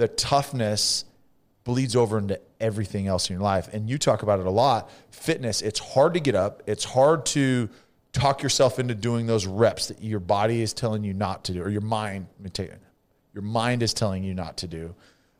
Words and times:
the 0.00 0.08
toughness 0.08 1.04
bleeds 1.64 1.94
over 1.94 2.16
into 2.16 2.40
everything 2.58 3.06
else 3.06 3.28
in 3.28 3.34
your 3.34 3.42
life. 3.42 3.68
And 3.70 3.88
you 3.88 3.98
talk 3.98 4.22
about 4.22 4.40
it 4.40 4.46
a 4.46 4.50
lot. 4.50 4.90
Fitness, 5.10 5.60
it's 5.60 5.78
hard 5.78 6.14
to 6.14 6.20
get 6.20 6.34
up. 6.34 6.62
It's 6.66 6.84
hard 6.84 7.26
to 7.26 7.68
talk 8.12 8.42
yourself 8.42 8.78
into 8.78 8.94
doing 8.94 9.26
those 9.26 9.46
reps 9.46 9.88
that 9.88 10.02
your 10.02 10.18
body 10.18 10.62
is 10.62 10.72
telling 10.72 11.04
you 11.04 11.12
not 11.12 11.44
to 11.44 11.52
do, 11.52 11.62
or 11.62 11.68
your 11.68 11.82
mind, 11.82 12.28
let 12.38 12.44
me 12.44 12.50
take 12.50 12.70
it, 12.70 12.80
your 13.34 13.42
mind 13.42 13.82
is 13.82 13.92
telling 13.92 14.24
you 14.24 14.32
not 14.32 14.56
to 14.56 14.66
do. 14.66 14.94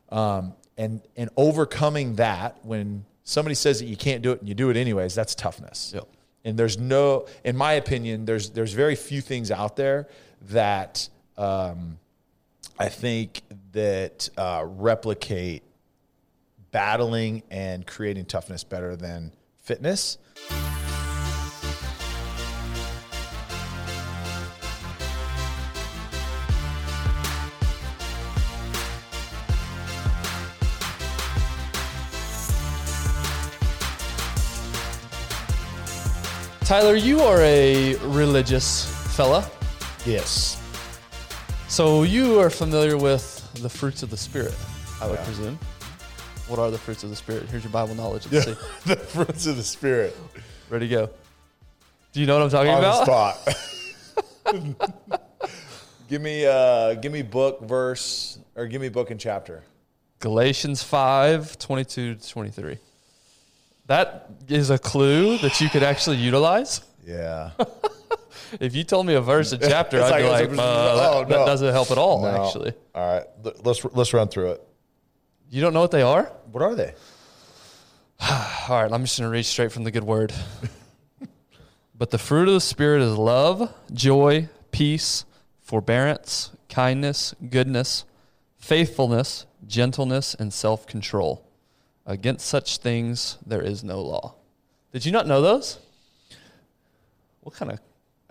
Um, 0.09 0.53
and 0.77 1.01
and 1.17 1.31
overcoming 1.37 2.15
that 2.17 2.63
when 2.63 3.03
somebody 3.23 3.55
says 3.55 3.79
that 3.79 3.87
you 3.87 3.97
can't 3.97 4.21
do 4.21 4.31
it 4.31 4.41
and 4.41 4.47
you 4.47 4.53
do 4.53 4.69
it 4.69 4.77
anyways, 4.77 5.15
that's 5.15 5.33
toughness. 5.33 5.91
Yep. 5.95 6.07
And 6.45 6.57
there's 6.57 6.77
no, 6.77 7.27
in 7.43 7.57
my 7.57 7.73
opinion, 7.73 8.25
there's 8.25 8.51
there's 8.51 8.73
very 8.73 8.95
few 8.95 9.21
things 9.21 9.49
out 9.49 9.75
there 9.75 10.07
that 10.49 11.09
um, 11.35 11.97
I 12.79 12.89
think 12.89 13.41
that 13.71 14.29
uh, 14.37 14.63
replicate 14.65 15.63
battling 16.71 17.43
and 17.51 17.85
creating 17.85 18.25
toughness 18.25 18.63
better 18.63 18.95
than 18.95 19.33
fitness. 19.57 20.17
Tyler, 36.71 36.95
you 36.95 37.19
are 37.19 37.41
a 37.41 37.95
religious 37.97 38.85
fella. 39.13 39.45
Yes. 40.05 40.57
So 41.67 42.03
you 42.03 42.39
are 42.39 42.49
familiar 42.49 42.97
with 42.97 43.30
the 43.55 43.69
fruits 43.69 44.03
of 44.03 44.09
the 44.09 44.17
Spirit, 44.17 44.55
I 45.01 45.07
would 45.07 45.19
presume. 45.19 45.59
What 46.47 46.59
are 46.59 46.71
the 46.71 46.77
fruits 46.77 47.03
of 47.03 47.09
the 47.09 47.15
Spirit? 47.15 47.49
Here's 47.49 47.63
your 47.63 47.71
Bible 47.71 47.95
knowledge. 47.95 48.27
Let's 48.31 48.45
see. 48.45 48.55
the 48.85 48.95
fruits 48.95 49.45
of 49.45 49.57
the 49.57 49.63
spirit 49.63 50.15
Ready 50.69 50.87
to 50.87 50.95
go. 50.95 51.09
Do 52.13 52.19
you 52.19 52.25
know 52.25 52.37
what 52.37 52.43
I'm 52.43 52.49
talking 52.49 52.71
on 52.71 52.81
the 52.81 53.01
about? 53.01 53.37
spot. 53.37 55.19
give 56.09 56.21
me 56.21 56.45
uh 56.45 56.95
give 56.95 57.11
me 57.11 57.21
book 57.21 57.61
verse 57.61 58.39
or 58.55 58.67
give 58.67 58.81
me 58.81 58.89
book 58.89 59.11
and 59.11 59.19
chapter. 59.19 59.63
Galatians 60.19 60.83
5, 60.83 61.57
22 61.57 62.15
to 62.15 62.29
23. 62.29 62.77
That 63.87 64.29
is 64.47 64.69
a 64.69 64.77
clue 64.77 65.37
that 65.39 65.59
you 65.59 65.69
could 65.69 65.83
actually 65.83 66.17
utilize. 66.17 66.81
Yeah. 67.05 67.51
If 68.59 68.75
you 68.75 68.83
told 68.83 69.05
me 69.05 69.13
a 69.15 69.21
verse, 69.21 69.51
a 69.51 69.57
chapter, 69.73 70.01
I'd 70.01 70.17
be 70.21 70.29
like- 70.29 70.49
like, 70.49 70.59
uh, 70.59 70.95
that, 70.95 71.13
oh, 71.13 71.19
that 71.25 71.29
no. 71.29 71.45
doesn't 71.45 71.71
help 71.71 71.91
at 71.91 71.97
all, 71.97 72.21
No. 72.21 72.45
actually. 72.45 72.73
All 72.95 73.13
right. 73.15 73.25
Let's 73.63 73.83
let's 73.93 74.13
run 74.13 74.27
through 74.27 74.51
it. 74.51 74.67
You 75.49 75.61
don't 75.61 75.73
know 75.73 75.81
what 75.81 75.91
they 75.91 76.01
are? 76.01 76.31
What 76.51 76.63
are 76.63 76.75
they? 76.75 76.93
All 78.21 78.81
right, 78.81 78.91
I'm 78.91 79.03
just 79.03 79.17
going 79.19 79.29
to 79.29 79.33
read 79.33 79.43
straight 79.45 79.71
from 79.71 79.83
the 79.83 79.91
good 79.91 80.03
word. 80.03 80.31
but 81.97 82.11
the 82.11 82.17
fruit 82.17 82.47
of 82.47 82.53
the 82.53 82.61
Spirit 82.61 83.01
is 83.01 83.17
love, 83.17 83.73
joy, 83.93 84.47
peace, 84.71 85.25
forbearance, 85.61 86.51
kindness, 86.69 87.33
goodness, 87.49 88.05
faithfulness, 88.57 89.45
gentleness, 89.67 90.35
and 90.35 90.53
self 90.53 90.85
control. 90.85 91.43
Against 92.05 92.45
such 92.47 92.77
things 92.77 93.37
there 93.45 93.61
is 93.61 93.83
no 93.83 94.01
law. 94.01 94.35
Did 94.91 95.05
you 95.05 95.11
not 95.11 95.27
know 95.27 95.41
those? 95.41 95.79
What 97.41 97.55
kind 97.55 97.71
of, 97.71 97.79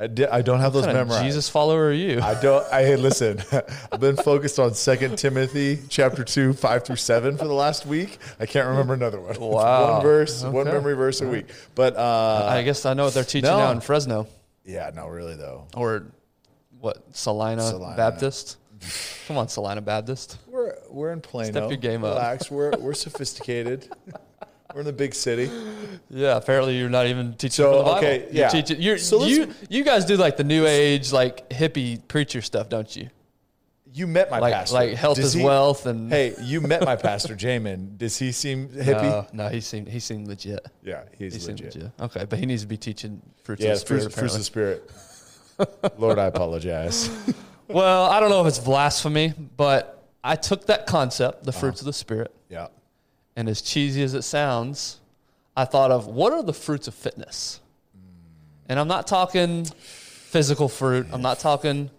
I, 0.00 0.06
di- 0.06 0.26
I 0.26 0.40
don't 0.40 0.60
have 0.60 0.72
those 0.72 0.86
kind 0.86 0.96
of 0.96 1.08
memorized. 1.08 1.26
Jesus 1.26 1.48
follower 1.48 1.88
are 1.88 1.92
you? 1.92 2.20
I 2.20 2.40
don't. 2.40 2.66
I 2.72 2.82
hey, 2.82 2.96
listen. 2.96 3.42
I've 3.92 4.00
been 4.00 4.16
focused 4.16 4.58
on 4.58 4.74
Second 4.74 5.18
Timothy 5.18 5.78
chapter 5.88 6.24
two, 6.24 6.54
five 6.54 6.84
through 6.84 6.96
seven 6.96 7.36
for 7.36 7.46
the 7.46 7.52
last 7.52 7.84
week. 7.84 8.18
I 8.40 8.46
can't 8.46 8.66
remember 8.66 8.94
another 8.94 9.20
one. 9.20 9.38
Wow. 9.38 9.94
one 9.94 10.02
verse, 10.02 10.42
one 10.42 10.64
memory 10.64 10.94
verse 10.94 11.20
a 11.20 11.28
week. 11.28 11.46
But 11.74 11.96
uh, 11.96 12.48
I 12.50 12.62
guess 12.62 12.86
I 12.86 12.94
know 12.94 13.04
what 13.04 13.14
they're 13.14 13.24
teaching 13.24 13.50
no. 13.50 13.58
now 13.58 13.70
in 13.72 13.80
Fresno 13.80 14.26
yeah, 14.70 14.90
no, 14.94 15.08
really 15.08 15.36
though. 15.36 15.66
or 15.74 16.06
what, 16.80 17.04
Salina, 17.12 17.62
Salina. 17.62 17.96
Baptist. 17.96 18.56
Come 19.26 19.36
on, 19.36 19.48
Salina 19.48 19.80
Baptist. 19.82 20.38
We're 20.46 20.74
we're 20.88 21.12
in 21.12 21.20
Plano. 21.20 21.50
Step 21.50 21.70
your 21.70 21.78
game 21.78 22.04
up. 22.04 22.14
Relax. 22.14 22.50
We're 22.50 22.72
we're 22.78 22.94
sophisticated. 22.94 23.88
we're 24.74 24.80
in 24.80 24.86
the 24.86 24.92
big 24.92 25.14
city. 25.14 25.50
Yeah, 26.08 26.36
apparently 26.36 26.76
you're 26.78 26.88
not 26.90 27.06
even 27.06 27.32
teaching 27.34 27.50
So, 27.64 27.78
the 27.78 27.82
Bible. 27.84 27.96
okay, 27.98 28.28
yeah. 28.32 28.48
teaching, 28.48 28.80
you're, 28.80 28.98
So 28.98 29.24
you 29.24 29.52
you 29.68 29.84
guys 29.84 30.04
do 30.04 30.16
like 30.16 30.36
the 30.36 30.44
new 30.44 30.66
age 30.66 31.12
like 31.12 31.48
hippie 31.50 32.06
preacher 32.08 32.42
stuff, 32.42 32.68
don't 32.68 32.94
you? 32.96 33.08
You 33.92 34.06
met 34.06 34.30
my 34.30 34.38
Like 34.38 34.54
pastor. 34.54 34.74
like 34.74 34.90
health 34.94 35.16
Does 35.16 35.26
is 35.26 35.32
he- 35.34 35.42
wealth 35.44 35.86
and 35.86 36.10
Hey, 36.12 36.34
you 36.42 36.60
met 36.60 36.84
my 36.84 36.94
pastor, 36.96 37.34
Jamin. 37.34 37.98
Does 37.98 38.16
he 38.18 38.30
seem 38.32 38.68
hippie? 38.88 39.02
No, 39.02 39.26
no, 39.32 39.48
he 39.48 39.60
seemed 39.60 39.88
he 39.88 39.98
seemed 40.00 40.28
legit. 40.28 40.64
Yeah, 40.82 41.02
he's 41.18 41.34
He 41.44 41.50
legit. 41.52 41.74
legit. 41.74 41.90
Okay, 42.00 42.24
but 42.24 42.38
he 42.38 42.46
needs 42.46 42.62
to 42.62 42.68
be 42.68 42.76
teaching 42.76 43.20
fruits 43.42 43.62
Yeah, 43.62 43.70
of 43.72 43.76
the 43.76 43.80
spirit. 43.80 44.00
fruits, 44.02 44.14
fruits 44.18 44.34
of 44.34 44.40
the 44.40 44.44
spirit. 44.44 44.90
Lord, 45.98 46.18
I 46.18 46.26
apologize. 46.26 47.10
well, 47.68 48.04
I 48.06 48.20
don't 48.20 48.30
know 48.30 48.40
if 48.40 48.46
it's 48.46 48.58
blasphemy, 48.58 49.34
but 49.56 50.04
I 50.22 50.36
took 50.36 50.66
that 50.66 50.86
concept, 50.86 51.44
the 51.44 51.50
uh-huh. 51.50 51.60
fruits 51.60 51.80
of 51.80 51.86
the 51.86 51.92
spirit, 51.92 52.32
Yeah. 52.48 52.68
And 53.36 53.48
as 53.48 53.62
cheesy 53.62 54.02
as 54.02 54.14
it 54.14 54.22
sounds, 54.22 55.00
I 55.56 55.64
thought 55.64 55.90
of 55.90 56.06
what 56.06 56.32
are 56.32 56.42
the 56.42 56.52
fruits 56.52 56.88
of 56.88 56.94
fitness? 56.94 57.60
And 58.68 58.78
I'm 58.78 58.88
not 58.88 59.06
talking 59.06 59.64
physical 59.64 60.68
fruit. 60.68 61.06
I'm 61.12 61.22
not 61.22 61.38
talking 61.38 61.90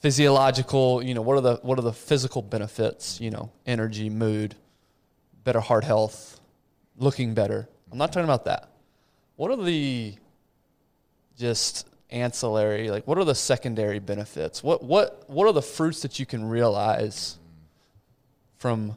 physiological, 0.00 1.02
you 1.02 1.14
know, 1.14 1.22
what 1.22 1.36
are 1.36 1.40
the 1.40 1.56
what 1.62 1.78
are 1.78 1.82
the 1.82 1.92
physical 1.92 2.42
benefits, 2.42 3.20
you 3.20 3.30
know, 3.30 3.50
energy, 3.66 4.08
mood, 4.08 4.54
better 5.44 5.60
heart 5.60 5.84
health, 5.84 6.40
looking 6.96 7.34
better. 7.34 7.68
I'm 7.90 7.98
not 7.98 8.12
talking 8.12 8.24
about 8.24 8.44
that. 8.46 8.70
What 9.36 9.50
are 9.50 9.62
the 9.62 10.14
just 11.38 11.86
ancillary, 12.10 12.90
like 12.90 13.06
what 13.06 13.18
are 13.18 13.24
the 13.24 13.34
secondary 13.34 13.98
benefits? 13.98 14.62
What 14.62 14.82
what 14.82 15.28
what 15.28 15.46
are 15.46 15.52
the 15.52 15.62
fruits 15.62 16.02
that 16.02 16.18
you 16.18 16.26
can 16.26 16.44
realize 16.44 17.38
from 18.58 18.96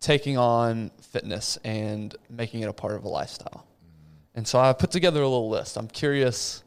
taking 0.00 0.36
on 0.38 0.90
fitness 1.02 1.58
and 1.64 2.14
making 2.28 2.60
it 2.62 2.68
a 2.68 2.72
part 2.72 2.94
of 2.94 3.04
a 3.04 3.08
lifestyle. 3.08 3.66
And 4.34 4.46
so 4.46 4.58
I 4.58 4.72
put 4.72 4.90
together 4.90 5.20
a 5.20 5.28
little 5.28 5.50
list. 5.50 5.76
I'm 5.76 5.88
curious, 5.88 6.62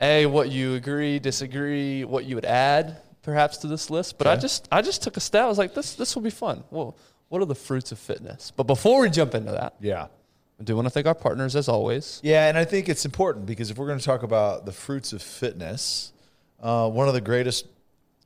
A, 0.00 0.26
what 0.26 0.50
you 0.50 0.74
agree, 0.74 1.18
disagree, 1.18 2.04
what 2.04 2.24
you 2.24 2.34
would 2.34 2.44
add 2.44 2.98
perhaps 3.22 3.58
to 3.58 3.66
this 3.66 3.90
list. 3.90 4.18
But 4.18 4.26
I 4.26 4.36
just 4.36 4.68
I 4.72 4.82
just 4.82 5.02
took 5.02 5.16
a 5.16 5.20
stab. 5.20 5.44
I 5.44 5.48
was 5.48 5.58
like, 5.58 5.74
this 5.74 5.94
this 5.94 6.14
will 6.14 6.22
be 6.22 6.30
fun. 6.30 6.64
Well, 6.70 6.96
what 7.28 7.40
are 7.40 7.46
the 7.46 7.54
fruits 7.54 7.92
of 7.92 7.98
fitness? 7.98 8.50
But 8.54 8.64
before 8.64 9.00
we 9.02 9.10
jump 9.10 9.34
into 9.34 9.52
that, 9.52 9.74
Yeah. 9.80 10.06
I 10.58 10.62
do 10.62 10.76
want 10.76 10.84
to 10.86 10.90
thank 10.90 11.06
our 11.06 11.14
partners 11.14 11.56
as 11.56 11.68
always. 11.70 12.20
Yeah, 12.22 12.46
and 12.48 12.58
I 12.58 12.66
think 12.66 12.90
it's 12.90 13.06
important 13.06 13.46
because 13.46 13.70
if 13.70 13.78
we're 13.78 13.86
going 13.86 13.98
to 13.98 14.04
talk 14.04 14.22
about 14.22 14.66
the 14.66 14.72
fruits 14.72 15.14
of 15.14 15.22
fitness, 15.22 16.12
uh, 16.60 16.86
one 16.90 17.08
of 17.08 17.14
the 17.14 17.20
greatest 17.22 17.64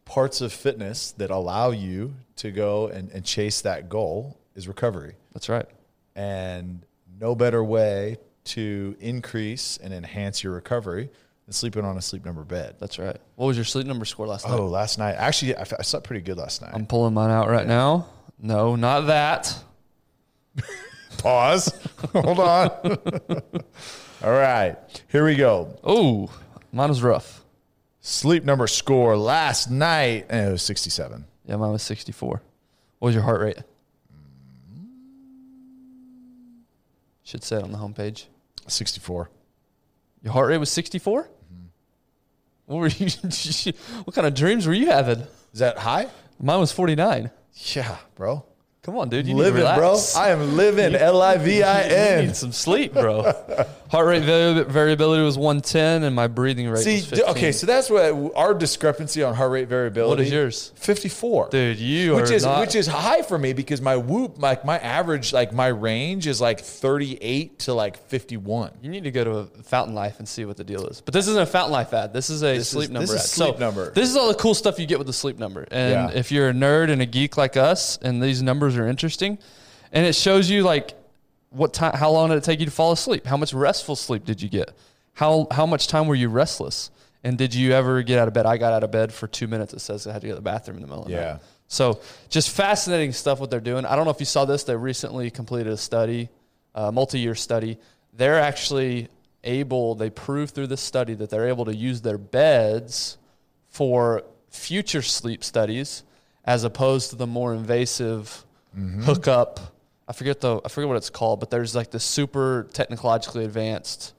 parts 0.05 0.41
of 0.41 0.53
fitness 0.53 1.13
that 1.13 1.31
allow 1.31 1.71
you 1.71 2.15
to 2.37 2.51
go 2.51 2.89
and, 2.89 3.11
and 3.13 3.25
chase 3.25 3.61
that 3.63 3.89
goal 3.89 4.39
is 4.55 4.69
recovery. 4.69 5.15
That's 5.33 5.49
right. 5.49 5.67
And 6.15 6.85
no 7.21 7.35
better 7.35 7.63
way 7.63 8.19
to 8.45 8.97
increase 9.01 9.79
and 9.83 9.95
enhance 9.95 10.43
your 10.45 10.53
recovery 10.53 11.11
than 11.47 11.53
sleeping 11.53 11.85
on 11.85 11.97
a 11.97 12.03
sleep 12.03 12.25
number 12.25 12.45
bed. 12.45 12.77
That's 12.79 12.99
right. 12.99 13.17
What 13.37 13.47
was 13.47 13.57
your 13.57 13.65
sleep 13.65 13.87
number 13.87 14.05
score 14.05 14.27
last 14.27 14.47
night? 14.47 14.59
Oh, 14.59 14.67
last 14.67 14.99
night. 14.99 15.13
Actually, 15.13 15.57
I, 15.57 15.63
f- 15.63 15.73
I 15.79 15.83
slept 15.83 16.07
pretty 16.07 16.23
good 16.23 16.37
last 16.37 16.63
night. 16.63 16.71
I'm 16.75 16.87
pulling 16.87 17.15
mine 17.15 17.31
out 17.31 17.49
right 17.49 17.67
now. 17.67 18.07
No, 18.39 18.77
not 18.77 19.03
that. 19.07 19.57
Pause. 21.19 21.73
Hold 22.13 22.41
on. 22.41 22.71
All 24.23 24.33
right. 24.33 24.77
Here 25.09 25.25
we 25.25 25.37
go. 25.37 25.79
Oh, 25.85 26.31
mine 26.73 26.89
was 26.89 27.03
rough. 27.03 27.44
Sleep 28.07 28.45
number 28.45 28.67
score 28.67 29.17
last 29.17 29.71
night, 29.71 30.27
and 30.29 30.49
it 30.49 30.53
was 30.53 30.61
67. 30.61 31.25
Yeah, 31.47 31.57
mine 31.57 31.73
was 31.73 31.83
64. 31.85 32.43
What 32.99 33.07
was 33.07 33.15
your 33.15 33.25
heart 33.25 33.41
rate? 33.41 33.57
Should 37.23 37.43
say 37.43 37.57
it 37.57 37.63
on 37.63 37.73
the 37.73 37.79
homepage. 37.79 38.27
64. 38.67 39.31
Your 40.23 40.35
heart 40.35 40.51
rate 40.51 40.59
was 40.59 40.71
64? 40.71 41.23
Mm-hmm. 41.23 41.65
What 42.67 42.77
were 42.77 42.89
you? 42.89 43.07
what 44.05 44.15
kind 44.15 44.27
of 44.27 44.35
dreams 44.35 44.67
were 44.67 44.75
you 44.75 44.89
having? 44.89 45.21
Is 45.55 45.61
that 45.61 45.79
high? 45.79 46.07
Mine 46.39 46.61
was 46.61 46.73
49. 46.73 47.31
Yeah, 47.75 47.97
bro. 48.17 48.45
Come 48.85 48.99
on, 48.99 49.09
dude. 49.09 49.27
You 49.27 49.33
need 49.35 49.41
living, 49.41 49.63
bro. 49.63 49.99
I 50.15 50.29
am 50.31 50.57
living. 50.57 50.95
L 50.95 51.23
I 51.23 51.39
V 51.39 51.63
I 51.63 51.83
N. 51.83 52.27
Need 52.27 52.37
some 52.37 52.53
sleep, 52.53 52.93
bro. 52.93 53.23
Heart 53.91 54.07
rate 54.07 54.23
variability 54.67 55.23
was 55.23 55.39
110, 55.39 56.03
and 56.03 56.17
my 56.17 56.27
breathing 56.27 56.69
rate 56.69 56.83
See, 56.83 56.97
was 56.97 57.07
15. 57.07 57.29
okay, 57.29 57.53
so 57.53 57.65
that's 57.67 57.89
what 57.89 58.33
our 58.35 58.53
discrepancy 58.53 59.23
on 59.23 59.35
heart 59.35 59.53
rate 59.53 59.69
variability. 59.69 60.11
What 60.23 60.27
is 60.27 60.33
yours? 60.33 60.73
54. 60.77 61.51
dude, 61.51 61.79
you 61.79 62.17
which 62.17 62.31
are 62.31 62.35
is 62.35 62.45
not, 62.45 62.61
which 62.61 62.75
is 62.75 62.87
high 62.89 63.23
for 63.23 63.39
me 63.39 63.53
because 63.53 63.81
my 63.81 63.97
whoop 63.97 64.41
like 64.43 64.65
my 64.65 64.79
average 64.79 65.33
like 65.33 65.53
my 65.53 65.69
range 65.69 66.27
is 66.27 66.41
like 66.41 66.61
38 66.61 67.59
to 67.61 67.75
like 67.75 67.97
51 68.09 68.73
You 68.83 68.91
need 68.91 69.05
to 69.05 69.11
go 69.13 69.23
to 69.25 69.31
a 69.39 69.47
Fountain 69.63 69.95
Life 69.95 70.19
and 70.19 70.29
see 70.29 70.45
what 70.45 70.57
the 70.57 70.65
deal 70.65 70.87
is. 70.87 71.01
But 71.01 71.15
this 71.15 71.29
isn't 71.29 71.41
a 71.41 71.47
Fountain 71.47 71.73
Life 71.73 71.93
ad. 71.95 72.13
This 72.13 72.31
is 72.31 72.43
a 72.43 72.59
This 72.59 72.69
sleep 72.71 72.85
is- 72.85 72.91
number 72.91 73.13
this 73.13 73.25
is 73.25 73.31
ad. 73.31 73.47
sleep 73.47 73.55
so 73.55 73.61
number. 73.61 73.91
This 73.93 74.09
is 74.09 74.17
all 74.17 74.29
the 74.29 74.35
cool 74.35 74.55
stuff 74.55 74.79
you 74.81 74.87
get 74.87 74.99
with 74.99 75.07
the 75.07 75.13
sleep 75.13 75.39
number. 75.39 75.67
And 75.71 76.11
Yeah. 76.11 76.19
if 76.19 76.33
you're 76.33 76.49
a 76.49 76.53
nerd 76.53 76.91
and 76.91 77.01
a 77.01 77.07
geek 77.07 77.37
like 77.37 77.57
us, 77.57 77.99
and 78.03 78.21
these 78.23 78.43
numbers 78.43 78.74
are 78.77 78.87
interesting, 78.87 79.39
and 79.93 80.07
it 80.07 80.15
shows 80.15 80.51
you 80.51 80.63
like 80.63 80.95
what 81.51 81.73
time, 81.73 81.95
how 81.97 82.11
long 82.11 82.31
did 82.31 82.39
it 82.39 82.45
take 82.45 82.59
you 82.61 82.67
to 82.67 82.73
fall 82.73 82.93
asleep? 82.93 83.27
How 83.27 83.37
much 83.37 83.53
restful 83.53 83.95
sleep 83.97 84.25
did 84.25 84.43
you 84.43 84.49
get? 84.49 84.73
How 85.13 85.47
how 85.51 85.67
much 85.67 85.87
time 85.87 86.07
were 86.09 86.15
you 86.17 86.29
restless? 86.29 86.91
And 87.23 87.39
did 87.39 87.55
you 87.55 87.73
ever 87.73 88.03
get 88.03 88.19
out 88.19 88.29
of 88.29 88.35
bed? 88.35 88.45
I 88.45 88.57
got 88.59 88.73
out 88.73 88.85
of 88.85 88.91
bed 88.91 89.13
for 89.13 89.27
two 89.27 89.47
minutes. 89.47 89.73
It 89.73 89.79
says 89.81 90.07
I 90.07 90.13
had 90.13 90.21
to 90.23 90.27
go 90.27 90.33
to 90.33 90.37
the 90.37 90.43
bathroom 90.43 90.77
in 90.77 90.83
the 90.83 90.89
middle 90.89 91.05
of 91.05 91.09
the 91.09 91.15
Yeah. 91.15 91.33
night. 91.35 91.41
So 91.69 92.01
just 92.29 92.51
fascinating 92.51 93.13
stuff 93.13 93.41
what 93.41 93.51
they're 93.51 93.61
doing. 93.61 93.87
I 93.87 93.97
don't 93.97 94.05
know 94.05 94.11
if 94.11 94.21
you 94.21 94.27
saw 94.27 94.45
this. 94.45 94.65
They 94.65 94.77
recently 94.77 95.31
completed 95.31 95.73
a 95.73 95.77
study, 95.79 96.29
a 96.75 96.93
multi-year 96.93 97.35
study. 97.35 97.79
They're 98.13 98.39
actually 98.39 99.09
able. 99.43 99.95
They 99.95 100.11
proved 100.11 100.55
through 100.55 100.67
this 100.67 100.83
study 100.83 101.15
that 101.15 101.31
they're 101.31 101.49
able 101.49 101.65
to 101.65 101.75
use 101.75 102.03
their 102.03 102.19
beds 102.19 103.17
for 103.69 104.23
future 104.51 105.03
sleep 105.03 105.43
studies, 105.43 106.03
as 106.45 106.63
opposed 106.65 107.11
to 107.11 107.17
the 107.17 107.27
more 107.27 107.55
invasive 107.55 108.45
Mm-hmm. 108.77 109.03
hookup. 109.03 109.61
I 110.09 110.13
forget 110.13 110.41
the 110.41 110.61
I 110.65 110.69
forget 110.69 110.89
what 110.89 110.97
it's 110.97 111.11
called, 111.11 111.41
but 111.41 111.51
there's 111.51 111.75
like 111.75 111.91
the 111.91 112.01
super 112.01 112.69
technologically 112.73 113.45
advanced 113.45 114.13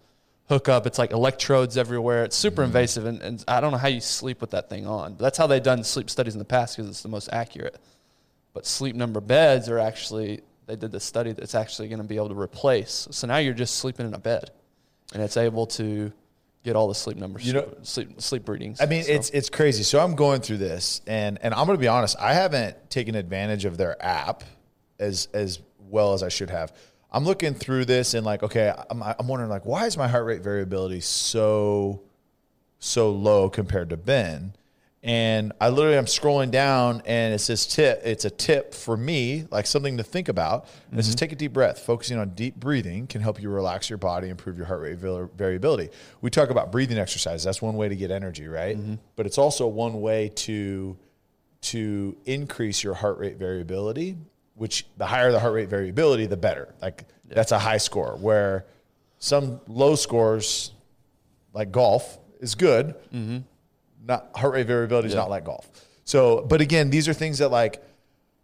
hookup. 0.47 0.87
It's 0.87 0.97
like 0.97 1.11
electrodes 1.11 1.77
everywhere. 1.77 2.23
It's 2.23 2.35
super 2.35 2.61
mm-hmm. 2.61 2.69
invasive, 2.69 3.05
and, 3.05 3.21
and 3.21 3.43
I 3.47 3.61
don't 3.61 3.71
know 3.71 3.77
how 3.77 3.87
you 3.87 4.01
sleep 4.01 4.41
with 4.41 4.51
that 4.51 4.69
thing 4.69 4.87
on. 4.87 5.13
But 5.13 5.23
That's 5.23 5.37
how 5.37 5.47
they've 5.47 5.61
done 5.61 5.83
sleep 5.83 6.09
studies 6.09 6.33
in 6.33 6.39
the 6.39 6.45
past 6.45 6.77
because 6.77 6.89
it's 6.89 7.01
the 7.01 7.09
most 7.09 7.29
accurate. 7.31 7.79
But 8.53 8.65
sleep 8.65 8.95
number 8.95 9.19
beds 9.19 9.67
are 9.69 9.79
actually 9.79 10.41
they 10.67 10.75
did 10.75 10.91
this 10.91 11.03
study 11.03 11.33
that's 11.33 11.53
actually 11.53 11.89
going 11.89 11.99
to 11.99 12.05
be 12.05 12.15
able 12.15 12.29
to 12.29 12.39
replace. 12.39 13.07
So 13.11 13.27
now 13.27 13.37
you're 13.37 13.53
just 13.53 13.75
sleeping 13.75 14.07
in 14.07 14.13
a 14.13 14.19
bed, 14.19 14.51
and 15.13 15.21
it's 15.21 15.37
able 15.37 15.67
to 15.67 16.11
get 16.65 16.75
all 16.75 16.87
the 16.89 16.95
sleep 16.95 17.15
numbers, 17.17 17.45
You 17.47 17.53
know- 17.53 17.73
sleep 17.83 18.19
sleep 18.21 18.49
readings. 18.49 18.81
i 18.81 18.85
mean 18.87 19.03
So- 19.03 19.11
it's 19.13 19.29
it's 19.29 19.49
crazy 19.49 19.83
so 19.83 19.99
i'm 20.03 20.15
going 20.15 20.41
through 20.41 20.57
this 20.57 20.99
and 21.07 21.37
and 21.41 21.53
i'm 21.53 21.65
gonna 21.67 21.77
be 21.77 21.87
honest 21.87 22.17
i 22.19 22.33
haven't 22.33 22.89
taken 22.89 23.15
advantage 23.15 23.63
of 23.65 23.77
their 23.77 23.95
app 24.03 24.43
as 24.99 25.27
as 25.33 25.59
well 25.79 26.13
as 26.13 26.23
i 26.23 26.29
should 26.29 26.49
have 26.49 26.73
i'm 27.11 27.23
looking 27.23 27.53
through 27.53 27.85
this 27.85 28.15
and 28.15 28.25
like 28.25 28.41
okay 28.43 28.73
i'm, 28.89 29.01
I'm 29.03 29.27
wondering 29.27 29.49
like 29.51 29.65
why 29.65 29.85
is 29.85 29.95
my 29.95 30.07
heart 30.07 30.25
rate 30.25 30.41
variability 30.41 30.99
so 31.01 32.01
so 32.79 33.11
low 33.11 33.49
compared 33.49 33.89
to 33.91 33.97
Ben. 33.97 34.53
And 35.05 35.53
I 35.61 35.69
literally 35.69 35.99
I'm 35.99 36.05
scrolling 36.05 36.49
down 36.49 37.03
and 37.05 37.31
it 37.31 37.37
says 37.37 37.67
tip. 37.67 38.01
It's 38.03 38.25
a 38.25 38.29
tip 38.31 38.73
for 38.73 38.97
me, 38.97 39.45
like 39.51 39.67
something 39.67 39.97
to 39.97 40.03
think 40.03 40.29
about. 40.29 40.67
And 40.89 40.99
it 40.99 41.03
says 41.03 41.13
mm-hmm. 41.13 41.19
take 41.19 41.31
a 41.31 41.35
deep 41.35 41.53
breath. 41.53 41.77
Focusing 41.77 42.17
on 42.17 42.29
deep 42.29 42.55
breathing 42.55 43.05
can 43.05 43.21
help 43.21 43.39
you 43.39 43.51
relax 43.51 43.87
your 43.87 43.99
body, 43.99 44.29
improve 44.29 44.57
your 44.57 44.65
heart 44.65 44.81
rate 44.81 44.97
variability. 44.97 45.91
We 46.21 46.31
talk 46.31 46.49
about 46.49 46.71
breathing 46.71 46.97
exercise. 46.97 47.43
That's 47.43 47.61
one 47.61 47.75
way 47.75 47.87
to 47.87 47.95
get 47.95 48.09
energy, 48.09 48.47
right? 48.47 48.75
Mm-hmm. 48.75 48.95
But 49.15 49.27
it's 49.27 49.37
also 49.37 49.67
one 49.67 50.01
way 50.01 50.29
to 50.37 50.97
to 51.61 52.17
increase 52.25 52.83
your 52.83 52.95
heart 52.95 53.19
rate 53.19 53.37
variability. 53.37 54.17
Which 54.55 54.87
the 54.97 55.05
higher 55.05 55.31
the 55.31 55.39
heart 55.39 55.53
rate 55.53 55.69
variability, 55.69 56.25
the 56.25 56.37
better. 56.37 56.73
Like 56.81 57.03
that's 57.27 57.51
a 57.51 57.59
high 57.59 57.77
score. 57.77 58.17
Where 58.19 58.65
some 59.19 59.61
low 59.67 59.93
scores 59.93 60.71
like 61.53 61.71
golf 61.71 62.17
is 62.39 62.55
good. 62.55 62.95
Mm-hmm. 63.13 63.37
Not 64.03 64.29
heart 64.35 64.53
rate 64.53 64.67
variability 64.67 65.07
is 65.09 65.15
not 65.15 65.29
like 65.29 65.45
golf. 65.45 65.69
So, 66.03 66.41
but 66.41 66.61
again, 66.61 66.89
these 66.89 67.07
are 67.07 67.13
things 67.13 67.39
that 67.39 67.49
like 67.49 67.83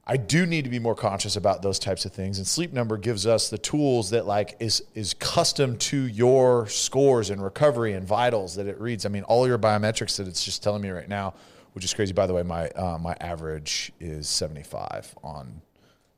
I 0.06 0.18
do 0.18 0.46
need 0.46 0.64
to 0.64 0.70
be 0.70 0.80
more 0.80 0.96
conscious 0.96 1.36
about 1.36 1.62
those 1.62 1.78
types 1.78 2.06
of 2.06 2.12
things. 2.12 2.40
And 2.40 2.48
Sleep 2.48 2.74
Number 2.74 2.98
gives 2.98 3.28
us 3.28 3.50
the 3.50 3.58
tools 3.60 4.10
that 4.10 4.26
like 4.26 4.58
is 4.60 4.84
is 4.96 5.14
custom 5.14 5.78
to 5.78 5.98
your 6.08 6.68
scores 6.68 7.30
and 7.30 7.44
recovery 7.44 7.94
and 7.94 8.06
vitals 8.06 8.56
that 8.56 8.66
it 8.66 8.80
reads. 8.82 9.06
I 9.06 9.10
mean, 9.10 9.24
all 9.24 9.48
your 9.48 9.60
biometrics 9.60 10.18
that 10.18 10.28
it's 10.28 10.44
just 10.44 10.64
telling 10.64 10.82
me 10.82 10.90
right 10.90 11.08
now, 11.08 11.36
which 11.74 11.86
is 11.86 11.94
crazy. 11.94 12.14
By 12.14 12.26
the 12.26 12.34
way, 12.34 12.44
my 12.44 12.70
uh, 12.70 12.98
my 13.00 13.16
average 13.22 13.92
is 14.00 14.28
seventy 14.28 14.64
five 14.64 15.14
on 15.24 15.62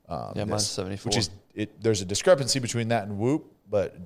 um, 0.08 0.32
Yeah, 0.34 0.44
mine's 0.44 0.66
74. 0.66 1.10
which 1.10 1.18
is 1.18 1.30
it. 1.54 1.82
There's 1.82 2.00
a 2.00 2.06
discrepancy 2.06 2.60
between 2.60 2.88
that 2.88 3.06
and 3.06 3.18
Whoop, 3.18 3.44
but 3.70 3.96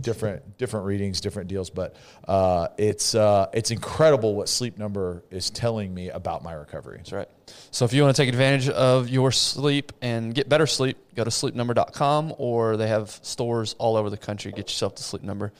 different 0.00 0.58
different 0.58 0.86
readings, 0.86 1.20
different 1.20 1.48
deals. 1.48 1.70
But 1.70 1.96
uh, 2.26 2.68
it's 2.78 3.14
uh, 3.14 3.48
it's 3.52 3.70
incredible 3.70 4.34
what 4.34 4.48
Sleep 4.48 4.78
Number 4.78 5.24
is 5.30 5.50
telling 5.50 5.92
me 5.94 6.10
about 6.10 6.42
my 6.42 6.52
recovery. 6.52 6.98
That's 6.98 7.12
right. 7.12 7.28
So 7.70 7.84
if 7.84 7.92
you 7.92 8.02
want 8.02 8.16
to 8.16 8.22
take 8.22 8.28
advantage 8.28 8.68
of 8.68 9.08
your 9.08 9.30
sleep 9.32 9.92
and 10.02 10.34
get 10.34 10.48
better 10.48 10.66
sleep, 10.66 10.96
go 11.14 11.24
to 11.24 11.30
sleepnumber.com 11.30 12.34
or 12.38 12.76
they 12.76 12.88
have 12.88 13.10
stores 13.22 13.74
all 13.78 13.96
over 13.96 14.10
the 14.10 14.16
country. 14.16 14.50
Get 14.52 14.68
yourself 14.68 14.94
to 14.96 15.02
Sleep 15.02 15.22
Number. 15.22 15.52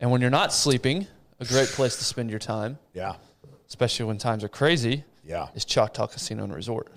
And 0.00 0.10
when 0.10 0.20
you're 0.20 0.30
not 0.30 0.52
sleeping, 0.52 1.06
a 1.40 1.44
great 1.44 1.68
place 1.68 1.96
to 1.96 2.04
spend 2.04 2.30
your 2.30 2.38
time, 2.38 2.78
Yeah, 2.92 3.14
especially 3.68 4.06
when 4.06 4.18
times 4.18 4.44
are 4.44 4.48
crazy, 4.48 5.04
yeah, 5.24 5.48
is 5.54 5.64
Choctaw 5.64 6.06
Casino 6.08 6.44
and 6.44 6.54
Resort. 6.54 6.88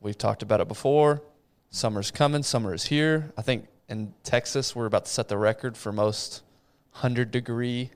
We've 0.00 0.16
talked 0.18 0.42
about 0.42 0.60
it 0.60 0.68
before. 0.68 1.22
Summer's 1.70 2.10
coming, 2.10 2.42
summer 2.42 2.72
is 2.74 2.84
here. 2.84 3.32
I 3.36 3.42
think 3.42 3.66
in 3.88 4.12
Texas, 4.22 4.74
we're 4.74 4.86
about 4.86 5.04
to 5.06 5.10
set 5.10 5.28
the 5.28 5.36
record 5.38 5.76
for 5.76 5.92
most 5.92 6.42
100 6.92 7.30
degree. 7.30 7.90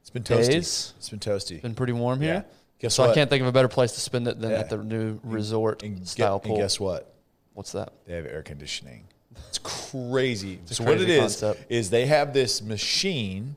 it's 0.00 0.10
been 0.10 0.22
toasty. 0.22 0.48
Days. 0.50 0.94
It's 0.98 1.08
been 1.10 1.18
toasty. 1.20 1.52
It's 1.52 1.62
Been 1.62 1.74
pretty 1.74 1.92
warm 1.92 2.20
here. 2.20 2.34
Yeah. 2.34 2.42
Guess 2.80 2.94
so 2.94 3.04
I 3.04 3.14
can't 3.14 3.28
think 3.28 3.42
of 3.42 3.46
a 3.46 3.52
better 3.52 3.68
place 3.68 3.92
to 3.92 4.00
spend 4.00 4.26
it 4.26 4.40
than 4.40 4.50
Yeah. 4.52 4.60
at 4.60 4.70
the 4.70 4.78
new 4.78 5.20
resort 5.22 5.82
And, 5.82 6.06
style 6.08 6.38
get, 6.38 6.46
pool. 6.46 6.56
and 6.56 6.62
guess 6.64 6.80
what? 6.80 7.12
What's 7.52 7.72
that? 7.72 7.92
They 8.06 8.14
have 8.14 8.24
air 8.24 8.42
conditioning. 8.42 9.04
It's 9.48 9.58
crazy. 9.58 10.58
a 10.70 10.74
so 10.74 10.84
what 10.84 10.94
it 10.94 11.04
crazy 11.04 11.12
is 11.20 11.44
is 11.68 11.90
they 11.90 12.06
have 12.06 12.32
this 12.32 12.62
machine 12.62 13.56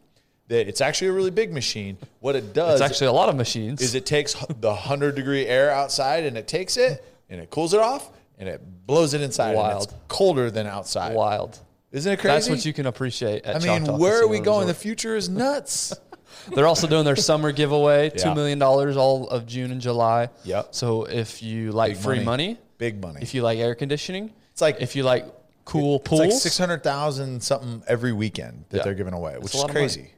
that 0.49 0.67
it's 0.67 0.81
actually 0.81 1.07
a 1.07 1.13
really 1.13 1.31
big 1.31 1.53
machine. 1.53 1.97
What 2.19 2.35
it 2.35 2.53
does 2.53 2.81
It's 2.81 2.89
actually 2.91 3.07
a 3.07 3.13
lot 3.13 3.29
of 3.29 3.35
machines. 3.37 3.81
is 3.81 3.95
it 3.95 4.05
takes 4.05 4.33
the 4.59 4.69
100 4.69 5.15
degree 5.15 5.45
air 5.47 5.71
outside 5.71 6.25
and 6.25 6.37
it 6.37 6.47
takes 6.47 6.75
it 6.75 7.03
and 7.29 7.39
it 7.39 7.49
cools 7.49 7.73
it 7.73 7.79
off 7.79 8.09
and 8.47 8.49
it 8.55 8.61
blows 8.85 9.13
it 9.13 9.21
inside 9.21 9.49
and 9.49 9.57
Wild. 9.57 9.83
it's 9.83 9.93
colder 10.09 10.51
than 10.51 10.67
outside. 10.67 11.15
wild? 11.15 11.57
Isn't 11.91 12.11
it 12.11 12.17
crazy? 12.19 12.33
That's 12.33 12.49
what 12.49 12.65
you 12.65 12.73
can 12.73 12.87
appreciate 12.87 13.45
at 13.45 13.55
I 13.55 13.59
mean, 13.59 13.85
Choctaw 13.85 13.97
where 13.97 14.21
are 14.21 14.27
we 14.27 14.39
going? 14.39 14.67
The 14.67 14.73
future 14.73 15.15
is 15.15 15.29
nuts. 15.29 15.93
They're 16.53 16.67
also 16.67 16.87
doing 16.87 17.05
their 17.05 17.15
summer 17.15 17.51
giveaway, 17.51 18.05
Yeah. 18.15 18.23
two 18.23 18.35
million 18.35 18.59
dollars 18.59 18.97
all 18.97 19.29
of 19.29 19.45
June 19.45 19.71
and 19.71 19.79
July. 19.79 20.29
Yep. 20.43 20.69
So 20.75 21.03
if 21.05 21.41
you 21.41 21.71
like 21.71 21.93
Big 21.93 22.01
free 22.03 22.15
money. 22.23 22.25
money, 22.25 22.57
Big 22.79 23.01
money. 23.01 23.19
if 23.21 23.33
you 23.33 23.43
like 23.43 23.59
air 23.59 23.75
conditioning, 23.75 24.33
It's 24.51 24.61
like- 24.61 24.81
if 24.81 24.95
you 24.95 25.03
like 25.03 25.25
cool 25.65 25.97
it's 25.97 26.09
pools, 26.09 26.19
like 26.21 26.31
600,000 26.33 27.41
something 27.41 27.83
every 27.87 28.11
weekend 28.11 28.65
that 28.69 28.77
Yeah. 28.77 28.83
they're 28.83 28.95
giving 28.95 29.13
away, 29.13 29.37
which 29.37 29.53
is 29.53 29.61
lot 29.61 29.69
of 29.69 29.75
money. 29.75 29.85
crazy. 29.85 30.11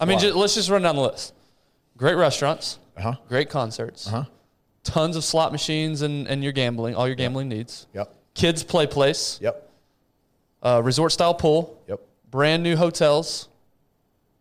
I 0.00 0.06
mean, 0.06 0.16
Wow. 0.16 0.22
ju- 0.22 0.34
let's 0.34 0.54
just 0.54 0.70
run 0.70 0.82
down 0.82 0.96
the 0.96 1.02
list. 1.02 1.34
Great 1.96 2.14
restaurants, 2.16 2.78
Uh-huh. 2.96 3.14
great 3.28 3.48
concerts, 3.50 4.08
Uh-huh. 4.08 4.24
Tons 4.88 5.16
of 5.16 5.24
slot 5.24 5.52
machines 5.52 6.02
and, 6.02 6.26
and 6.26 6.42
your 6.42 6.52
gambling, 6.52 6.94
all 6.94 7.06
your 7.06 7.16
gambling 7.16 7.48
needs. 7.48 7.86
Yep. 7.94 8.14
Kids 8.34 8.62
play 8.62 8.86
place, 8.86 9.38
Yep. 9.42 9.70
uh, 10.62 10.80
resort 10.82 11.12
style 11.12 11.34
pool, 11.34 11.78
Yep. 11.88 12.00
brand 12.30 12.62
new 12.62 12.76
hotels. 12.76 13.48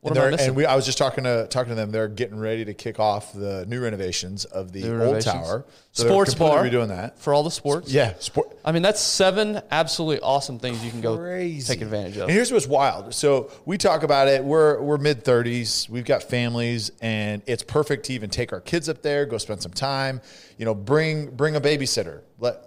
What 0.09 0.17
And, 0.17 0.17
am 0.17 0.27
I 0.27 0.31
missing? 0.31 0.47
and 0.49 0.55
we, 0.57 0.65
I 0.65 0.75
was 0.75 0.85
just 0.85 0.97
talking 0.97 1.23
to 1.25 1.47
talking 1.49 1.69
to 1.69 1.75
them. 1.75 1.91
They're 1.91 2.07
getting 2.07 2.37
ready 2.39 2.65
to 2.65 2.73
kick 2.73 2.99
off 2.99 3.33
the 3.33 3.65
new 3.67 3.81
renovations 3.81 4.45
of 4.45 4.71
the 4.71 4.81
New 4.83 4.91
old 4.91 4.99
renovations. 4.99 5.25
tower. 5.33 5.65
So 5.91 6.03
they're 6.03 6.11
Sports 6.11 6.35
bar 6.35 6.61
completely 6.61 6.79
redoing 6.79 6.87
that. 6.89 7.17
for 7.19 7.33
all 7.33 7.41
the 7.43 7.49
sports. 7.51 7.91
Yeah, 7.91 8.13
sport. 8.19 8.55
I 8.63 8.71
mean, 8.71 8.83
that's 8.83 9.01
seven 9.01 9.61
absolutely 9.71 10.19
awesome 10.21 10.59
things 10.59 10.83
you 10.85 10.91
can 10.91 11.01
go 11.01 11.17
Crazy. 11.17 11.73
take 11.73 11.81
advantage 11.81 12.17
of. 12.17 12.23
And 12.23 12.31
here's 12.31 12.51
what's 12.51 12.67
wild. 12.67 13.13
So 13.15 13.49
we 13.65 13.77
talk 13.77 14.03
about 14.03 14.27
it. 14.27 14.43
We're 14.43 14.79
we're 14.81 14.97
mid 14.97 15.23
thirties. 15.23 15.87
We've 15.89 16.05
got 16.05 16.21
families, 16.23 16.91
and 17.01 17.41
it's 17.47 17.63
perfect 17.63 18.05
to 18.07 18.13
even 18.13 18.29
take 18.29 18.53
our 18.53 18.61
kids 18.61 18.89
up 18.89 19.01
there, 19.01 19.25
go 19.25 19.37
spend 19.37 19.61
some 19.61 19.71
time. 19.73 20.21
You 20.57 20.65
know, 20.65 20.75
bring 20.75 21.31
bring 21.31 21.55
a 21.55 21.61
babysitter. 21.61 22.21
Let 22.39 22.63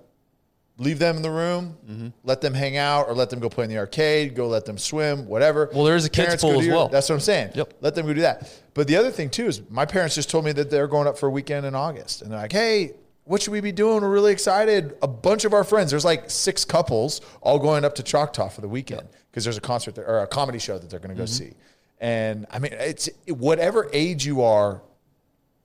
leave 0.80 0.98
them 0.98 1.14
in 1.16 1.22
the 1.22 1.30
room. 1.30 1.76
Mm-hmm. 1.88 2.08
Let 2.24 2.40
them 2.40 2.54
hang 2.54 2.76
out, 2.76 3.06
or 3.08 3.14
let 3.14 3.30
them 3.30 3.38
go 3.38 3.48
play 3.48 3.64
in 3.64 3.70
the 3.70 3.78
arcade. 3.78 4.34
Go 4.34 4.48
let 4.48 4.64
them 4.64 4.78
swim. 4.78 5.26
Whatever. 5.26 5.70
Well, 5.72 5.84
there 5.84 5.94
is 5.94 6.04
a 6.06 6.10
kids' 6.10 6.26
Parents 6.26 6.42
pool 6.42 6.58
as 6.58 6.66
your- 6.66 6.74
well. 6.74 6.88
That's 6.88 7.08
what 7.08 7.14
I'm 7.16 7.20
saying. 7.20 7.50
Yep. 7.54 7.74
Let 7.80 7.94
them 7.94 8.06
go 8.06 8.14
do 8.14 8.22
that. 8.22 8.52
But 8.74 8.88
the 8.88 8.96
other 8.96 9.10
thing 9.10 9.30
too 9.30 9.46
is 9.46 9.62
my 9.70 9.84
parents 9.86 10.14
just 10.16 10.30
told 10.30 10.44
me 10.44 10.52
that 10.52 10.70
they're 10.70 10.88
going 10.88 11.06
up 11.06 11.16
for 11.18 11.26
a 11.28 11.30
weekend 11.30 11.66
in 11.66 11.74
August, 11.74 12.22
and 12.22 12.32
they're 12.32 12.40
like, 12.40 12.52
"Hey, 12.52 12.94
what 13.24 13.42
should 13.42 13.52
we 13.52 13.60
be 13.60 13.70
doing? 13.72 14.00
We're 14.02 14.10
really 14.10 14.32
excited. 14.32 14.96
A 15.02 15.06
bunch 15.08 15.44
of 15.44 15.52
our 15.52 15.62
friends. 15.62 15.90
There's 15.90 16.04
like 16.04 16.28
six 16.30 16.64
couples 16.64 17.20
all 17.42 17.58
going 17.58 17.84
up 17.84 17.94
to 17.96 18.02
Choctaw 18.02 18.48
for 18.48 18.60
the 18.60 18.68
weekend 18.68 19.06
because 19.30 19.44
there's 19.44 19.58
a 19.58 19.60
concert 19.60 19.94
there, 19.94 20.06
or 20.08 20.20
a 20.22 20.26
comedy 20.26 20.58
show 20.58 20.78
that 20.78 20.90
they're 20.90 20.98
going 20.98 21.10
to 21.14 21.16
go 21.16 21.24
Mm-hmm. 21.24 21.44
see. 21.50 21.52
And 22.00 22.46
I 22.50 22.58
mean, 22.58 22.72
it's 22.72 23.10
whatever 23.28 23.88
age 23.92 24.24
you 24.24 24.40
are, 24.42 24.80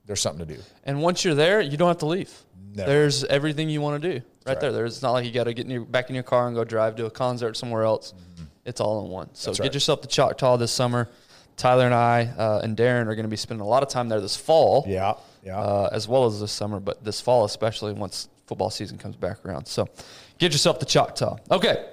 there's 0.06 0.20
something 0.20 0.46
to 0.46 0.54
do. 0.54 0.60
And 0.84 1.02
once 1.02 1.24
you're 1.24 1.34
there, 1.34 1.60
you 1.60 1.76
don't 1.76 1.88
have 1.88 1.98
to 1.98 2.06
leave. 2.06 2.32
Never. 2.74 2.90
There's 2.90 3.24
everything 3.24 3.68
you 3.68 3.80
want 3.80 4.02
to 4.02 4.18
do. 4.18 4.24
right, 4.46 4.58
there. 4.60 4.72
There's 4.72 4.94
it's 4.94 5.02
not 5.02 5.12
like 5.12 5.24
you 5.24 5.32
got 5.32 5.44
to 5.44 5.54
get 5.54 5.64
in 5.64 5.70
your, 5.70 5.84
back 5.84 6.08
in 6.08 6.14
your 6.14 6.24
car 6.24 6.46
and 6.46 6.54
go 6.54 6.64
drive 6.64 6.96
to 6.96 7.06
a 7.06 7.10
concert 7.10 7.56
somewhere 7.56 7.84
else. 7.84 8.14
It's 8.64 8.80
all 8.80 9.04
in 9.04 9.10
one. 9.10 9.30
So 9.32 9.50
That's 9.50 9.60
get 9.60 9.64
right. 9.66 9.74
yourself 9.74 10.00
to 10.02 10.08
Choctaw 10.08 10.56
this 10.56 10.72
summer. 10.72 11.08
Tyler 11.56 11.86
and 11.86 11.94
I 11.94 12.24
uh, 12.36 12.60
and 12.62 12.76
Darren 12.76 13.06
are 13.06 13.14
going 13.14 13.24
to 13.24 13.28
be 13.28 13.36
spending 13.36 13.64
a 13.64 13.68
lot 13.68 13.82
of 13.82 13.88
time 13.88 14.08
there 14.08 14.20
this 14.20 14.36
fall. 14.36 14.84
Yeah, 14.86 15.14
yeah. 15.42 15.58
uh, 15.58 15.88
as 15.90 16.06
well 16.06 16.26
as 16.26 16.40
this 16.40 16.52
summer, 16.52 16.80
but 16.80 17.02
this 17.02 17.20
fall 17.20 17.44
especially 17.46 17.94
once 17.94 18.28
football 18.46 18.68
season 18.70 18.98
comes 18.98 19.16
back 19.16 19.44
around. 19.46 19.66
So 19.66 19.88
get 20.38 20.52
yourself 20.52 20.78
to 20.80 20.86
Choctaw. 20.86 21.38
Okay. 21.50 21.86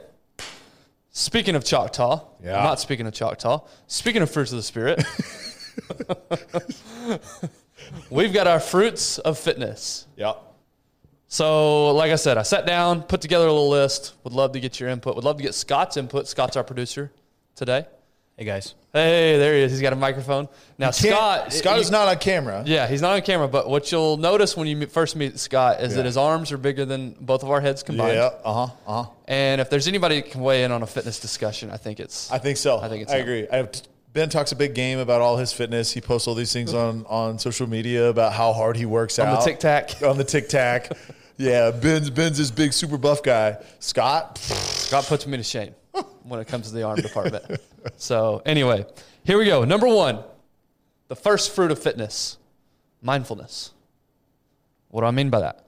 Speaking 1.11 1.55
of 1.55 1.63
Choctaw, 1.63 2.21
Yeah. 2.43 2.57
I'm 2.57 2.63
not 2.63 2.79
speaking 2.79 3.05
of 3.07 3.13
Choctaw. 3.13 3.61
Speaking 3.87 4.21
of 4.23 4.31
fruits 4.31 4.51
of 4.51 4.57
the 4.57 4.63
spirit, 4.63 4.99
we've 8.09 8.33
got 8.33 8.47
our 8.47 8.59
fruits 8.59 9.17
of 9.19 9.37
fitness. 9.37 10.07
yeah. 10.15 10.33
So, 11.27 11.89
like 11.95 12.11
I 12.11 12.15
said, 12.15 12.37
I 12.37 12.43
sat 12.43 12.67
down, 12.67 13.01
put 13.01 13.21
together 13.21 13.47
a 13.47 13.51
little 13.51 13.69
list. 13.69 14.13
Would 14.23 14.33
love 14.33 14.51
to 14.51 14.59
get 14.59 14.79
your 14.79 14.89
input. 14.89 15.15
Would 15.15 15.23
love 15.25 15.37
to 15.37 15.43
get 15.43 15.55
Scott's 15.55 15.97
input. 15.97 16.27
Scott's 16.27 16.55
our 16.55 16.63
producer 16.63 17.11
today. 17.55 17.87
Hey 18.37 18.45
guys. 18.45 18.75
Hey, 18.93 19.37
there 19.39 19.55
he 19.55 19.61
is. 19.61 19.71
He's 19.71 19.81
got 19.81 19.93
a 19.93 19.95
microphone. 19.95 20.47
Now, 20.77 20.87
Can't- 20.91 20.95
Scott, 20.95 21.53
Scott 21.53 21.75
you- 21.77 21.81
is 21.81 21.89
not 21.91 22.07
on 22.07 22.17
camera. 22.17 22.63
Yeah, 22.67 22.87
he's 22.87 23.01
not 23.01 23.13
on 23.13 23.21
camera, 23.21 23.47
but 23.47 23.67
what 23.67 23.91
you'll 23.91 24.17
notice 24.17 24.55
when 24.55 24.67
you 24.67 24.75
meet- 24.75 24.91
first 24.91 25.15
meet 25.15 25.39
Scott 25.39 25.81
is 25.81 25.91
Yeah. 25.93 25.97
that 25.97 26.05
his 26.05 26.17
arms 26.17 26.51
are 26.51 26.57
bigger 26.57 26.85
than 26.85 27.15
both 27.19 27.41
of 27.43 27.49
our 27.49 27.61
heads 27.61 27.81
combined. 27.81 28.15
Yeah. 28.15 28.29
Uh 28.45 28.53
huh. 28.67 28.73
Uh 28.87 29.03
huh. 29.03 29.09
And 29.27 29.59
if 29.61 29.69
there's 29.71 29.87
anybody 29.87 30.21
that 30.21 30.29
can 30.31 30.41
weigh 30.41 30.63
in 30.63 30.71
on 30.71 30.83
a 30.83 30.87
fitness 30.87 31.19
discussion, 31.19 31.71
I 31.71 31.77
think 31.77 31.99
it's 31.99 32.31
I 32.31 32.37
think 32.39 32.57
so. 32.57 32.79
I 32.79 32.89
think 32.89 33.03
it's 33.03 33.11
I 33.11 33.17
him. 33.17 33.21
agree. 33.23 33.47
I 33.51 33.57
have, 33.57 33.71
Ben 34.13 34.29
talks 34.29 34.51
a 34.51 34.55
big 34.55 34.75
game 34.75 34.99
about 34.99 35.21
all 35.21 35.37
his 35.37 35.51
fitness. 35.51 35.91
He 35.91 35.99
posts 35.99 36.27
all 36.27 36.35
these 36.35 36.53
things 36.53 36.71
mm-hmm. 36.71 37.05
on 37.07 37.31
on 37.31 37.39
social 37.39 37.67
media 37.67 38.09
about 38.09 38.33
how 38.33 38.53
hard 38.53 38.77
he 38.77 38.85
works 38.85 39.17
out. 39.17 39.27
on 39.27 39.39
the 39.39 39.41
tic 39.41 39.59
tac. 39.59 40.01
on 40.03 40.17
the 40.17 40.23
tic 40.23 40.47
tac. 40.47 40.91
yeah, 41.37 41.71
Ben's 41.71 42.11
Ben's 42.11 42.37
this 42.37 42.51
big 42.51 42.73
super 42.73 42.97
buff 42.97 43.23
guy. 43.23 43.57
Scott, 43.79 44.37
Scott 44.37 45.05
puts 45.05 45.25
me 45.25 45.37
to 45.37 45.43
shame 45.43 45.73
when 46.23 46.39
it 46.39 46.47
comes 46.47 46.67
to 46.67 46.75
the 46.75 46.83
arm 46.83 47.01
department. 47.01 47.59
So 47.97 48.41
anyway, 48.45 48.85
here 49.23 49.37
we 49.37 49.45
go. 49.45 49.65
Number 49.65 49.87
one, 49.87 50.23
the 51.07 51.15
first 51.15 51.53
fruit 51.53 51.71
of 51.71 51.81
fitness, 51.81 52.37
mindfulness. 53.01 53.71
What 54.89 55.01
do 55.01 55.07
I 55.07 55.11
mean 55.11 55.29
by 55.31 55.39
that? 55.39 55.67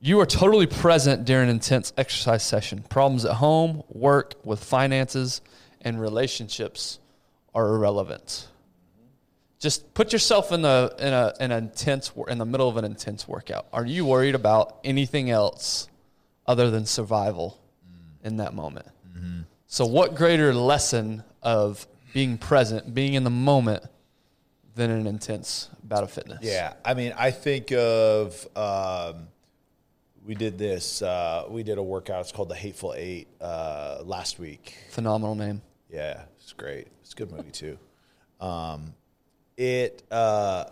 You 0.00 0.18
are 0.20 0.26
totally 0.26 0.66
present 0.66 1.24
during 1.24 1.50
an 1.50 1.54
intense 1.54 1.92
exercise 1.96 2.42
session. 2.42 2.84
Problems 2.88 3.24
at 3.24 3.34
home, 3.34 3.82
work, 3.90 4.34
with 4.44 4.64
finances, 4.64 5.40
and 5.82 6.00
relationships 6.00 6.98
are 7.56 7.74
irrelevant. 7.74 8.46
Just 9.58 9.94
put 9.94 10.12
yourself 10.12 10.52
in 10.52 10.62
the 10.62 10.94
in 10.98 11.12
a 11.12 11.32
in 11.40 11.50
an 11.50 11.64
intense 11.64 12.12
in 12.28 12.38
the 12.38 12.44
middle 12.44 12.68
of 12.68 12.76
an 12.76 12.84
intense 12.84 13.26
workout. 13.26 13.66
Are 13.72 13.84
you 13.86 14.04
worried 14.04 14.34
about 14.34 14.78
anything 14.84 15.30
else 15.30 15.88
other 16.46 16.70
than 16.70 16.86
survival 16.86 17.58
in 18.22 18.36
that 18.36 18.54
moment? 18.54 18.86
So, 19.68 19.84
what 19.84 20.14
greater 20.14 20.54
lesson 20.54 21.24
of 21.42 21.88
being 22.14 22.38
present, 22.38 22.94
being 22.94 23.14
in 23.14 23.24
the 23.24 23.30
moment, 23.30 23.82
than 24.76 24.90
an 24.90 25.06
intense 25.06 25.68
bout 25.82 26.04
of 26.04 26.10
fitness? 26.10 26.38
Yeah, 26.42 26.74
I 26.84 26.94
mean, 26.94 27.12
I 27.16 27.30
think 27.32 27.72
of 27.72 28.46
um, 28.56 29.26
we 30.24 30.34
did 30.34 30.56
this. 30.56 31.02
Uh, 31.02 31.46
we 31.48 31.62
did 31.62 31.78
a 31.78 31.82
workout. 31.82 32.20
It's 32.20 32.32
called 32.32 32.48
the 32.48 32.54
Hateful 32.54 32.94
Eight 32.96 33.26
uh, 33.40 34.02
last 34.04 34.38
week. 34.38 34.76
phenomenal 34.90 35.34
name. 35.34 35.62
Yeah, 35.90 36.22
it's 36.46 36.52
great. 36.52 36.86
It's 37.02 37.12
a 37.12 37.16
good 37.16 37.32
movie 37.32 37.50
too. 37.50 37.76
Um, 38.40 38.94
it 39.56 40.04
uh, 40.12 40.66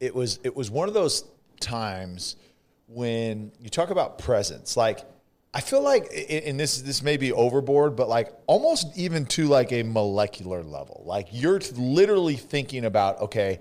it 0.00 0.12
was 0.12 0.40
it 0.42 0.56
was 0.56 0.72
one 0.72 0.88
of 0.88 0.94
those 0.94 1.24
times 1.60 2.34
when 2.88 3.52
you 3.60 3.70
talk 3.70 3.90
about 3.90 4.18
presence. 4.18 4.76
Like 4.76 5.04
I 5.54 5.60
feel 5.60 5.82
like, 5.82 6.08
and 6.28 6.58
this 6.58 6.82
this 6.82 7.00
may 7.00 7.16
be 7.16 7.30
overboard, 7.30 7.94
but 7.94 8.08
like 8.08 8.32
almost 8.48 8.88
even 8.98 9.24
to 9.26 9.46
like 9.46 9.70
a 9.70 9.84
molecular 9.84 10.64
level. 10.64 11.04
Like 11.06 11.28
you're 11.30 11.60
literally 11.76 12.34
thinking 12.34 12.84
about 12.84 13.20
okay. 13.20 13.60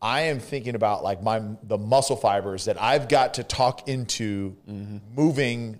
I 0.00 0.22
am 0.22 0.38
thinking 0.38 0.76
about 0.76 1.04
like 1.04 1.22
my 1.22 1.42
the 1.62 1.76
muscle 1.76 2.16
fibers 2.16 2.64
that 2.64 2.80
I've 2.80 3.06
got 3.06 3.34
to 3.34 3.44
talk 3.44 3.86
into 3.86 4.56
moving 5.14 5.78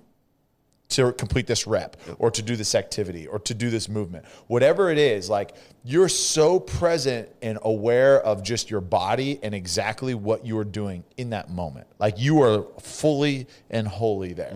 to 0.90 1.12
complete 1.12 1.46
this 1.46 1.66
rep 1.66 1.96
or 2.18 2.30
to 2.30 2.42
do 2.42 2.56
this 2.56 2.74
activity 2.74 3.26
or 3.26 3.38
to 3.40 3.54
do 3.54 3.70
this 3.70 3.88
movement. 3.88 4.24
Whatever 4.46 4.90
it 4.90 4.98
is, 4.98 5.30
like 5.30 5.54
you're 5.84 6.08
so 6.08 6.60
present 6.60 7.28
and 7.42 7.58
aware 7.62 8.20
of 8.20 8.42
just 8.42 8.70
your 8.70 8.80
body 8.80 9.38
and 9.42 9.54
exactly 9.54 10.14
what 10.14 10.44
you 10.44 10.58
are 10.58 10.64
doing 10.64 11.04
in 11.16 11.30
that 11.30 11.50
moment. 11.50 11.86
Like 11.98 12.18
you 12.18 12.42
are 12.42 12.64
fully 12.80 13.46
and 13.70 13.86
wholly 13.86 14.32
there. 14.32 14.52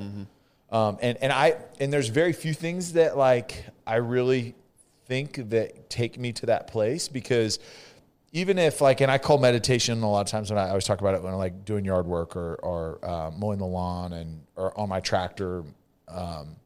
Um, 0.71 0.99
and 1.00 1.17
and 1.19 1.33
I 1.33 1.57
and 1.79 1.93
there's 1.93 2.09
very 2.09 2.33
few 2.33 2.53
things 2.53 2.95
that 2.95 3.17
like 3.17 3.64
I 3.87 3.97
really 3.97 4.55
think 5.07 5.50
that 5.50 5.88
take 5.88 6.19
me 6.19 6.33
to 6.33 6.47
that 6.47 6.67
place 6.67 7.09
because 7.09 7.59
even 8.33 8.59
if 8.59 8.81
like 8.81 9.00
and 9.00 9.11
i 9.11 9.19
call 9.19 9.38
meditation 9.38 10.03
a 10.03 10.11
lot 10.11 10.23
of 10.23 10.26
times 10.26 10.50
when 10.50 10.59
i, 10.59 10.64
I 10.64 10.69
always 10.71 10.85
talk 10.85 11.00
about 11.00 11.14
it 11.14 11.23
when 11.23 11.33
i'm 11.33 11.38
like 11.38 11.64
doing 11.64 11.85
yard 11.85 12.07
work 12.07 12.37
or 12.37 12.57
or 12.57 12.99
uh, 13.05 13.31
mowing 13.31 13.59
the 13.59 13.67
lawn 13.67 14.12
and 14.12 14.43
or 14.57 14.76
on 14.79 14.88
my 14.88 15.00
tractor 15.00 15.64
um, 16.09 16.57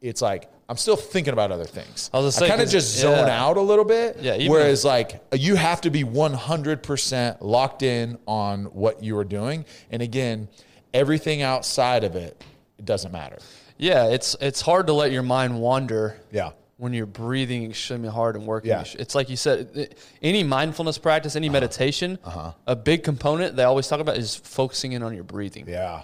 it's 0.00 0.20
like 0.22 0.50
i'm 0.68 0.76
still 0.76 0.96
thinking 0.96 1.32
about 1.32 1.52
other 1.52 1.64
things 1.64 2.10
I 2.12 2.18
was 2.18 2.38
kind 2.38 2.60
of 2.60 2.68
just 2.68 2.96
zone 2.98 3.26
yeah. 3.26 3.44
out 3.44 3.56
a 3.56 3.60
little 3.60 3.84
bit 3.84 4.18
Yeah, 4.20 4.48
whereas 4.48 4.84
like 4.84 5.22
you 5.32 5.54
have 5.56 5.80
to 5.82 5.90
be 5.90 6.02
100% 6.04 7.36
locked 7.40 7.82
in 7.82 8.18
on 8.26 8.64
what 8.66 9.02
you 9.02 9.16
are 9.18 9.24
doing 9.24 9.64
and 9.90 10.02
again 10.02 10.48
everything 10.94 11.42
outside 11.42 12.04
of 12.04 12.16
it 12.16 12.42
it 12.78 12.84
doesn't 12.84 13.12
matter 13.12 13.38
Yeah, 13.78 14.06
it's 14.08 14.36
it's 14.40 14.60
hard 14.60 14.86
to 14.88 14.92
let 14.92 15.10
your 15.12 15.22
mind 15.22 15.58
wander. 15.60 16.16
Yeah. 16.30 16.50
When 16.76 16.92
you're 16.92 17.06
breathing 17.06 17.64
extremely 17.70 18.08
hard 18.08 18.34
and 18.36 18.44
working, 18.46 18.70
Yeah. 18.70 18.84
it's 18.98 19.14
like 19.14 19.28
you 19.30 19.36
said. 19.36 19.94
Any 20.20 20.42
mindfulness 20.44 20.98
practice, 20.98 21.36
any 21.36 21.48
meditation, 21.48 22.18
a 22.66 22.76
big 22.76 23.02
component 23.04 23.56
they 23.56 23.64
always 23.64 23.88
talk 23.88 24.00
about 24.00 24.16
is 24.18 24.34
focusing 24.36 24.92
in 24.92 25.02
on 25.02 25.14
your 25.14 25.24
breathing. 25.24 25.64
yeah 25.68 26.02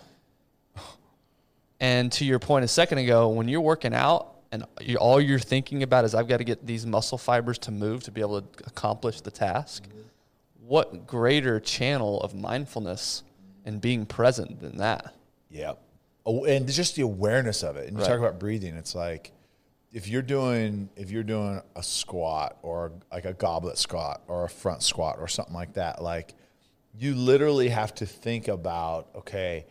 And 1.80 2.10
to 2.12 2.24
your 2.24 2.38
point 2.38 2.64
a 2.64 2.68
second 2.68 2.98
ago, 2.98 3.28
when 3.28 3.48
you're 3.48 3.60
working 3.60 3.94
out 3.94 4.34
and 4.50 4.64
you, 4.80 4.96
all 4.96 5.20
you're 5.20 5.38
thinking 5.38 5.82
about 5.82 6.04
is 6.04 6.14
I've 6.14 6.28
got 6.28 6.38
to 6.38 6.44
get 6.44 6.66
these 6.66 6.86
muscle 6.86 7.18
fibers 7.18 7.58
to 7.60 7.70
move 7.70 8.02
to 8.04 8.10
be 8.10 8.20
able 8.20 8.42
to 8.42 8.48
accomplish 8.66 9.20
the 9.20 9.30
task, 9.30 9.84
mm-hmm. 9.84 10.00
what 10.66 11.06
greater 11.06 11.60
channel 11.60 12.20
of 12.20 12.34
mindfulness 12.34 13.22
and 13.64 13.80
being 13.80 14.06
present 14.06 14.60
than 14.60 14.78
that? 14.78 15.14
Yeah. 15.50 15.74
Oh, 16.26 16.44
and 16.44 16.66
just 16.68 16.96
the 16.96 17.02
awareness 17.02 17.62
of 17.62 17.76
it. 17.76 17.88
And 17.88 17.96
you 17.96 18.02
Right. 18.02 18.08
talk 18.08 18.18
about 18.18 18.38
breathing, 18.40 18.74
it's 18.74 18.94
like 18.94 19.32
if 19.92 20.06
you're 20.08 20.22
doing 20.22 20.90
if 20.96 21.10
you're 21.10 21.22
doing 21.22 21.62
a 21.74 21.82
squat 21.82 22.58
or 22.62 22.92
like 23.10 23.24
a 23.24 23.32
goblet 23.32 23.78
squat 23.78 24.22
or 24.28 24.44
a 24.44 24.48
front 24.48 24.82
squat 24.82 25.16
or 25.18 25.28
something 25.28 25.54
like 25.54 25.74
that, 25.74 26.02
like 26.02 26.34
you 26.94 27.14
literally 27.14 27.68
have 27.68 27.94
to 27.94 28.06
think 28.06 28.48
about, 28.48 29.08
okay, 29.14 29.66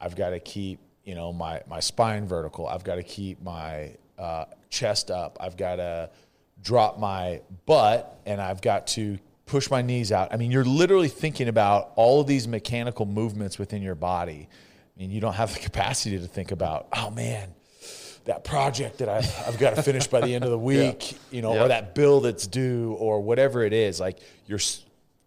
I've 0.00 0.16
got 0.16 0.30
to 0.30 0.40
keep, 0.40 0.80
you 1.04 1.14
know, 1.14 1.32
my 1.32 1.62
my 1.68 1.80
spine 1.80 2.26
vertical. 2.26 2.66
I've 2.66 2.84
got 2.84 2.96
to 2.96 3.02
keep 3.02 3.42
my 3.42 3.92
uh, 4.18 4.44
chest 4.68 5.10
up. 5.10 5.38
I've 5.40 5.56
got 5.56 5.76
to 5.76 6.10
drop 6.62 6.98
my 6.98 7.40
butt 7.66 8.20
and 8.26 8.40
I've 8.40 8.60
got 8.60 8.86
to 8.88 9.18
push 9.46 9.70
my 9.70 9.82
knees 9.82 10.12
out. 10.12 10.32
I 10.32 10.36
mean, 10.36 10.50
you're 10.50 10.64
literally 10.64 11.08
thinking 11.08 11.48
about 11.48 11.92
all 11.96 12.20
of 12.20 12.26
these 12.26 12.46
mechanical 12.46 13.06
movements 13.06 13.58
within 13.58 13.82
your 13.82 13.94
body. 13.94 14.48
I 14.96 15.00
mean, 15.00 15.10
you 15.10 15.20
don't 15.20 15.32
have 15.32 15.54
the 15.54 15.58
capacity 15.60 16.18
to 16.18 16.26
think 16.26 16.52
about, 16.52 16.86
oh 16.92 17.10
man, 17.10 17.48
that 18.26 18.44
project 18.44 18.98
that 18.98 19.08
I've, 19.08 19.34
I've 19.48 19.58
got 19.58 19.74
to 19.74 19.82
finish 19.82 20.06
by 20.06 20.20
the 20.20 20.34
end 20.34 20.44
of 20.44 20.50
the 20.50 20.58
week, 20.72 21.16
you 21.30 21.40
know, 21.40 21.54
Yeah. 21.54 21.64
or 21.64 21.68
that 21.68 21.94
bill 21.94 22.20
that's 22.20 22.46
due 22.46 22.92
or 22.98 23.22
whatever 23.22 23.64
it 23.64 23.72
is. 23.72 23.98
Like 23.98 24.18
you're, 24.46 24.60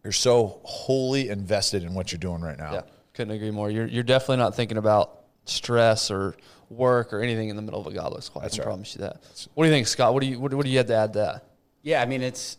you're 0.04 0.14
so 0.14 0.60
wholly 0.64 1.30
invested 1.30 1.84
in 1.84 1.96
what 1.96 2.12
you're 2.12 2.20
doing 2.20 2.42
right 2.42 2.58
now. 2.58 2.74
Yeah, 2.74 2.82
couldn't 3.16 3.34
agree 3.34 3.52
more. 3.52 3.72
You're 3.72 3.88
you're 3.88 4.04
definitely 4.04 4.38
not 4.38 4.56
thinking 4.56 4.78
about 4.78 5.23
stress 5.46 6.10
or 6.10 6.36
work 6.70 7.14
or 7.14 7.22
anything 7.22 7.50
in 7.50 7.56
the 7.56 7.62
middle 7.62 7.80
of 7.80 7.88
a 7.88 7.94
goblet 7.94 8.24
squat. 8.24 8.46
I 8.46 8.50
can 8.50 8.60
right. 8.60 8.66
promise 8.66 8.96
you 8.96 9.02
that. 9.02 9.22
What 9.54 9.64
do 9.64 9.70
you 9.70 9.76
think, 9.76 9.88
Scott? 9.88 10.14
What 10.14 10.22
do 10.22 10.28
you 10.28 10.40
what, 10.40 10.54
what 10.54 10.66
do 10.66 10.72
you 10.72 10.78
have 10.78 10.88
to 10.88 10.96
add 10.96 11.14
to 11.14 11.20
that? 11.20 11.46
Yeah, 11.82 12.02
I 12.02 12.06
mean 12.06 12.22
it's 12.22 12.58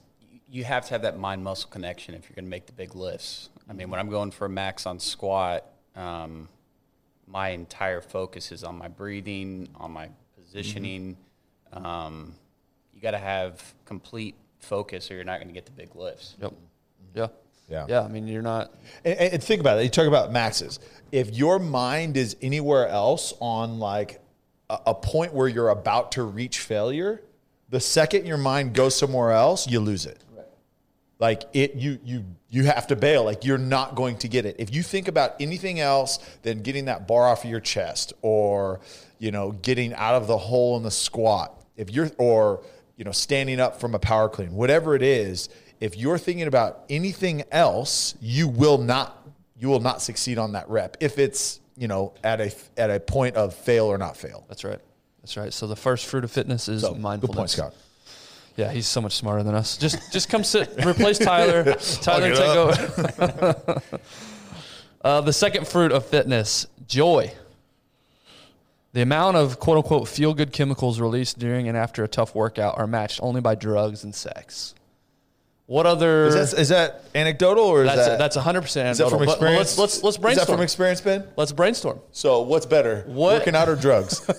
you 0.49 0.65
have 0.65 0.85
to 0.87 0.91
have 0.91 1.03
that 1.03 1.19
mind 1.19 1.43
muscle 1.43 1.69
connection 1.69 2.15
if 2.15 2.29
you're 2.29 2.35
going 2.35 2.45
to 2.45 2.51
make 2.51 2.67
the 2.67 2.73
big 2.73 2.95
lifts. 2.95 3.51
I 3.69 3.73
mean, 3.73 3.91
when 3.91 3.99
I'm 3.99 4.09
going 4.09 4.31
for 4.31 4.45
a 4.45 4.49
max 4.49 4.87
on 4.87 5.01
squat, 5.01 5.65
um, 5.97 6.49
my 7.27 7.49
entire 7.49 8.01
focus 8.01 8.53
is 8.53 8.63
on 8.63 8.79
my 8.79 8.87
breathing, 8.87 9.69
on 9.75 9.91
my 9.91 10.11
positioning. 10.37 11.17
Um, 11.73 12.35
you 12.95 13.01
got 13.01 13.13
to 13.13 13.19
have 13.19 13.75
complete 13.85 14.37
focus, 14.61 15.11
or 15.11 15.15
you're 15.15 15.25
not 15.25 15.39
going 15.39 15.49
to 15.49 15.55
get 15.55 15.67
the 15.67 15.73
big 15.73 15.97
lifts. 15.97 16.37
Yep. 16.41 16.53
Yeah. 17.15 17.27
Yeah. 17.69 17.87
Yeah. 17.89 18.03
I 18.03 18.09
mean, 18.09 18.27
you're 18.27 18.43
not. 18.43 18.73
And, 19.05 19.19
and 19.19 19.43
think 19.43 19.61
about 19.61 19.79
it. 19.79 19.85
You 19.85 19.91
talk 19.91 20.07
about 20.07 20.33
maxes. 20.33 20.81
If 21.13 21.35
your 21.35 21.59
mind 21.59 22.17
is 22.17 22.37
anywhere 22.43 22.89
else 22.89 23.33
on 23.41 23.79
like 23.79 24.21
a, 24.69 24.79
a 24.89 24.95
point 24.95 25.33
where 25.33 25.49
you're 25.49 25.71
about 25.71 26.13
to 26.13 26.25
reach 26.25 26.61
failure, 26.61 27.23
the 27.71 27.81
second 27.81 28.27
your 28.27 28.37
mind 28.37 28.75
goes 28.75 28.97
somewhere 28.97 29.33
else, 29.33 29.69
you 29.69 29.81
lose 29.81 30.07
it. 30.07 30.23
Like 31.19 31.45
it, 31.53 31.75
you 31.75 31.99
you 32.05 32.25
you 32.51 32.65
have 32.65 32.89
to 32.89 32.97
bail. 32.97 33.25
Like 33.25 33.45
you're 33.45 33.57
not 33.57 33.95
going 33.95 34.19
to 34.19 34.29
get 34.29 34.45
it 34.47 34.57
if 34.59 34.75
you 34.75 34.83
think 34.83 35.09
about 35.09 35.35
anything 35.41 35.81
else 35.81 36.19
than 36.43 36.61
getting 36.61 36.87
that 36.87 37.07
bar 37.07 37.29
off 37.29 37.45
of 37.45 37.51
your 37.51 37.61
chest, 37.61 38.13
or 38.21 38.81
you 39.19 39.31
know, 39.31 39.53
getting 39.53 39.95
out 39.95 40.17
of 40.17 40.27
the 40.27 40.37
hole 40.37 40.77
in 40.77 40.83
the 40.83 40.91
squat. 40.91 41.65
If 41.77 41.91
you're 41.91 42.11
or 42.19 42.63
you 42.97 43.05
know, 43.05 43.13
standing 43.13 43.61
up 43.61 43.81
from 43.81 43.95
a 43.95 43.99
power 43.99 44.29
clean, 44.29 44.53
whatever 44.55 44.95
it 44.95 45.03
is, 45.03 45.49
if 45.81 45.97
you're 45.97 46.19
thinking 46.19 46.47
about 46.47 46.85
anything 46.89 47.45
else, 47.51 48.15
you 48.21 48.49
will 48.49 48.79
not 48.79 49.21
you 49.59 49.69
will 49.69 49.81
not 49.81 50.03
succeed 50.03 50.37
on 50.39 50.53
that 50.53 50.69
rep 50.69 50.97
if 51.01 51.19
it's 51.19 51.61
you 51.77 51.89
know 51.89 52.13
at 52.23 52.41
a 52.41 52.53
at 52.77 52.91
a 52.91 53.01
point 53.01 53.37
of 53.37 53.55
fail 53.55 53.87
or 53.87 53.99
not 53.99 54.17
fail. 54.17 54.45
That's 54.49 54.65
right. 54.65 54.81
That's 55.23 55.37
right. 55.37 55.53
So 55.53 55.67
the 55.67 55.77
first 55.77 56.07
fruit 56.07 56.25
of 56.25 56.31
fitness 56.31 56.69
is 56.69 56.83
So 56.83 56.95
mindfulness. 56.95 57.21
good 57.21 57.37
point, 57.37 57.51
Scott. 57.51 57.75
Yeah, 58.57 58.71
he's 58.71 58.87
so 58.87 59.01
much 59.01 59.15
smarter 59.17 59.43
than 59.43 59.55
us. 59.55 59.77
Just 59.77 60.13
just 60.13 60.29
come 60.29 60.45
sit, 60.45 60.71
replace 60.87 61.19
Tyler. 61.19 61.65
Tyler, 61.75 62.35
take 62.35 62.41
over. 62.41 63.83
uh, 65.05 65.21
the 65.23 65.33
second 65.33 65.67
fruit 65.67 65.93
of 65.93 66.07
fitness, 66.07 66.67
joy. 66.87 67.33
The 68.93 69.03
amount 69.03 69.37
of 69.37 69.59
quote 69.59 69.79
unquote 69.79 70.07
feel 70.07 70.35
good 70.35 70.53
chemicals 70.53 71.01
released 71.01 71.39
during 71.39 71.67
and 71.67 71.77
after 71.77 72.05
a 72.05 72.09
tough 72.09 72.33
workout 72.33 72.79
are 72.79 72.87
matched 72.87 73.19
only 73.23 73.41
by 73.41 73.57
drugs 73.57 74.05
and 74.05 74.15
sex. 74.15 74.75
What 75.67 75.87
other? 75.87 76.27
Is 76.27 76.51
that, 76.53 76.61
is 76.61 76.69
that 76.69 77.05
anecdotal 77.15 77.65
or 77.65 77.85
is 77.85 77.87
that's 77.95 78.07
that 78.07 78.19
that's 78.19 78.37
hundred 78.37 78.63
percent. 78.63 78.91
is 78.91 78.99
that 78.99 79.09
from 79.09 79.23
experience? 79.23 79.79
Let's 79.79 79.81
let's 80.03 80.03
let's 80.03 80.17
Is 80.17 80.21
that 80.21 80.23
brainstorm. 80.23 80.57
from 80.59 80.63
experience, 80.63 81.01
Ben? 81.01 81.27
let's 81.37 81.53
brainstorm. 81.53 82.01
So 82.13 82.43
what's 82.43 82.67
better, 82.67 83.03
What- 83.07 83.39
working 83.39 83.57
out 83.57 83.69
or 83.71 83.77
drugs? 83.77 84.21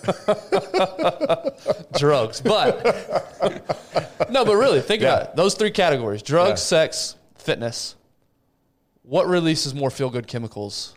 drugs. 1.98 2.41
But 2.41 4.29
no, 4.29 4.46
but 4.46 4.55
really, 4.55 4.82
think 4.82 5.01
Yeah. 5.01 5.15
about 5.15 5.29
it. 5.29 5.36
Those 5.36 5.55
three 5.55 5.72
categories: 5.72 6.22
drugs, 6.22 6.62
Yeah. 6.62 6.84
sex, 6.84 7.15
fitness. 7.38 7.96
What 9.01 9.27
releases 9.27 9.74
more 9.74 9.89
feel 9.89 10.10
good 10.10 10.27
chemicals? 10.27 10.94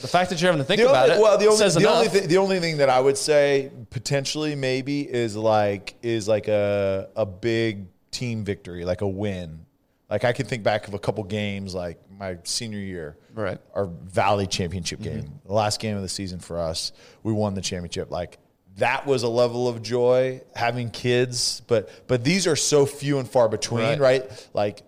The 0.00 0.08
fact 0.08 0.30
that 0.30 0.40
you're 0.40 0.50
having 0.50 0.64
to 0.64 0.66
think 0.66 0.80
the 0.80 0.88
about 0.88 1.10
only, 1.10 1.16
it 1.16 1.22
well, 1.22 1.38
the 1.38 1.46
only 1.46 1.56
says 1.58 1.74
the 1.74 1.88
only 1.88 2.08
thing, 2.08 2.28
the 2.28 2.38
only 2.38 2.60
thing 2.60 2.78
that 2.78 2.88
I 2.88 3.00
would 3.00 3.18
say 3.18 3.70
potentially 3.90 4.54
maybe 4.54 5.02
is 5.02 5.36
like 5.36 5.94
is 6.02 6.26
like 6.26 6.48
a 6.48 7.08
a 7.16 7.26
big 7.26 7.86
team 8.10 8.44
victory, 8.44 8.84
like 8.84 9.02
a 9.02 9.08
win. 9.08 9.66
Like 10.08 10.24
I 10.24 10.32
can 10.32 10.46
think 10.46 10.62
back 10.62 10.88
of 10.88 10.94
a 10.94 10.98
couple 10.98 11.22
games, 11.24 11.74
like 11.74 11.98
my 12.10 12.38
senior 12.44 12.78
year, 12.78 13.16
Right. 13.34 13.58
Our 13.74 13.86
Valley 13.86 14.46
Championship 14.46 15.00
mm-hmm. 15.00 15.20
game, 15.20 15.40
the 15.46 15.52
last 15.52 15.80
game 15.80 15.96
of 15.96 16.02
the 16.02 16.08
season 16.08 16.40
for 16.40 16.58
us, 16.58 16.92
we 17.22 17.32
won 17.32 17.54
the 17.54 17.60
championship. 17.60 18.10
Like 18.10 18.38
that 18.76 19.06
was 19.06 19.22
a 19.22 19.28
level 19.28 19.68
of 19.68 19.82
joy 19.82 20.42
having 20.54 20.90
kids, 20.90 21.62
but 21.66 21.90
but 22.06 22.24
these 22.24 22.46
are 22.46 22.56
so 22.56 22.86
few 22.86 23.18
and 23.18 23.28
far 23.28 23.48
between, 23.48 23.98
Right. 23.98 24.22
right? 24.22 24.48
Like, 24.52 24.82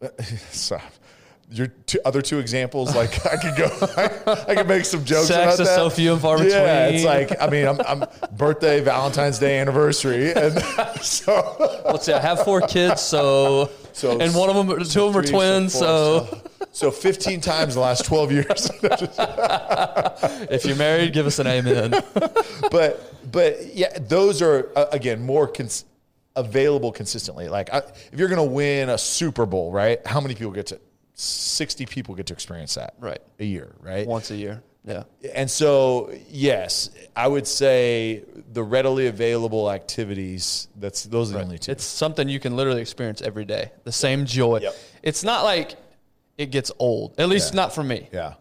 so, 0.50 0.78
your 1.52 1.66
two, 1.66 1.98
other 2.04 2.22
two 2.22 2.38
examples, 2.38 2.94
like 2.94 3.26
I 3.26 3.36
could 3.36 3.56
go, 3.56 3.66
I, 3.96 4.44
I 4.52 4.54
could 4.54 4.68
make 4.68 4.84
some 4.84 5.04
jokes 5.04 5.26
Sex 5.28 5.54
about 5.56 5.60
is 5.60 5.68
that. 5.68 5.74
so 5.76 5.90
few 5.90 6.12
and 6.12 6.22
far 6.22 6.38
Yeah, 6.42 6.86
it's 6.88 7.04
like 7.04 7.40
I 7.42 7.48
mean, 7.48 7.66
I'm, 7.66 7.80
I'm 7.80 8.04
birthday, 8.36 8.80
Valentine's 8.80 9.38
Day, 9.38 9.58
anniversary, 9.58 10.32
and 10.32 10.62
so 11.02 11.82
Let's 11.84 12.06
see. 12.06 12.12
I 12.12 12.20
have 12.20 12.44
four 12.44 12.60
kids, 12.60 13.00
so, 13.00 13.70
So 13.92 14.20
and 14.20 14.32
one 14.34 14.48
of 14.48 14.54
them, 14.54 14.68
two 14.84 15.04
of 15.04 15.12
them 15.12 15.20
are 15.20 15.24
three, 15.24 15.30
twins. 15.36 15.72
four, 15.72 15.82
So, 15.82 16.42
so 16.72 16.90
15 16.92 17.40
times 17.40 17.74
in 17.74 17.80
the 17.80 17.84
last 17.84 18.04
12 18.04 18.32
years. 18.32 18.70
if 20.50 20.64
you're 20.64 20.76
married, 20.76 21.12
give 21.12 21.26
us 21.26 21.38
an 21.40 21.46
amen. 21.48 21.90
but 22.70 23.06
but 23.32 23.74
yeah, 23.74 23.98
those 23.98 24.40
are 24.42 24.70
uh, 24.76 24.86
again 24.92 25.22
more 25.22 25.46
cons- 25.48 25.84
available 26.36 26.92
consistently. 26.92 27.48
Like 27.48 27.72
I, 27.72 27.78
if 28.12 28.18
you're 28.18 28.28
going 28.28 28.38
to 28.48 28.52
win 28.54 28.88
a 28.88 28.98
Super 28.98 29.46
Bowl, 29.46 29.72
right? 29.72 30.04
How 30.06 30.20
many 30.20 30.34
people 30.34 30.52
get 30.52 30.66
to? 30.68 30.80
60 31.20 31.86
people 31.86 32.14
get 32.14 32.26
to 32.26 32.32
experience 32.32 32.74
that 32.74 32.94
Right. 32.98 33.20
a 33.38 33.44
year, 33.44 33.74
right? 33.80 34.06
Once 34.06 34.30
a 34.30 34.36
year. 34.36 34.62
Yeah. 34.84 35.02
And 35.34 35.50
so, 35.50 36.10
yes, 36.30 36.88
I 37.14 37.28
would 37.28 37.46
say 37.46 38.24
the 38.52 38.62
readily 38.62 39.08
available 39.08 39.70
activities. 39.70 40.68
That's 40.76 41.04
those 41.04 41.30
are 41.30 41.34
the 41.38 41.44
only 41.44 41.58
two. 41.58 41.72
It's 41.72 41.84
something 41.84 42.28
you 42.28 42.40
can 42.40 42.56
literally 42.56 42.80
experience 42.80 43.20
every 43.20 43.44
day. 43.44 43.72
The 43.84 43.92
same 43.92 44.24
joy. 44.24 44.60
Yep. 44.60 44.74
It's 45.02 45.22
not 45.22 45.44
like 45.44 45.76
it 46.38 46.46
gets 46.50 46.72
old. 46.78 47.14
At 47.18 47.28
least 47.28 47.52
Yeah. 47.52 47.56
not 47.60 47.74
for 47.74 47.82
me. 47.82 48.08
yeah, 48.10 48.34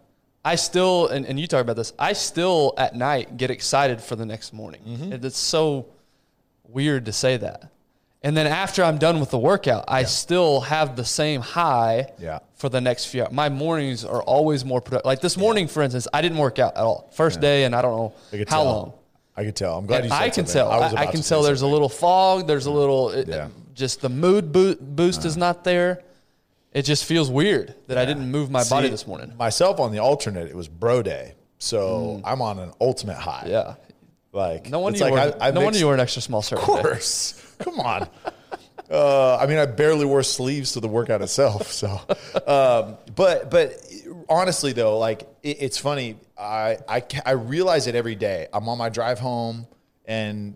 I 0.45 0.55
still, 0.55 1.07
and, 1.07 1.25
and 1.25 1.37
you 1.37 1.45
talk 1.47 1.61
about 1.61 1.75
this, 1.75 1.91
I 1.99 2.13
still 2.13 2.73
at 2.77 2.95
night 2.95 3.35
get 3.35 3.51
excited 3.51 3.99
for 3.99 4.15
the 4.15 4.25
next 4.25 4.53
morning. 4.53 4.81
Mm-hmm. 4.87 5.25
It's 5.25 5.37
so 5.37 5.87
weird 6.63 7.05
to 7.07 7.11
say 7.11 7.35
that. 7.35 7.69
And 8.21 8.35
then 8.35 8.47
after 8.47 8.83
I'm 8.83 8.97
done 8.97 9.19
with 9.21 9.29
the 9.31 9.39
workout, 9.39 9.85
I 9.87 10.03
still 10.03 10.59
have 10.61 10.95
the 10.97 11.05
same 11.05 11.39
high 11.41 12.11
Yeah. 12.19 12.39
for 12.55 12.67
the 12.67 12.81
next 12.81 13.05
few 13.05 13.23
hours. 13.23 13.31
My 13.31 13.47
mornings 13.47 14.03
are 14.03 14.21
always 14.21 14.65
more 14.65 14.81
productive. 14.81 15.05
Like 15.05 15.21
this 15.21 15.37
morning, 15.37 15.67
for 15.69 15.81
instance, 15.83 16.07
I 16.13 16.21
didn't 16.21 16.37
work 16.37 16.59
out 16.59 16.75
at 16.75 16.83
all. 16.83 17.09
First 17.13 17.39
day, 17.39 17.63
and 17.63 17.73
I 17.73 17.81
don't 17.81 17.95
know 17.95 18.13
I 18.33 18.37
how 18.39 18.43
tell. 18.43 18.65
long. 18.65 18.93
I 19.37 19.45
could 19.45 19.55
tell. 19.55 19.77
I'm 19.77 19.85
glad 19.85 20.03
you 20.03 20.09
said 20.09 20.17
I 20.21 20.29
can 20.29 20.45
something. 20.45 20.53
tell. 20.53 20.97
I, 20.97 21.03
I 21.03 21.05
can 21.05 21.21
tell 21.21 21.43
there's 21.43 21.61
a 21.61 21.67
little 21.67 21.87
fog. 21.87 22.45
There's 22.45 22.65
a 22.65 22.71
little, 22.71 23.09
it- 23.11 23.27
Yeah. 23.29 23.35
Uh-huh. 23.35 23.47
just 23.73 24.01
the 24.01 24.09
mood 24.09 24.51
boo- 24.51 24.75
boost 24.75 25.23
is 25.23 25.37
not 25.37 25.63
there. 25.63 26.01
It 26.73 26.81
just 26.83 27.05
feels 27.05 27.31
weird 27.31 27.73
that 27.87 27.97
I 27.97 28.03
didn't 28.05 28.29
move 28.29 28.51
my 28.51 28.63
body 28.65 28.89
this 28.89 29.07
morning. 29.07 29.33
Myself 29.39 29.79
on 29.79 29.91
the 29.93 29.99
alternate, 29.99 30.49
it 30.49 30.55
was 30.55 30.67
bro 30.67 31.01
day. 31.01 31.35
So 31.57 32.19
I'm 32.25 32.41
on 32.41 32.59
an 32.59 32.73
ultimate 32.81 33.15
high. 33.17 33.43
Mm. 33.45 33.49
Yeah. 33.49 33.75
Like 34.33 34.69
No 34.69 34.79
wonder 34.81 34.99
you 34.99 35.05
like 35.05 35.13
were. 35.13 35.41
I, 35.41 35.47
I 35.47 35.51
no 35.51 35.61
wonder 35.61 35.79
you 35.79 35.87
were 35.87 35.93
an 35.95 35.99
extra 36.01 36.21
small 36.21 36.41
serve. 36.41 36.59
Of 36.59 36.65
course. 36.65 37.41
Come 37.59 37.79
on. 37.79 38.07
Uh, 38.89 39.37
I 39.37 39.45
mean, 39.45 39.59
I 39.59 39.67
barely 39.67 40.05
wore 40.05 40.23
sleeves 40.23 40.71
to 40.71 40.79
the 40.79 40.87
workout 40.87 41.21
itself. 41.21 41.71
So, 41.71 42.01
um, 42.47 42.97
but 43.15 43.51
but 43.51 43.75
honestly 44.27 44.73
though, 44.73 44.97
like 44.97 45.29
it, 45.43 45.57
it's 45.61 45.77
funny. 45.77 46.17
I, 46.37 46.77
I 46.87 47.03
I 47.25 47.31
realize 47.31 47.85
it 47.87 47.95
every 47.95 48.15
day. 48.15 48.47
I'm 48.51 48.67
on 48.67 48.77
my 48.77 48.89
drive 48.89 49.19
home, 49.19 49.67
and 50.05 50.55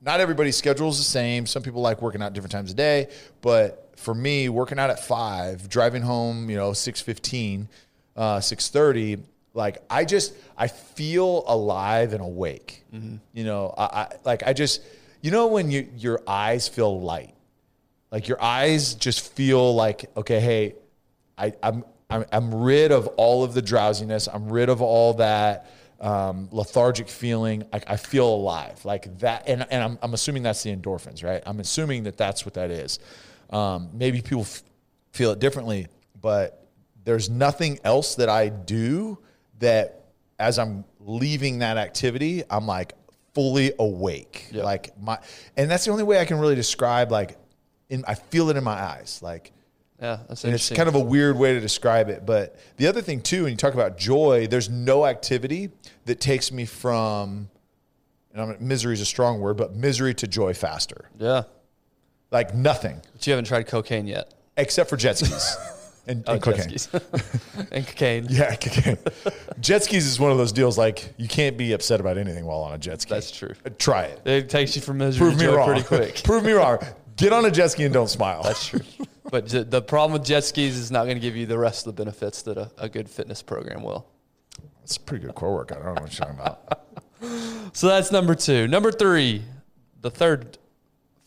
not 0.00 0.20
everybody's 0.20 0.56
schedule 0.56 0.88
is 0.90 0.98
the 0.98 1.04
same. 1.04 1.46
Some 1.46 1.62
people 1.62 1.80
like 1.82 2.00
working 2.00 2.22
out 2.22 2.32
different 2.32 2.52
times 2.52 2.70
a 2.70 2.74
day, 2.74 3.08
but 3.40 3.92
for 3.96 4.14
me, 4.14 4.48
working 4.48 4.78
out 4.78 4.90
at 4.90 5.00
five, 5.00 5.68
driving 5.68 6.02
home, 6.02 6.48
you 6.50 6.56
know, 6.56 6.74
six 6.74 7.00
fifteen, 7.00 7.68
uh, 8.16 8.38
six 8.40 8.68
thirty. 8.68 9.18
Like 9.52 9.78
I 9.90 10.04
just 10.04 10.34
I 10.56 10.68
feel 10.68 11.42
alive 11.46 12.12
and 12.12 12.22
awake. 12.22 12.84
You 13.32 13.44
know, 13.44 13.74
I, 13.76 13.84
I 13.84 14.08
like 14.24 14.42
I 14.46 14.52
just 14.52 14.82
you 15.24 15.30
know 15.30 15.46
when 15.46 15.70
you 15.70 15.88
your 15.96 16.20
eyes 16.26 16.68
feel 16.68 17.00
light, 17.00 17.34
like 18.10 18.28
your 18.28 18.40
eyes 18.42 18.92
just 18.92 19.32
feel 19.32 19.74
like 19.74 20.10
okay, 20.18 20.38
hey, 20.38 20.74
I, 21.38 21.54
I'm 21.62 21.82
I'm 22.10 22.26
I'm 22.30 22.54
rid 22.54 22.92
of 22.92 23.06
all 23.16 23.42
of 23.42 23.54
the 23.54 23.62
drowsiness. 23.62 24.28
I'm 24.30 24.50
rid 24.50 24.68
of 24.68 24.82
all 24.82 25.14
that 25.14 25.70
um, 25.98 26.50
lethargic 26.52 27.08
feeling. 27.08 27.64
I, 27.72 27.80
I 27.86 27.96
feel 27.96 28.28
alive, 28.28 28.84
like 28.84 29.18
that. 29.20 29.48
And 29.48 29.66
and 29.70 29.82
I'm 29.82 29.98
I'm 30.02 30.12
assuming 30.12 30.42
that's 30.42 30.62
the 30.62 30.76
endorphins, 30.76 31.24
right? 31.24 31.42
I'm 31.46 31.58
assuming 31.58 32.02
that 32.02 32.18
that's 32.18 32.44
what 32.44 32.52
that 32.54 32.70
is. 32.70 32.98
Um, 33.48 33.88
maybe 33.94 34.20
people 34.20 34.42
f- 34.42 34.62
feel 35.12 35.30
it 35.30 35.38
differently, 35.38 35.86
but 36.20 36.66
there's 37.04 37.30
nothing 37.30 37.78
else 37.82 38.16
that 38.16 38.28
I 38.28 38.50
do 38.50 39.16
that 39.60 40.04
as 40.38 40.58
I'm 40.58 40.84
leaving 41.00 41.60
that 41.60 41.78
activity, 41.78 42.42
I'm 42.50 42.66
like 42.66 42.92
fully 43.34 43.72
awake. 43.78 44.48
Like 44.64 44.98
my, 45.00 45.18
and 45.56 45.70
that's 45.70 45.84
the 45.84 45.90
only 45.90 46.04
way 46.04 46.18
I 46.20 46.24
can 46.24 46.38
really 46.38 46.54
describe 46.54 47.10
like, 47.12 47.36
in, 47.90 48.04
I 48.08 48.14
feel 48.14 48.48
it 48.50 48.56
in 48.56 48.64
my 48.64 48.72
eyes. 48.72 49.20
Like 49.22 49.52
Yeah, 50.00 50.20
that's 50.28 50.44
and 50.44 50.54
it's 50.54 50.70
kind 50.70 50.88
of 50.88 50.94
a 50.94 51.00
weird 51.00 51.36
way 51.36 51.52
to 51.54 51.60
describe 51.60 52.08
it. 52.08 52.24
But 52.24 52.56
the 52.76 52.86
other 52.86 53.02
thing 53.02 53.20
too, 53.20 53.42
when 53.44 53.52
you 53.52 53.56
talk 53.56 53.74
about 53.74 53.98
joy, 53.98 54.46
there's 54.46 54.68
no 54.70 55.04
activity 55.06 55.70
that 56.06 56.20
takes 56.20 56.50
me 56.52 56.64
from, 56.64 57.48
and 58.32 58.40
I'm, 58.42 58.56
misery 58.66 58.94
is 58.94 59.00
a 59.00 59.06
strong 59.06 59.40
word, 59.40 59.56
but 59.56 59.74
misery 59.74 60.14
to 60.14 60.26
joy 60.26 60.54
faster. 60.54 61.10
yeah. 61.18 61.42
Like 62.30 62.52
nothing 62.54 63.00
But 63.12 63.24
you 63.26 63.32
haven't 63.32 63.44
tried 63.44 63.68
cocaine 63.68 64.08
yet. 64.08 64.32
except 64.56 64.90
for 64.90 64.96
jet 64.96 65.18
skis 65.18 65.56
and, 66.06 66.22
Oh, 66.26 66.34
and 66.34 66.42
jet 66.44 66.56
cocaine. 66.56 66.68
skis. 66.78 66.88
and 67.72 67.86
cocaine. 67.86 68.26
Yeah, 68.28 68.54
cocaine. 68.56 68.98
jet 69.60 69.84
skis 69.84 70.06
is 70.06 70.20
one 70.20 70.30
of 70.30 70.38
those 70.38 70.52
deals 70.52 70.76
like 70.78 71.14
you 71.16 71.28
can't 71.28 71.56
be 71.56 71.72
upset 71.72 72.00
about 72.00 72.18
anything 72.18 72.44
while 72.44 72.60
on 72.60 72.72
a 72.74 72.78
jet 72.78 73.02
ski. 73.02 73.14
That's 73.14 73.30
true. 73.30 73.52
Uh, 73.64 73.70
Try 73.78 74.02
it. 74.04 74.26
It 74.26 74.48
takes 74.50 74.76
you 74.76 74.82
from 74.82 74.98
misery 74.98 75.26
Prove 75.28 75.38
to 75.38 75.38
me 75.38 75.44
joy 75.50 75.56
wrong. 75.56 75.66
pretty 75.68 75.82
quick. 75.84 76.14
Prove 76.24 76.44
me 76.44 76.52
wrong. 76.52 76.78
Get 77.16 77.32
on 77.32 77.44
a 77.44 77.50
jet 77.50 77.68
ski 77.70 77.84
and 77.84 77.94
don't 77.94 78.10
smile. 78.10 78.42
That's 78.42 78.66
true. 78.66 78.80
But 79.30 79.46
j- 79.46 79.62
the 79.62 79.80
problem 79.80 80.12
with 80.18 80.26
jet 80.26 80.44
skis 80.44 80.76
is 80.76 80.90
not 80.90 81.04
going 81.04 81.16
to 81.16 81.20
give 81.20 81.36
you 81.36 81.46
the 81.46 81.58
rest 81.58 81.86
of 81.86 81.94
the 81.96 82.02
benefits 82.04 82.42
that 82.42 82.58
a, 82.58 82.70
a 82.76 82.88
good 82.88 83.08
fitness 83.08 83.40
program 83.42 83.82
will. 83.82 84.06
It's 84.82 84.96
a 84.96 85.00
pretty 85.00 85.24
good 85.24 85.34
core 85.34 85.54
workout. 85.54 85.80
I 85.80 85.84
don't 85.86 85.94
know 85.94 86.02
what 86.02 86.18
you're 86.18 86.26
talking 86.26 86.40
about. 86.40 86.80
So 87.72 87.86
that's 87.88 88.12
number 88.12 88.34
two. 88.34 88.68
Number 88.68 88.92
three, 88.92 89.42
the 90.02 90.10
third 90.10 90.58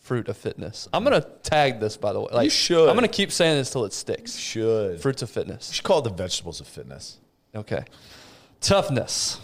fruit 0.08 0.28
of 0.28 0.38
fitness. 0.38 0.88
I'm 0.94 1.04
gonna 1.04 1.20
tag 1.42 1.80
this 1.80 1.98
by 1.98 2.14
the 2.14 2.20
way. 2.20 2.28
Like, 2.32 2.44
you 2.44 2.50
should. 2.50 2.88
I'm 2.88 2.94
gonna 2.94 3.08
keep 3.08 3.30
saying 3.30 3.58
this 3.58 3.70
till 3.70 3.84
it 3.84 3.92
sticks. 3.92 4.34
You 4.34 4.40
should. 4.40 5.02
Fruits 5.02 5.20
of 5.20 5.28
fitness. 5.28 5.68
You 5.68 5.74
should 5.74 5.84
call 5.84 5.98
it 5.98 6.04
the 6.04 6.10
vegetables 6.10 6.60
of 6.60 6.66
fitness. 6.66 7.18
Okay. 7.54 7.84
Toughness, 8.62 9.38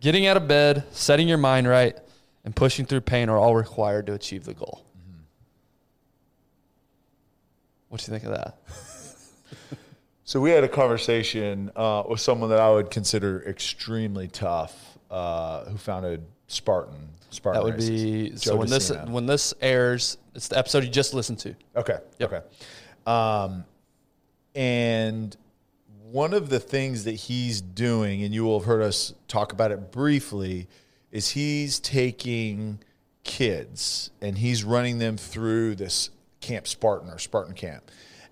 getting 0.00 0.26
out 0.26 0.36
of 0.36 0.46
bed, 0.46 0.84
setting 0.90 1.26
your 1.26 1.38
mind 1.38 1.66
right, 1.66 1.96
and 2.44 2.54
pushing 2.54 2.84
through 2.84 3.00
pain 3.00 3.30
are 3.30 3.38
all 3.38 3.56
required 3.56 4.06
to 4.06 4.12
achieve 4.12 4.44
the 4.44 4.52
goal. 4.52 4.84
Mm-hmm. 4.98 5.20
What 7.88 8.02
do 8.02 8.12
you 8.12 8.18
think 8.18 8.30
of 8.30 8.36
that? 8.36 9.78
so 10.24 10.40
we 10.40 10.50
had 10.50 10.62
a 10.62 10.68
conversation 10.68 11.72
uh, 11.74 12.02
with 12.06 12.20
someone 12.20 12.50
that 12.50 12.60
I 12.60 12.70
would 12.70 12.90
consider 12.90 13.42
extremely 13.48 14.28
tough, 14.28 14.98
uh, 15.10 15.64
who 15.64 15.78
founded 15.78 16.22
Spartan. 16.48 17.08
Spartan. 17.30 17.60
That 17.60 17.64
would 17.64 17.74
Races. 17.74 17.90
be 17.90 18.36
so 18.36 18.52
Joe 18.52 18.56
when 18.56 18.68
this 18.70 18.90
when 18.90 19.26
this 19.26 19.54
airs, 19.60 20.18
it's 20.34 20.48
the 20.48 20.58
episode 20.58 20.84
you 20.84 20.90
just 20.90 21.14
listened 21.14 21.38
to. 21.40 21.54
Okay. 21.76 21.98
Okay. 22.20 22.40
Um, 23.06 23.64
and 24.54 25.36
one 26.10 26.32
of 26.32 26.48
the 26.48 26.60
things 26.60 27.04
that 27.04 27.12
he's 27.12 27.60
doing, 27.60 28.22
and 28.22 28.32
you 28.32 28.44
will 28.44 28.60
have 28.60 28.66
heard 28.66 28.82
us 28.82 29.14
talk 29.28 29.52
about 29.52 29.70
it 29.70 29.92
briefly, 29.92 30.68
is 31.12 31.30
he's 31.30 31.78
taking 31.80 32.78
kids 33.24 34.10
and 34.20 34.38
he's 34.38 34.64
running 34.64 34.98
them 34.98 35.16
through 35.16 35.74
this 35.74 36.10
Camp 36.40 36.66
Spartan 36.66 37.10
or 37.10 37.18
Spartan 37.18 37.54
Camp. 37.54 37.90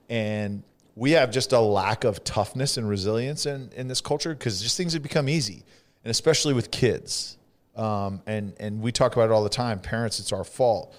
And 0.08 0.62
we 0.94 1.12
have 1.12 1.30
just 1.30 1.52
a 1.52 1.60
lack 1.60 2.04
of 2.04 2.22
toughness 2.24 2.76
and 2.76 2.88
resilience 2.88 3.46
in, 3.46 3.70
in 3.74 3.88
this 3.88 4.00
culture 4.00 4.34
because 4.34 4.62
just 4.62 4.76
things 4.76 4.92
have 4.92 5.02
become 5.02 5.28
easy, 5.28 5.64
and 6.04 6.10
especially 6.10 6.54
with 6.54 6.70
kids. 6.70 7.36
Um, 7.76 8.22
and 8.26 8.54
and 8.60 8.80
we 8.80 8.92
talk 8.92 9.14
about 9.14 9.30
it 9.30 9.32
all 9.32 9.42
the 9.42 9.48
time. 9.48 9.80
Parents, 9.80 10.20
it's 10.20 10.32
our 10.32 10.44
fault. 10.44 10.94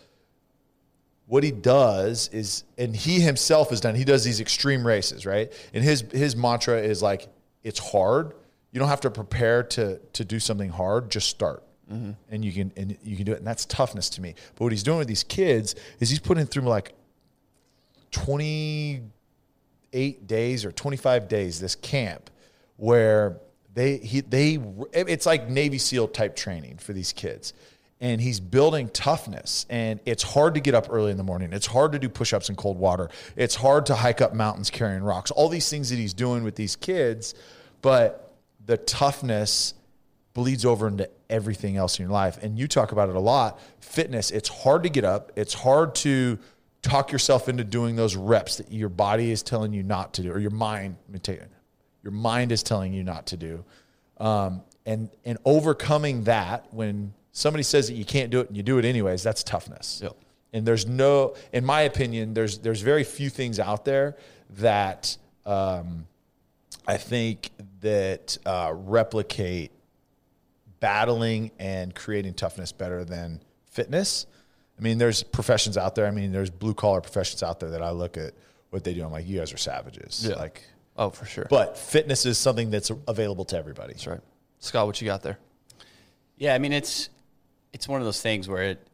What 1.28 1.44
he 1.44 1.52
does 1.52 2.28
is 2.30 2.64
and 2.78 2.96
he 2.96 3.20
himself 3.20 3.72
has 3.72 3.82
done 3.82 3.96
he 3.96 4.04
does 4.04 4.24
these 4.24 4.40
extreme 4.40 4.86
races 4.86 5.26
right? 5.26 5.52
And 5.74 5.84
his 5.84 6.02
his 6.12 6.36
mantra 6.36 6.80
is 6.80 7.02
like 7.02 7.28
it's 7.64 7.80
hard. 7.80 8.34
You 8.72 8.80
don't 8.80 8.90
have 8.90 9.02
to 9.02 9.10
prepare 9.10 9.64
to 9.64 10.00
to 10.14 10.26
do 10.26 10.40
something 10.40 10.70
hard. 10.70 11.10
Just 11.10 11.30
start. 11.30 11.64
And 12.30 12.44
you 12.44 12.52
can 12.52 12.74
and 12.76 12.98
you 13.04 13.16
can 13.16 13.26
do 13.26 13.32
it. 13.32 13.38
And 13.38 13.48
that's 13.48 13.66
toughness 13.66 14.10
to 14.12 14.22
me. 14.22 14.36
But 14.56 14.66
what 14.66 14.72
he's 14.72 14.84
doing 14.84 14.98
with 14.98 15.08
these 15.08 15.24
kids 15.24 15.76
is 16.00 16.10
he's 16.10 16.20
putting 16.20 16.46
through 16.46 16.64
like 16.64 16.94
28 18.12 20.28
days 20.28 20.66
or 20.66 20.72
25 20.72 21.28
days 21.28 21.60
this 21.60 21.76
camp 21.76 22.30
where 22.78 23.38
they 23.76 23.98
he 23.98 24.22
they 24.22 24.60
it's 24.94 25.28
like 25.28 25.50
navy 25.50 25.78
seal 25.78 26.08
type 26.08 26.36
training 26.36 26.78
for 26.78 26.94
these 26.94 27.14
kids. 27.14 27.54
And 28.02 28.20
he's 28.20 28.42
building 28.42 28.90
toughness. 28.90 29.66
And 29.70 30.02
it's 30.06 30.22
hard 30.22 30.56
to 30.56 30.60
get 30.60 30.76
up 30.76 30.88
early 30.90 31.12
in 31.12 31.18
the 31.18 31.24
morning. 31.24 31.54
It's 31.54 31.66
hard 31.66 31.94
to 31.94 32.00
do 32.00 32.10
push-ups 32.10 32.50
in 32.50 32.56
cold 32.58 32.78
water. 32.78 33.10
It's 33.38 33.56
hard 33.56 33.86
to 33.86 33.96
hike 33.96 34.20
up 34.20 34.34
mountains 34.34 34.70
carrying 34.70 35.02
rocks. 35.02 35.32
All 35.32 35.48
these 35.48 35.70
things 35.70 35.92
that 35.92 35.96
he's 35.96 36.14
doing 36.14 36.44
with 36.44 36.56
these 36.56 36.76
kids 36.76 37.36
but 37.86 38.34
the 38.66 38.78
toughness 38.78 39.76
bleeds 40.34 40.66
over 40.66 40.88
into 40.88 41.08
everything 41.30 41.78
else 41.78 42.00
in 42.00 42.04
your 42.04 42.12
life. 42.12 42.42
And 42.42 42.58
you 42.58 42.68
talk 42.68 42.92
about 42.92 43.10
it 43.10 43.16
a 43.16 43.20
lot. 43.20 43.60
Fitness 43.80 44.32
it's 44.32 44.50
hard 44.50 44.82
to 44.84 44.90
get 44.90 45.04
up. 45.04 45.32
It's 45.36 45.54
hard 45.54 45.94
to 45.98 46.40
talk 46.82 47.12
yourself 47.12 47.48
into 47.48 47.64
doing 47.64 47.96
those 47.96 48.16
reps 48.16 48.58
that 48.58 48.72
your 48.72 48.90
body 48.90 49.30
is 49.30 49.44
telling 49.44 49.72
you 49.72 49.84
not 49.84 50.16
to 50.16 50.24
do 50.24 50.32
or 50.32 50.40
your 50.40 50.50
mind 50.50 50.96
your 52.06 52.14
mind 52.14 52.54
is 52.54 52.64
telling 52.64 52.94
you 52.94 53.04
not 53.04 53.26
to 53.28 53.38
do. 53.38 53.66
Um, 54.18 54.62
and 54.86 55.10
and 55.26 55.38
overcoming 55.44 56.24
that 56.26 56.72
when 56.72 57.14
somebody 57.34 57.64
says 57.64 57.88
that 57.88 57.96
you 57.96 58.06
can't 58.06 58.30
do 58.30 58.40
it 58.40 58.48
and 58.48 58.56
you 58.56 58.64
do 58.64 58.78
it 58.78 58.86
anyways 58.86 59.24
that's 59.24 59.44
toughness. 59.44 60.00
Yep. 60.02 60.16
and 60.54 60.66
there's 60.66 60.86
no 60.86 61.36
in 61.52 61.66
my 61.66 61.82
opinion 61.82 62.34
there's 62.34 62.60
there's 62.60 62.80
very 62.82 63.04
few 63.04 63.30
things 63.30 63.60
out 63.60 63.84
there 63.84 64.16
that 64.52 65.18
um, 65.46 66.06
i 66.88 66.96
think 66.96 67.50
that 67.82 68.38
uh, 68.46 68.72
replicate 68.74 69.72
battling 70.80 71.52
and 71.60 71.94
creating 71.96 72.36
toughness 72.36 72.72
better 72.72 73.04
than 73.04 73.42
fitness. 73.66 74.28
I 74.78 74.82
mean 74.84 74.98
there's 75.00 75.24
professions 75.24 75.78
out 75.78 75.96
there. 75.96 76.06
I 76.06 76.12
mean 76.12 76.32
there's 76.32 76.52
blue 76.52 76.76
collar 76.76 77.02
professions 77.02 77.42
out 77.44 77.60
there 77.60 77.72
that 77.72 77.82
i 77.82 77.90
look 77.90 78.18
at 78.18 78.34
what 78.70 78.84
they 78.84 78.94
do. 78.94 79.04
I'm 79.04 79.12
like 79.12 79.28
you 79.28 79.40
guys 79.40 79.52
are 79.52 79.58
savages. 79.58 80.26
Yeah. 80.30 80.36
like 80.36 80.64
Oh, 80.98 81.10
for 81.10 81.26
sure. 81.26 81.48
but 81.50 81.78
fitness 81.78 82.26
is 82.26 82.38
something 82.38 82.70
that's 82.70 82.92
available 83.08 83.46
to 83.46 83.58
everybody 83.58 83.94
That's 83.94 84.08
right. 84.08 84.22
Scott, 84.60 84.88
what 84.88 85.02
you 85.02 85.06
got 85.06 85.22
there? 85.22 85.38
Yeah, 86.38 86.56
I 86.56 86.58
mean 86.58 86.74
it's 86.74 87.10
it's 87.74 87.88
one 87.88 88.02
of 88.02 88.06
those 88.06 88.22
things 88.22 88.48
where 88.48 88.64
it 88.64 88.88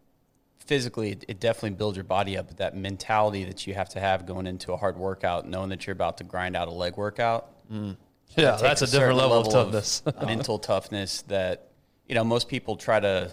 physically 0.59 1.11
it, 1.11 1.25
it 1.27 1.39
definitely 1.39 1.71
builds 1.71 1.97
your 1.97 2.03
body 2.03 2.37
up. 2.37 2.47
But 2.47 2.57
that 2.57 2.75
mentality 2.75 3.43
that 3.45 3.67
you 3.67 3.73
have 3.73 3.89
to 3.89 3.99
have 3.99 4.25
going 4.25 4.47
into 4.47 4.73
a 4.73 4.77
hard 4.77 4.97
workout, 4.97 5.47
knowing 5.47 5.69
that 5.69 5.85
you're 5.85 5.93
about 5.93 6.17
to 6.19 6.23
grind 6.23 6.55
out 6.55 6.67
a 6.67 6.71
leg 6.71 6.97
workout. 6.97 7.49
Mm-hmm. 7.71 7.91
Yeah, 8.37 8.51
takes 8.51 8.61
that's 8.61 8.81
a 8.81 8.87
certain 8.87 9.09
different 9.09 9.17
level, 9.17 9.39
of 9.39 9.51
toughness. 9.51 10.03
mental 10.25 10.59
toughness 10.59 11.23
that 11.23 11.71
you 12.07 12.15
know 12.15 12.23
most 12.23 12.47
people 12.47 12.77
try 12.77 12.99
to 12.99 13.31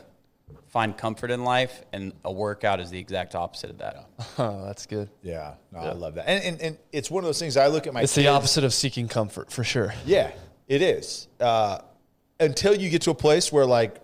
find 0.69 0.97
comfort 0.97 1.31
in 1.31 1.45
life, 1.45 1.83
and 1.93 2.13
a 2.25 2.33
workout 2.33 2.79
is 2.81 2.91
the 2.91 2.99
exact 2.99 3.35
opposite 3.35 3.71
of 3.71 3.79
that. 3.79 4.07
oh, 4.39 4.65
that's 4.67 4.87
good. 4.87 5.09
yeah 5.23 5.55
no 5.73 5.79
i 5.81 5.93
love 5.93 6.15
that 6.17 6.29
and, 6.29 6.43
and 6.45 6.61
and 6.61 6.79
it's 6.93 7.11
one 7.11 7.25
of 7.25 7.29
those 7.29 7.39
things 7.39 7.57
i 7.57 7.67
look 7.69 7.87
at 7.87 7.93
my 7.95 8.03
It's 8.03 8.15
kids, 8.15 8.25
the 8.25 8.31
opposite 8.31 8.65
of 8.65 8.73
seeking 8.75 9.09
comfort, 9.09 9.51
for 9.51 9.65
sure. 9.65 9.95
Yeah, 10.07 10.31
it 10.67 10.83
is. 10.83 11.29
Uh, 11.41 11.79
until 12.41 12.75
you 12.75 12.91
get 12.91 13.03
to 13.03 13.11
a 13.11 13.15
place 13.15 13.51
where 13.53 13.67
like 13.67 14.01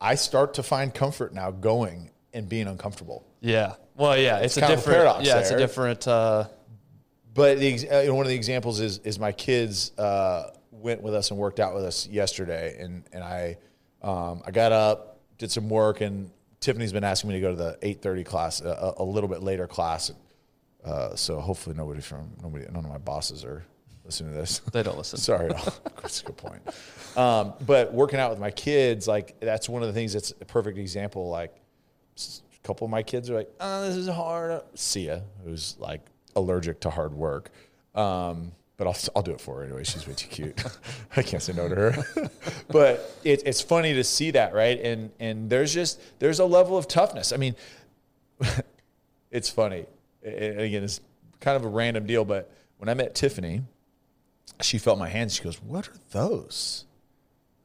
I 0.00 0.14
start 0.14 0.54
to 0.54 0.62
find 0.62 0.92
comfort 0.94 1.32
now 1.32 1.50
going 1.50 2.10
and 2.34 2.46
being 2.48 2.66
uncomfortable. 2.68 3.26
Yeah. 3.40 3.76
Well, 3.96 4.16
yeah, 4.18 4.38
it's, 4.40 4.58
a 4.58 4.60
kind 4.60 4.74
of 4.74 4.78
a 4.78 4.82
different. 4.82 4.96
paradox 4.98 5.26
yeah, 5.26 5.38
it's 5.38 5.50
a 5.50 5.56
different. 5.56 6.06
Uh, 6.06 6.48
But 7.32 7.58
the, 7.58 7.88
uh, 7.90 8.00
you 8.00 8.08
know, 8.08 8.14
one 8.14 8.26
of 8.26 8.30
the 8.30 8.36
examples 8.36 8.78
is 8.80 8.98
is 8.98 9.18
my 9.18 9.32
kids 9.32 9.92
uh, 9.98 10.50
went 10.70 11.00
with 11.02 11.14
us 11.14 11.30
and 11.30 11.40
worked 11.40 11.60
out 11.60 11.74
with 11.74 11.84
us 11.84 12.06
yesterday, 12.06 12.76
and 12.78 13.04
and 13.12 13.24
I 13.24 13.56
um, 14.02 14.42
I 14.46 14.50
got 14.50 14.72
up, 14.72 15.15
did 15.38 15.50
some 15.50 15.68
work, 15.68 16.00
and 16.00 16.30
Tiffany's 16.60 16.92
been 16.92 17.04
asking 17.04 17.28
me 17.28 17.34
to 17.34 17.40
go 17.40 17.50
to 17.50 17.56
the 17.56 17.78
eight 17.82 18.02
thirty 18.02 18.24
class, 18.24 18.60
a, 18.60 18.94
a 18.98 19.04
little 19.04 19.28
bit 19.28 19.42
later 19.42 19.66
class. 19.66 20.10
Uh, 20.84 21.14
so 21.16 21.40
hopefully 21.40 21.76
nobody 21.76 22.00
from 22.00 22.30
nobody 22.42 22.64
none 22.66 22.84
of 22.84 22.90
my 22.90 22.98
bosses 22.98 23.44
are 23.44 23.64
listening 24.04 24.32
to 24.32 24.38
this. 24.38 24.58
they 24.72 24.82
don't 24.82 24.96
listen. 24.96 25.18
Sorry, 25.18 25.48
that's 26.02 26.22
a 26.22 26.24
good 26.26 26.36
point. 26.36 26.62
Um, 27.16 27.54
but 27.66 27.92
working 27.92 28.18
out 28.20 28.30
with 28.30 28.38
my 28.38 28.50
kids, 28.50 29.08
like 29.08 29.38
that's 29.40 29.68
one 29.68 29.82
of 29.82 29.88
the 29.88 29.94
things 29.94 30.12
that's 30.12 30.32
a 30.40 30.44
perfect 30.44 30.78
example. 30.78 31.28
Like 31.28 31.54
a 32.16 32.66
couple 32.66 32.84
of 32.84 32.90
my 32.90 33.02
kids 33.02 33.30
are 33.30 33.34
like, 33.34 33.50
"Oh, 33.60 33.86
this 33.86 33.96
is 33.96 34.08
hard." 34.08 34.62
Sia, 34.74 35.22
who's 35.44 35.76
like 35.78 36.02
allergic 36.36 36.80
to 36.80 36.90
hard 36.90 37.14
work, 37.14 37.50
um, 37.94 38.52
but 38.76 38.86
I'll 38.86 38.96
I'll 39.14 39.22
do 39.22 39.32
it 39.32 39.40
for 39.40 39.56
her 39.56 39.64
anyway. 39.64 39.84
She's 39.84 40.06
way 40.06 40.14
too 40.14 40.28
cute. 40.28 40.62
I 41.16 41.22
can't 41.22 41.42
say 41.42 41.52
no 41.52 41.68
to 41.68 41.74
her. 41.74 42.30
but 42.68 43.18
it, 43.24 43.42
it's 43.46 43.60
funny 43.60 43.94
to 43.94 44.04
see 44.04 44.32
that, 44.32 44.54
right? 44.54 44.78
And 44.80 45.10
and 45.18 45.48
there's 45.48 45.72
just 45.72 46.00
there's 46.18 46.40
a 46.40 46.44
level 46.44 46.76
of 46.76 46.86
toughness. 46.86 47.32
I 47.32 47.36
mean, 47.36 47.54
it's 49.30 49.48
funny. 49.48 49.86
And 50.22 50.60
again, 50.60 50.82
it's 50.82 51.00
kind 51.40 51.56
of 51.56 51.64
a 51.64 51.68
random 51.68 52.06
deal, 52.06 52.24
but 52.24 52.50
when 52.78 52.88
I 52.88 52.94
met 52.94 53.14
Tiffany, 53.14 53.62
she 54.60 54.78
felt 54.78 54.98
my 54.98 55.08
hands. 55.08 55.34
She 55.34 55.42
goes, 55.42 55.62
"What 55.62 55.88
are 55.88 55.96
those?" 56.10 56.84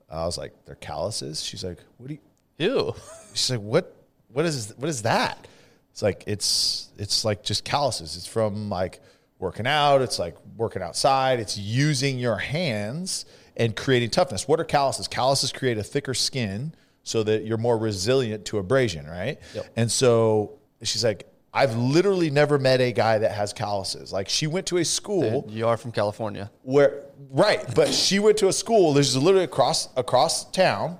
I 0.10 0.26
was 0.26 0.38
like, 0.38 0.54
"They're 0.66 0.76
calluses." 0.76 1.44
She's 1.44 1.64
like, 1.64 1.80
"What 1.98 2.08
do 2.08 2.14
you?" 2.14 2.20
Ew. 2.58 2.96
She's 3.34 3.52
like, 3.52 3.62
"What? 3.62 3.96
What 4.32 4.46
is? 4.46 4.74
What 4.78 4.90
is 4.90 5.02
that?" 5.02 5.48
It's 5.92 6.02
like 6.02 6.24
it's 6.26 6.90
it's 6.98 7.26
like 7.26 7.44
just 7.44 7.66
calluses. 7.66 8.16
It's 8.16 8.26
from 8.26 8.70
like 8.70 9.02
working 9.42 9.68
out. 9.68 10.02
It's 10.02 10.20
like 10.20 10.36
working 10.56 10.82
outside. 10.82 11.40
It's 11.40 11.58
using 11.58 12.18
your 12.20 12.38
hands 12.38 13.26
and 13.58 13.76
creating 13.76 14.12
toughness. 14.12 14.48
What 14.48 14.60
are 14.60 14.64
calluses? 14.64 15.08
Calluses 15.08 15.52
create 15.52 15.78
a 15.78 15.84
thicker 15.84 16.14
skin 16.14 16.74
so 17.04 17.24
that 17.24 17.46
you're 17.46 17.58
more 17.58 17.78
resilient 17.78 18.46
to 18.46 18.60
abrasion, 18.60 19.08
right? 19.08 19.40
Yep. 19.54 19.66
And 19.76 19.92
so 19.92 20.60
she's 20.84 21.04
like, 21.04 21.28
I've 21.54 21.76
literally 21.76 22.30
never 22.30 22.58
met 22.58 22.80
a 22.80 22.94
guy 22.94 23.18
that 23.18 23.32
has 23.32 23.52
calluses. 23.52 24.14
Like 24.14 24.30
she 24.30 24.48
went 24.48 24.68
to 24.68 24.78
a 24.78 24.86
school 24.86 25.46
You 25.50 25.68
are 25.68 25.76
from 25.76 25.92
California. 25.92 26.50
where 26.62 27.04
right, 27.30 27.62
but 27.76 27.94
she 27.94 28.20
went 28.20 28.38
to 28.38 28.48
a 28.48 28.54
school. 28.54 28.94
There's 28.94 29.18
literally 29.18 29.44
across 29.44 29.90
across 29.98 30.50
town 30.52 30.98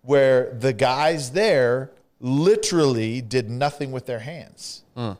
where 0.00 0.54
the 0.54 0.72
guys 0.72 1.32
there 1.32 1.90
literally 2.20 3.20
did 3.20 3.50
nothing 3.50 3.92
with 3.92 4.06
their 4.06 4.20
hands. 4.20 4.82
Hmm. 4.96 5.12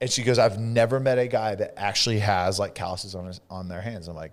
And 0.00 0.10
she 0.10 0.22
goes, 0.22 0.38
"I've 0.38 0.58
never 0.58 0.98
met 0.98 1.18
a 1.18 1.26
guy 1.28 1.54
that 1.54 1.74
actually 1.76 2.20
has 2.20 2.58
like 2.58 2.74
calluses 2.74 3.14
on 3.14 3.26
his 3.26 3.40
on 3.50 3.68
their 3.68 3.80
hands." 3.82 4.08
I'm 4.08 4.16
like, 4.16 4.32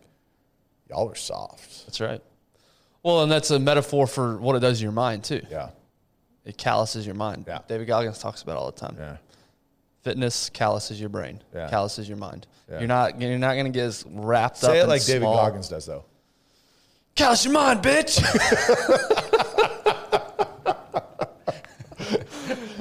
"Y'all 0.89 1.09
are 1.09 1.15
soft." 1.15 1.85
That's 1.85 1.99
right. 1.99 2.21
Well, 3.03 3.23
and 3.23 3.31
that's 3.31 3.51
a 3.51 3.59
metaphor 3.59 4.07
for 4.07 4.37
what 4.37 4.55
it 4.55 4.59
does 4.59 4.77
to 4.79 4.83
your 4.83 4.91
mind 4.91 5.23
too. 5.23 5.41
Yeah, 5.49 5.69
It 6.45 6.57
calluses 6.57 7.05
your 7.05 7.15
mind. 7.15 7.45
Yeah. 7.47 7.59
David 7.67 7.87
Goggins 7.87 8.17
talks 8.19 8.41
about 8.41 8.53
it 8.53 8.57
all 8.59 8.71
the 8.71 8.79
time. 8.79 8.95
yeah, 8.99 9.17
Fitness 10.03 10.49
calluses 10.49 10.99
your 10.99 11.09
brain. 11.09 11.41
Yeah. 11.53 11.69
Calluses 11.69 12.07
your 12.07 12.17
mind. 12.17 12.47
Yeah. 12.69 12.79
You're 12.79 12.87
not 12.87 13.21
you're 13.21 13.37
not 13.37 13.53
going 13.53 13.65
to 13.65 13.71
get 13.71 13.85
as 13.85 14.05
wrapped 14.07 14.63
up. 14.63 14.71
say 14.71 14.79
it 14.79 14.87
like 14.87 15.05
David 15.05 15.25
Goggins 15.25 15.69
does, 15.69 15.85
though. 15.85 16.05
Callous 17.15 17.43
your 17.45 17.53
mind, 17.53 17.81
bitch. 17.81 18.19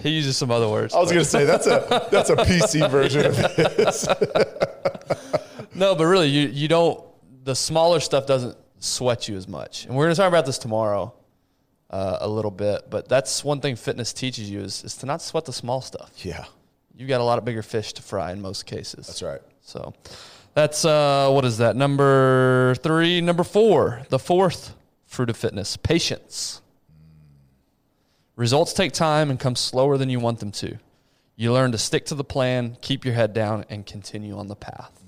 he 0.07 0.13
uses 0.13 0.37
some 0.37 0.51
other 0.51 0.69
words. 0.69 0.95
I 0.95 1.01
was 1.01 1.11
gonna 1.11 1.25
say 1.25 1.45
that's 1.45 1.67
a 1.67 2.09
that's 2.11 2.31
a 2.31 2.37
PC 2.37 2.91
version 2.91 3.27
of 3.27 3.37
this. 3.37 4.07
No, 5.77 5.95
but 5.95 6.07
really, 6.07 6.29
you 6.29 6.49
you 6.49 6.69
don't. 6.69 7.05
The 7.45 7.55
smaller 7.55 8.01
stuff 8.01 8.27
doesn't 8.27 8.57
sweat 8.79 9.29
you 9.29 9.37
as 9.37 9.47
much, 9.47 9.85
and 9.85 9.95
we're 9.95 10.05
going 10.07 10.15
to 10.15 10.21
talk 10.21 10.29
about 10.29 10.47
this 10.47 10.59
tomorrow 10.59 11.13
uh, 11.91 12.19
a 12.23 12.29
little 12.29 12.51
bit. 12.51 12.89
But 12.89 13.09
that's 13.09 13.45
one 13.45 13.61
thing 13.61 13.77
fitness 13.77 14.13
teaches 14.15 14.51
you 14.51 14.61
is, 14.61 14.83
is 14.85 14.97
to 14.97 15.07
not 15.07 15.21
sweat 15.21 15.45
the 15.45 15.53
small 15.53 15.83
stuff. 15.83 16.11
Yeah, 16.25 16.47
You've 16.97 17.11
got 17.11 17.21
a 17.21 17.25
lot 17.25 17.37
of 17.37 17.45
bigger 17.45 17.63
fish 17.63 17.93
to 17.95 18.03
fry 18.03 18.33
in 18.33 18.41
most 18.41 18.65
cases. 18.65 19.07
That's 19.07 19.23
right. 19.23 19.43
So 19.61 19.93
that's 20.55 20.85
uh, 20.87 21.29
what 21.31 21.45
is 21.45 21.59
that? 21.59 21.77
Number 21.77 22.75
three, 22.77 23.21
number 23.21 23.45
four, 23.45 24.07
the 24.09 24.19
fourth 24.19 24.75
fruit 25.05 25.29
of 25.29 25.37
fitness, 25.37 25.77
patience. 25.77 26.63
Results 28.37 28.75
take 28.75 28.93
time 28.93 29.31
and 29.31 29.41
come 29.41 29.57
slower 29.57 29.97
than 29.97 30.11
you 30.11 30.21
want 30.21 30.41
them 30.41 30.53
to. 30.53 30.79
You 31.37 31.53
learn 31.53 31.73
to 31.73 31.79
stick 31.79 32.07
to 32.07 32.15
the 32.15 32.25
plan, 32.25 32.77
keep 32.83 33.05
your 33.05 33.15
head 33.15 33.33
down, 33.33 33.65
and 33.71 33.85
continue 33.85 34.37
on 34.39 34.49
the 34.49 34.57
path. 34.57 35.03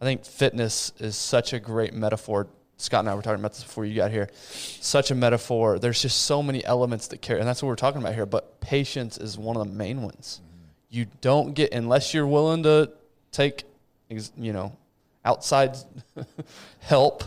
I 0.00 0.04
think 0.04 0.24
fitness 0.24 0.92
is 0.98 1.16
such 1.16 1.52
a 1.52 1.60
great 1.60 1.92
metaphor. 1.92 2.48
Scott 2.78 3.00
and 3.00 3.10
I 3.10 3.14
were 3.14 3.22
talking 3.22 3.40
about 3.40 3.52
this 3.52 3.64
before 3.64 3.84
you 3.84 3.94
got 3.94 4.10
here. 4.10 4.30
Such 4.40 5.10
a 5.10 5.14
metaphor. 5.14 5.78
There's 5.78 6.00
just 6.00 6.22
so 6.22 6.42
many 6.42 6.64
elements 6.64 7.08
that 7.08 7.20
carry, 7.20 7.40
and 7.40 7.48
that's 7.48 7.62
what 7.62 7.68
we're 7.68 7.76
talking 7.76 8.00
about 8.00 8.14
here. 8.14 8.26
But 8.26 8.60
patience 8.60 9.18
is 9.18 9.36
one 9.36 9.56
of 9.56 9.66
the 9.66 9.72
main 9.72 10.02
ones. 10.02 10.40
You 10.88 11.06
don't 11.20 11.54
get 11.54 11.72
unless 11.72 12.14
you're 12.14 12.26
willing 12.26 12.62
to 12.62 12.92
take, 13.32 13.64
you 14.08 14.52
know, 14.52 14.76
outside 15.24 15.76
help. 16.80 17.24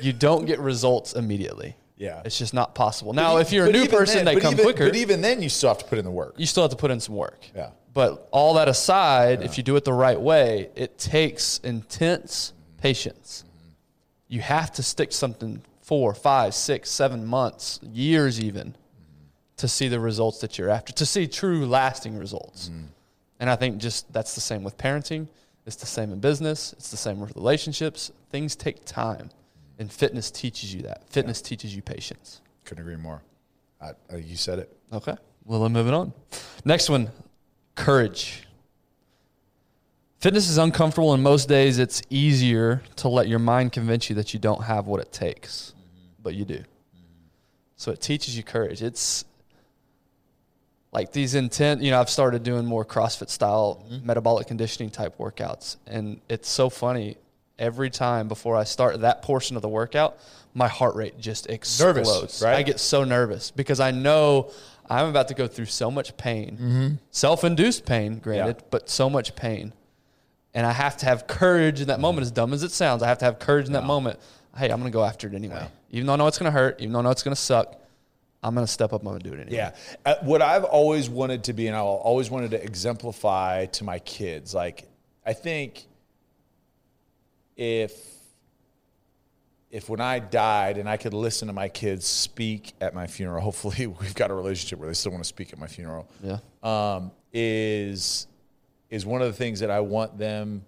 you 0.00 0.12
don't 0.12 0.44
get 0.44 0.60
results 0.60 1.14
immediately. 1.14 1.74
Yeah. 1.96 2.22
It's 2.24 2.38
just 2.38 2.52
not 2.52 2.74
possible. 2.74 3.12
Now, 3.12 3.38
if 3.38 3.52
you're 3.52 3.66
a 3.66 3.72
new 3.72 3.88
person, 3.88 4.24
then- 4.24 4.34
they 4.34 4.40
come 4.40 4.52
even- 4.52 4.64
quicker. 4.64 4.86
But 4.86 4.96
even 4.96 5.20
then, 5.22 5.42
you 5.42 5.48
still 5.48 5.70
have 5.70 5.78
to 5.78 5.84
put 5.84 5.98
in 5.98 6.04
the 6.04 6.10
work. 6.10 6.34
you 6.36 6.46
still 6.46 6.62
have 6.62 6.70
to 6.70 6.76
put 6.76 6.90
in 6.90 7.00
some 7.00 7.14
work. 7.14 7.40
Yeah. 7.54 7.70
But 7.94 8.28
all 8.30 8.54
that 8.54 8.68
aside, 8.68 9.42
if 9.42 9.56
you 9.56 9.64
do 9.64 9.74
it 9.76 9.84
the 9.84 9.92
right 9.92 10.20
way, 10.20 10.68
it 10.74 10.98
takes 10.98 11.58
intense 11.64 12.52
patience. 12.82 13.44
You 14.28 14.40
have 14.40 14.70
to 14.72 14.82
stick 14.82 15.12
something 15.12 15.62
four, 15.80 16.12
five, 16.12 16.54
six, 16.54 16.90
seven 16.90 17.24
months, 17.24 17.80
years 17.82 18.38
even, 18.40 18.74
to 19.56 19.66
see 19.66 19.88
the 19.88 19.98
results 19.98 20.40
that 20.40 20.58
you're 20.58 20.68
after, 20.68 20.92
to 20.92 21.06
see 21.06 21.26
true 21.26 21.64
lasting 21.64 22.18
results. 22.18 22.68
Mm-hmm. 22.68 22.82
And 23.40 23.48
I 23.48 23.56
think 23.56 23.78
just 23.78 24.12
that's 24.12 24.34
the 24.34 24.40
same 24.42 24.62
with 24.62 24.76
parenting. 24.76 25.28
It's 25.64 25.76
the 25.76 25.86
same 25.86 26.12
in 26.12 26.20
business. 26.20 26.74
It's 26.74 26.90
the 26.90 26.96
same 26.96 27.18
with 27.20 27.34
relationships. 27.34 28.12
Things 28.30 28.56
take 28.56 28.84
time. 28.84 29.30
And 29.78 29.92
fitness 29.92 30.30
teaches 30.30 30.74
you 30.74 30.82
that. 30.82 31.08
Fitness 31.10 31.42
teaches 31.42 31.76
you 31.76 31.82
patience. 31.82 32.40
Couldn't 32.64 32.82
agree 32.82 32.96
more. 32.96 33.22
I, 33.80 33.90
I, 34.10 34.16
you 34.16 34.36
said 34.36 34.58
it. 34.58 34.76
Okay. 34.92 35.14
Well, 35.44 35.64
I'm 35.64 35.72
moving 35.72 35.94
on. 35.94 36.12
Next 36.64 36.88
one, 36.88 37.10
courage. 37.74 38.42
Fitness 40.18 40.48
is 40.48 40.58
uncomfortable, 40.58 41.12
and 41.12 41.22
most 41.22 41.48
days 41.48 41.78
it's 41.78 42.02
easier 42.08 42.82
to 42.96 43.08
let 43.08 43.28
your 43.28 43.38
mind 43.38 43.72
convince 43.72 44.08
you 44.08 44.16
that 44.16 44.32
you 44.32 44.40
don't 44.40 44.64
have 44.64 44.86
what 44.86 45.00
it 45.00 45.12
takes, 45.12 45.74
mm-hmm. 45.76 46.22
but 46.22 46.34
you 46.34 46.44
do. 46.44 46.54
Mm-hmm. 46.54 46.64
So 47.76 47.92
it 47.92 48.00
teaches 48.00 48.36
you 48.36 48.42
courage. 48.42 48.82
It's 48.82 49.24
like 50.90 51.12
these 51.12 51.34
intent, 51.34 51.82
you 51.82 51.90
know, 51.90 52.00
I've 52.00 52.10
started 52.10 52.42
doing 52.42 52.64
more 52.64 52.84
CrossFit 52.84 53.28
style 53.28 53.84
mm-hmm. 53.88 54.06
metabolic 54.06 54.46
conditioning 54.46 54.90
type 54.90 55.18
workouts, 55.18 55.76
and 55.86 56.20
it's 56.28 56.48
so 56.48 56.70
funny. 56.70 57.18
Every 57.58 57.88
time 57.90 58.28
before 58.28 58.56
I 58.56 58.64
start 58.64 59.00
that 59.00 59.22
portion 59.22 59.56
of 59.56 59.62
the 59.62 59.68
workout, 59.68 60.18
my 60.54 60.68
heart 60.68 60.94
rate 60.94 61.18
just 61.18 61.48
explodes. 61.48 62.42
right? 62.42 62.56
I 62.56 62.62
get 62.62 62.78
so 62.80 63.04
nervous 63.04 63.50
because 63.50 63.80
I 63.80 63.90
know 63.92 64.50
I'm 64.90 65.08
about 65.08 65.28
to 65.28 65.34
go 65.34 65.46
through 65.46 65.66
so 65.66 65.90
much 65.90 66.16
pain, 66.16 66.98
self-induced 67.10 67.86
pain, 67.86 68.18
granted, 68.18 68.56
Yeah. 68.58 68.66
but 68.70 68.90
so 68.90 69.08
much 69.08 69.34
pain, 69.36 69.72
and 70.54 70.66
I 70.66 70.72
have 70.72 70.96
to 70.98 71.06
have 71.06 71.26
courage 71.26 71.80
in 71.80 71.88
that 71.88 71.98
moment. 72.00 72.22
As 72.26 72.30
dumb 72.30 72.52
as 72.52 72.62
it 72.62 72.72
sounds, 72.72 73.02
I 73.02 73.08
have 73.08 73.18
to 73.18 73.24
have 73.24 73.38
courage 73.38 73.66
in 73.66 73.72
that 73.72 73.84
moment. 73.84 74.18
Hey, 74.56 74.70
I'm 74.70 74.78
going 74.80 74.90
to 74.90 74.96
go 74.96 75.04
after 75.04 75.26
it 75.26 75.34
anyway, 75.34 75.66
even 75.90 76.06
though 76.06 76.12
I 76.12 76.16
know 76.16 76.26
it's 76.26 76.38
going 76.38 76.50
to 76.52 76.58
hurt, 76.58 76.80
even 76.80 76.92
though 76.92 77.00
I 77.00 77.02
know 77.02 77.10
it's 77.10 77.22
going 77.22 77.34
to 77.34 77.40
suck. 77.40 77.74
I'm 78.42 78.54
going 78.54 78.66
to 78.66 78.72
step 78.72 78.92
up. 78.92 79.00
I'm 79.00 79.08
going 79.08 79.18
to 79.18 79.28
do 79.28 79.34
it 79.34 79.40
anyway. 79.40 79.56
Yeah. 79.56 79.72
Uh, 80.04 80.14
what 80.22 80.40
I've 80.40 80.62
always 80.64 81.08
wanted 81.08 81.44
to 81.44 81.52
be, 81.52 81.66
and 81.66 81.76
I 81.76 81.80
always 81.80 82.30
wanted 82.30 82.52
to 82.52 82.62
exemplify 82.62 83.66
to 83.66 83.82
my 83.84 83.98
kids, 83.98 84.54
like, 84.54 84.88
I 85.24 85.32
think 85.32 85.86
if 87.56 88.16
if 89.70 89.88
when 89.88 90.00
I 90.00 90.20
died 90.20 90.78
and 90.78 90.88
I 90.88 90.96
could 90.96 91.12
listen 91.12 91.48
to 91.48 91.52
my 91.52 91.68
kids 91.68 92.06
speak 92.06 92.72
at 92.80 92.94
my 92.94 93.06
funeral, 93.06 93.40
hopefully 93.42 93.86
we've 93.86 94.14
got 94.14 94.30
a 94.30 94.34
relationship 94.34 94.78
where 94.78 94.88
they 94.88 94.94
still 94.94 95.12
want 95.12 95.24
to 95.24 95.28
speak 95.28 95.52
at 95.52 95.58
my 95.58 95.66
funeral. 95.66 96.08
Yeah. 96.22 96.38
Um, 96.62 97.10
is 97.32 98.26
is 98.88 99.04
one 99.04 99.20
of 99.20 99.26
the 99.26 99.34
things 99.34 99.60
that 99.60 99.70
I 99.70 99.80
want 99.80 100.16
them 100.16 100.64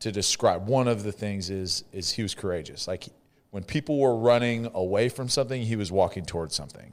to 0.00 0.12
describe. 0.12 0.66
One 0.66 0.88
of 0.88 1.02
the 1.02 1.12
things 1.12 1.50
is 1.50 1.84
is 1.92 2.12
he 2.12 2.22
was 2.22 2.34
courageous. 2.34 2.86
Like 2.88 3.08
when 3.50 3.64
people 3.64 3.98
were 3.98 4.16
running 4.16 4.68
away 4.74 5.08
from 5.08 5.28
something, 5.28 5.62
he 5.62 5.76
was 5.76 5.90
walking 5.90 6.24
towards 6.24 6.54
something. 6.54 6.92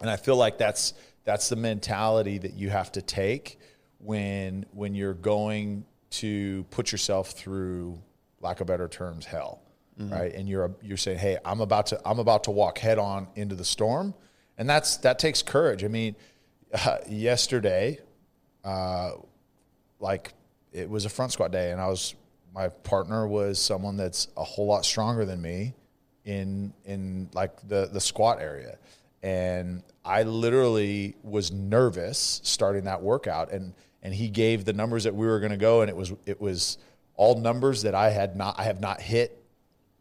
And 0.00 0.10
I 0.10 0.16
feel 0.16 0.36
like 0.36 0.58
that's 0.58 0.94
that's 1.24 1.48
the 1.48 1.56
mentality 1.56 2.38
that 2.38 2.54
you 2.54 2.70
have 2.70 2.92
to 2.92 3.02
take 3.02 3.58
when 3.98 4.66
when 4.72 4.94
you're 4.94 5.14
going 5.14 5.84
to 6.10 6.64
put 6.70 6.92
yourself 6.92 7.30
through 7.32 7.98
lack 8.40 8.60
of 8.60 8.66
better 8.66 8.88
terms 8.88 9.24
hell. 9.26 9.62
Right? 10.10 10.32
And 10.32 10.48
you're 10.48 10.74
you're 10.80 10.96
saying, 10.96 11.18
"Hey, 11.18 11.36
I'm 11.44 11.60
about 11.60 11.86
to 11.86 12.00
I'm 12.06 12.18
about 12.18 12.44
to 12.44 12.50
walk 12.50 12.78
head 12.78 12.98
on 12.98 13.28
into 13.34 13.54
the 13.54 13.64
storm." 13.64 14.14
And 14.56 14.68
that's 14.68 14.96
that 14.98 15.18
takes 15.18 15.42
courage. 15.42 15.84
I 15.84 15.88
mean, 15.88 16.16
uh, 16.72 16.98
yesterday 17.08 17.98
uh, 18.64 19.12
like 19.98 20.34
it 20.72 20.88
was 20.88 21.04
a 21.04 21.08
front 21.08 21.32
squat 21.32 21.50
day 21.50 21.72
and 21.72 21.80
I 21.80 21.88
was 21.88 22.14
my 22.54 22.68
partner 22.68 23.26
was 23.26 23.60
someone 23.60 23.96
that's 23.96 24.28
a 24.36 24.44
whole 24.44 24.66
lot 24.66 24.84
stronger 24.84 25.24
than 25.24 25.40
me 25.40 25.74
in 26.24 26.72
in 26.84 27.28
like 27.32 27.56
the 27.68 27.88
the 27.92 28.00
squat 28.00 28.40
area 28.40 28.78
and 29.22 29.82
I 30.04 30.22
literally 30.22 31.16
was 31.22 31.52
nervous 31.52 32.40
starting 32.44 32.84
that 32.84 33.02
workout 33.02 33.52
and 33.52 33.74
and 34.02 34.14
he 34.14 34.28
gave 34.28 34.64
the 34.64 34.72
numbers 34.72 35.04
that 35.04 35.14
we 35.14 35.26
were 35.26 35.40
going 35.40 35.50
to 35.52 35.58
go 35.58 35.80
and 35.82 35.90
it 35.90 35.96
was 35.96 36.12
it 36.26 36.40
was 36.40 36.78
all 37.16 37.38
numbers 37.38 37.82
that 37.82 37.94
I 37.94 38.10
had 38.10 38.36
not 38.36 38.58
I 38.58 38.64
have 38.64 38.80
not 38.80 39.00
hit 39.00 39.42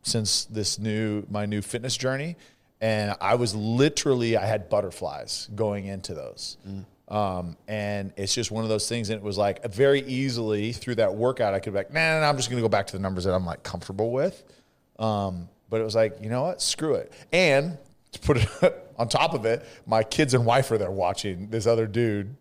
since 0.04 0.46
this 0.46 0.80
new 0.80 1.26
my 1.30 1.46
new 1.46 1.62
fitness 1.62 1.98
journey. 1.98 2.36
And 2.82 3.14
i 3.20 3.36
was 3.36 3.54
literally 3.54 4.38
i 4.38 4.46
had 4.46 4.70
butterflies 4.70 5.50
going 5.54 5.86
into 5.86 6.14
those. 6.14 6.58
Um, 7.10 7.58
and 7.68 8.14
it's 8.18 8.34
just 8.36 8.52
one 8.52 8.64
of 8.64 8.70
those 8.70 8.88
things 8.88 9.10
and 9.10 9.18
it 9.18 9.24
was 9.24 9.38
like 9.38 9.66
very 9.66 10.02
easily 10.02 10.72
through 10.72 10.96
that 10.96 11.14
workout 11.16 11.54
i 11.54 11.60
could 11.60 11.74
be 11.74 11.80
like 11.80 11.92
nah, 11.92 12.00
nah, 12.00 12.20
nah 12.22 12.30
i'm 12.30 12.38
just 12.38 12.50
going 12.50 12.60
to 12.60 12.62
go 12.62 12.70
back 12.70 12.88
to 12.88 12.94
the 12.94 13.02
numbers 13.02 13.26
that 13.26 13.34
i'm 13.34 13.46
like 13.46 13.64
comfortable 13.64 14.12
with. 14.12 14.44
Um, 14.98 15.50
but 15.70 15.82
it 15.82 15.84
was 15.84 15.96
like 15.96 16.18
you 16.22 16.30
know 16.30 16.44
what? 16.44 16.62
Screw 16.62 16.96
it. 16.96 17.12
And 17.32 17.78
to 18.12 18.20
put 18.20 18.38
it 18.38 18.88
on 18.98 19.08
top 19.08 19.34
of 19.34 19.46
it 19.46 19.66
my 19.86 20.04
kids 20.04 20.34
and 20.34 20.46
wife 20.46 20.72
are 20.72 20.78
there 20.78 20.92
watching 20.92 21.50
this 21.50 21.68
other 21.68 21.86
dude 21.86 22.36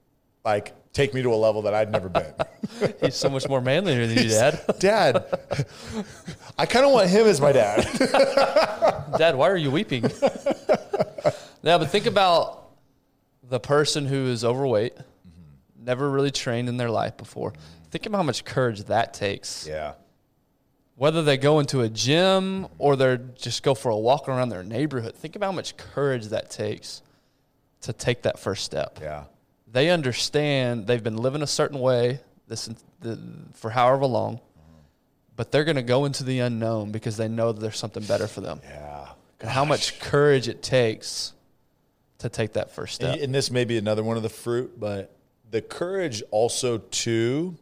like 0.44 0.74
take 0.92 1.14
me 1.14 1.22
to 1.22 1.32
a 1.32 1.36
level 1.36 1.62
that 1.62 1.74
i'd 1.74 1.90
never 1.90 2.08
been 2.08 2.32
He's 3.00 3.14
so 3.14 3.28
much 3.28 3.48
more 3.48 3.60
manlier 3.60 4.06
than 4.06 4.18
you, 4.18 4.28
Dad. 4.28 4.60
dad 4.78 5.24
i 6.56 6.66
kind 6.66 6.84
of 6.84 6.92
want 6.92 7.08
him 7.08 7.26
as 7.26 7.40
my 7.40 7.52
dad 7.52 7.86
Dad, 9.16 9.36
why 9.36 9.48
are 9.48 9.56
you 9.56 9.70
weeping? 9.70 10.04
yeah, 11.62 11.78
but 11.78 11.90
think 11.90 12.06
about 12.06 12.70
the 13.42 13.58
person 13.58 14.06
who 14.06 14.26
is 14.26 14.44
overweight, 14.44 14.94
mm-hmm. 14.94 15.84
never 15.84 16.10
really 16.10 16.30
trained 16.30 16.68
in 16.68 16.76
their 16.76 16.90
life 16.90 17.16
before. 17.16 17.52
Mm-hmm. 17.52 17.90
Think 17.90 18.06
about 18.06 18.18
how 18.18 18.24
much 18.24 18.44
courage 18.44 18.84
that 18.84 19.14
takes. 19.14 19.66
yeah 19.66 19.94
Whether 20.96 21.22
they 21.22 21.36
go 21.38 21.58
into 21.58 21.80
a 21.80 21.88
gym 21.88 22.64
mm-hmm. 22.64 22.74
or 22.78 22.96
they're 22.96 23.16
just 23.16 23.62
go 23.62 23.74
for 23.74 23.90
a 23.90 23.96
walk 23.96 24.28
around 24.28 24.50
their 24.50 24.62
neighborhood, 24.62 25.14
think 25.14 25.36
about 25.36 25.46
how 25.46 25.52
much 25.52 25.76
courage 25.76 26.26
that 26.26 26.50
takes 26.50 27.02
to 27.82 27.92
take 27.92 28.22
that 28.22 28.38
first 28.38 28.64
step. 28.64 28.98
yeah 29.00 29.24
They 29.70 29.90
understand 29.90 30.86
they've 30.86 31.02
been 31.02 31.16
living 31.18 31.42
a 31.42 31.46
certain 31.46 31.78
way 31.78 32.20
this 32.46 32.70
the, 33.00 33.18
for 33.54 33.70
however 33.70 34.06
long, 34.06 34.40
but 35.36 35.52
they're 35.52 35.64
going 35.64 35.76
to 35.76 35.82
go 35.82 36.04
into 36.04 36.24
the 36.24 36.40
unknown 36.40 36.90
because 36.90 37.16
they 37.16 37.28
know 37.28 37.52
that 37.52 37.60
there's 37.60 37.78
something 37.78 38.02
better 38.04 38.26
for 38.26 38.40
them. 38.40 38.60
yeah 38.64 39.08
and 39.40 39.50
how 39.50 39.64
much 39.64 40.00
courage 40.00 40.48
it 40.48 40.62
takes 40.62 41.32
to 42.18 42.28
take 42.28 42.54
that 42.54 42.72
first 42.72 42.96
step. 42.96 43.14
And, 43.14 43.22
and 43.22 43.34
this 43.34 43.50
may 43.50 43.64
be 43.64 43.78
another 43.78 44.02
one 44.02 44.16
of 44.16 44.22
the 44.22 44.28
fruit, 44.28 44.78
but 44.78 45.14
the 45.50 45.62
courage 45.62 46.22
also 46.30 46.78
to 46.78 47.56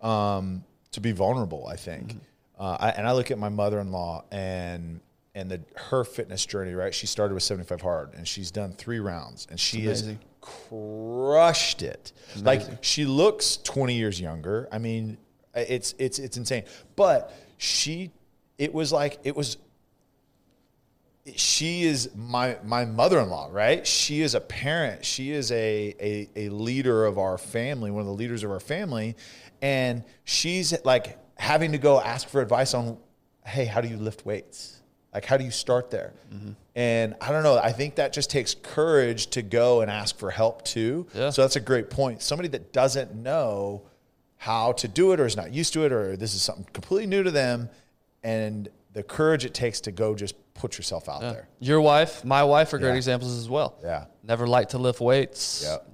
um, 0.00 0.64
to 0.92 1.00
be 1.00 1.12
vulnerable. 1.12 1.66
I 1.66 1.76
think, 1.76 2.16
uh, 2.58 2.76
I, 2.80 2.90
and 2.90 3.06
I 3.06 3.12
look 3.12 3.30
at 3.30 3.38
my 3.38 3.48
mother 3.48 3.80
in 3.80 3.92
law 3.92 4.24
and 4.30 5.00
and 5.34 5.50
the 5.50 5.60
her 5.76 6.04
fitness 6.04 6.44
journey. 6.44 6.74
Right, 6.74 6.94
she 6.94 7.06
started 7.06 7.34
with 7.34 7.42
seventy 7.44 7.66
five 7.66 7.80
hard, 7.80 8.14
and 8.14 8.26
she's 8.26 8.50
done 8.50 8.72
three 8.72 8.98
rounds, 8.98 9.46
and 9.50 9.58
she 9.58 9.84
amazing. 9.84 10.18
Crushed 10.68 11.82
it. 11.82 12.12
Like 12.40 12.62
she 12.82 13.04
looks 13.04 13.58
twenty 13.58 13.94
years 13.94 14.20
younger. 14.20 14.68
I 14.70 14.78
mean, 14.78 15.18
it's 15.54 15.94
it's 15.98 16.18
it's 16.18 16.36
insane. 16.36 16.64
But 16.94 17.32
she, 17.58 18.10
it 18.58 18.72
was 18.72 18.92
like 18.92 19.18
it 19.24 19.36
was 19.36 19.56
she 21.34 21.82
is 21.82 22.10
my 22.14 22.56
my 22.62 22.84
mother-in-law 22.84 23.48
right 23.50 23.84
she 23.84 24.22
is 24.22 24.36
a 24.36 24.40
parent 24.40 25.04
she 25.04 25.32
is 25.32 25.50
a, 25.50 25.92
a 25.98 26.28
a 26.36 26.48
leader 26.50 27.04
of 27.04 27.18
our 27.18 27.36
family 27.36 27.90
one 27.90 28.00
of 28.00 28.06
the 28.06 28.12
leaders 28.12 28.44
of 28.44 28.50
our 28.52 28.60
family 28.60 29.16
and 29.60 30.04
she's 30.22 30.72
like 30.84 31.18
having 31.36 31.72
to 31.72 31.78
go 31.78 32.00
ask 32.00 32.28
for 32.28 32.40
advice 32.40 32.74
on 32.74 32.96
hey 33.44 33.64
how 33.64 33.80
do 33.80 33.88
you 33.88 33.96
lift 33.96 34.24
weights 34.24 34.75
Like, 35.16 35.24
how 35.24 35.38
do 35.38 35.44
you 35.44 35.50
start 35.50 35.90
there? 35.90 36.12
And 36.74 37.14
I 37.22 37.32
don't 37.32 37.42
know. 37.42 37.56
I 37.56 37.72
think 37.72 37.94
that 37.94 38.12
just 38.12 38.28
takes 38.28 38.54
courage 38.54 39.28
to 39.28 39.40
go 39.40 39.80
and 39.80 39.90
ask 39.90 40.14
for 40.18 40.30
help 40.30 40.62
too. 40.62 41.06
Yeah. 41.14 41.30
So 41.30 41.40
that's 41.40 41.56
a 41.56 41.60
great 41.60 41.88
point. 41.88 42.20
Somebody 42.20 42.48
that 42.50 42.70
doesn't 42.74 43.14
know 43.14 43.80
how 44.36 44.72
to 44.72 44.86
do 44.88 45.12
it 45.12 45.20
or 45.20 45.24
is 45.24 45.34
not 45.34 45.54
used 45.54 45.72
to 45.72 45.86
it 45.86 45.92
or 45.92 46.18
this 46.18 46.34
is 46.34 46.42
something 46.42 46.66
completely 46.74 47.06
new 47.06 47.22
to 47.22 47.30
them 47.30 47.70
and 48.24 48.68
the 48.92 49.02
courage 49.02 49.46
it 49.46 49.54
takes 49.54 49.80
to 49.80 49.90
go 49.90 50.14
just 50.14 50.34
put 50.52 50.76
yourself 50.76 51.08
out 51.08 51.22
there. 51.22 51.48
Your 51.60 51.80
wife, 51.80 52.22
my 52.22 52.44
wife 52.44 52.74
are 52.74 52.78
great 52.78 52.90
Yeah. 52.90 52.96
examples 52.96 53.38
as 53.38 53.48
well. 53.48 53.78
Yeah. 53.82 54.04
Never 54.22 54.46
liked 54.46 54.72
to 54.72 54.78
lift 54.78 55.00
weights. 55.00 55.62
Yep. 55.64 55.88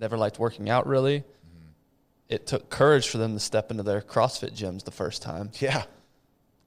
Never 0.00 0.16
liked 0.16 0.38
working 0.38 0.70
out 0.70 0.86
really. 0.86 1.18
Mm-hmm. 1.18 1.70
It 2.28 2.46
took 2.46 2.70
courage 2.70 3.08
for 3.08 3.18
them 3.18 3.32
to 3.34 3.40
step 3.40 3.72
into 3.72 3.82
their 3.82 4.00
CrossFit 4.02 4.52
gyms 4.56 4.84
the 4.84 4.92
first 4.92 5.20
time. 5.20 5.50
Yeah. 5.58 5.82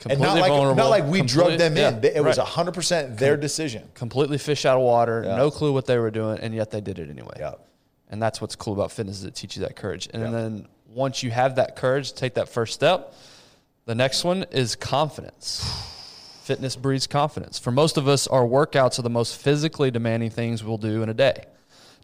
And 0.10 0.20
not 0.20 0.38
like 0.38 0.50
vulnerable. 0.50 0.76
not 0.76 0.90
like 0.90 1.04
we 1.06 1.20
complete- 1.20 1.28
drugged 1.34 1.60
them 1.60 1.78
in. 1.78 2.02
yeah, 2.04 2.10
It 2.16 2.24
was 2.24 2.38
right. 2.38 2.48
hundred 2.48 2.74
percent 2.74 3.18
their 3.18 3.38
decision. 3.38 3.90
completely 3.94 4.38
fish 4.38 4.66
out 4.66 4.78
of 4.78 4.84
water, 4.84 5.24
Yeah. 5.26 5.36
no 5.36 5.52
clue 5.52 5.74
what 5.74 5.86
they 5.86 5.98
were 5.98 6.12
doing, 6.12 6.40
and 6.40 6.54
yet 6.56 6.72
they 6.72 6.82
did 6.82 6.98
it 7.00 7.10
anyway. 7.10 7.36
Yeah. 7.40 7.54
And 8.10 8.22
that's 8.22 8.42
what's 8.42 8.56
cool 8.56 8.74
about 8.74 8.92
fitness 8.92 9.20
is 9.20 9.24
it 9.26 9.36
teaches 9.36 9.58
you 9.58 9.64
that 9.68 9.76
courage. 9.76 10.10
And 10.14 10.24
Yeah. 10.24 10.30
then 10.32 10.68
once 10.94 11.24
you 11.24 11.32
have 11.32 11.56
that 11.56 11.76
courage 11.76 12.14
take 12.14 12.34
that 12.34 12.50
first 12.50 12.74
step, 12.74 13.14
the 13.86 13.96
next 13.96 14.24
one 14.24 14.46
is 14.52 14.76
confidence. 14.76 15.64
Fitness 16.44 16.76
breeds 16.76 17.08
confidence. 17.08 17.60
For 17.60 17.72
most 17.72 17.98
of 17.98 18.08
us, 18.08 18.28
our 18.28 18.44
workouts 18.44 18.98
are 19.00 19.04
the 19.04 19.10
most 19.10 19.38
physically 19.38 19.92
demanding 19.92 20.30
things 20.32 20.64
we'll 20.64 20.78
do 20.78 21.04
in 21.04 21.10
a 21.10 21.14
day. 21.14 21.46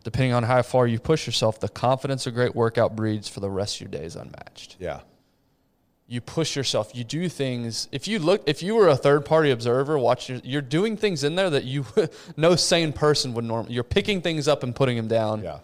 Depending 0.03 0.31
on 0.31 0.43
how 0.43 0.61
far 0.61 0.87
you 0.87 0.99
push 0.99 1.25
yourself, 1.25 1.59
the 1.59 1.67
confidence 1.67 2.25
a 2.27 2.31
great 2.31 2.55
workout 2.55 2.95
breeds 2.95 3.27
for 3.27 3.39
the 3.41 3.49
rest 3.49 3.75
of 3.75 3.81
your 3.81 3.89
day 3.89 4.05
is 4.05 4.15
unmatched 4.15 4.77
Yeah. 4.79 4.99
You 6.09 6.21
push 6.21 6.55
yourself 6.55 6.91
you 6.95 7.03
do 7.03 7.27
things 7.27 7.87
if 7.91 8.07
you 8.07 8.17
look 8.19 8.41
if 8.47 8.63
you 8.63 8.75
were 8.75 8.87
a 8.87 8.95
third 8.95 9.25
party 9.25 9.51
observer 9.51 9.97
watch 9.99 10.29
your, 10.29 10.39
you're 10.43 10.61
doing 10.61 10.95
things 10.95 11.23
in 11.23 11.35
there 11.35 11.49
that 11.49 11.65
you 11.65 11.85
no 12.37 12.55
sane 12.55 12.93
person 12.93 13.33
would 13.33 13.43
normally 13.43 13.73
you're 13.73 13.83
picking 13.83 14.21
things 14.21 14.47
up 14.47 14.63
and 14.63 14.73
putting 14.75 14.95
them 14.95 15.07
down 15.09 15.43
Yeah. 15.43 15.59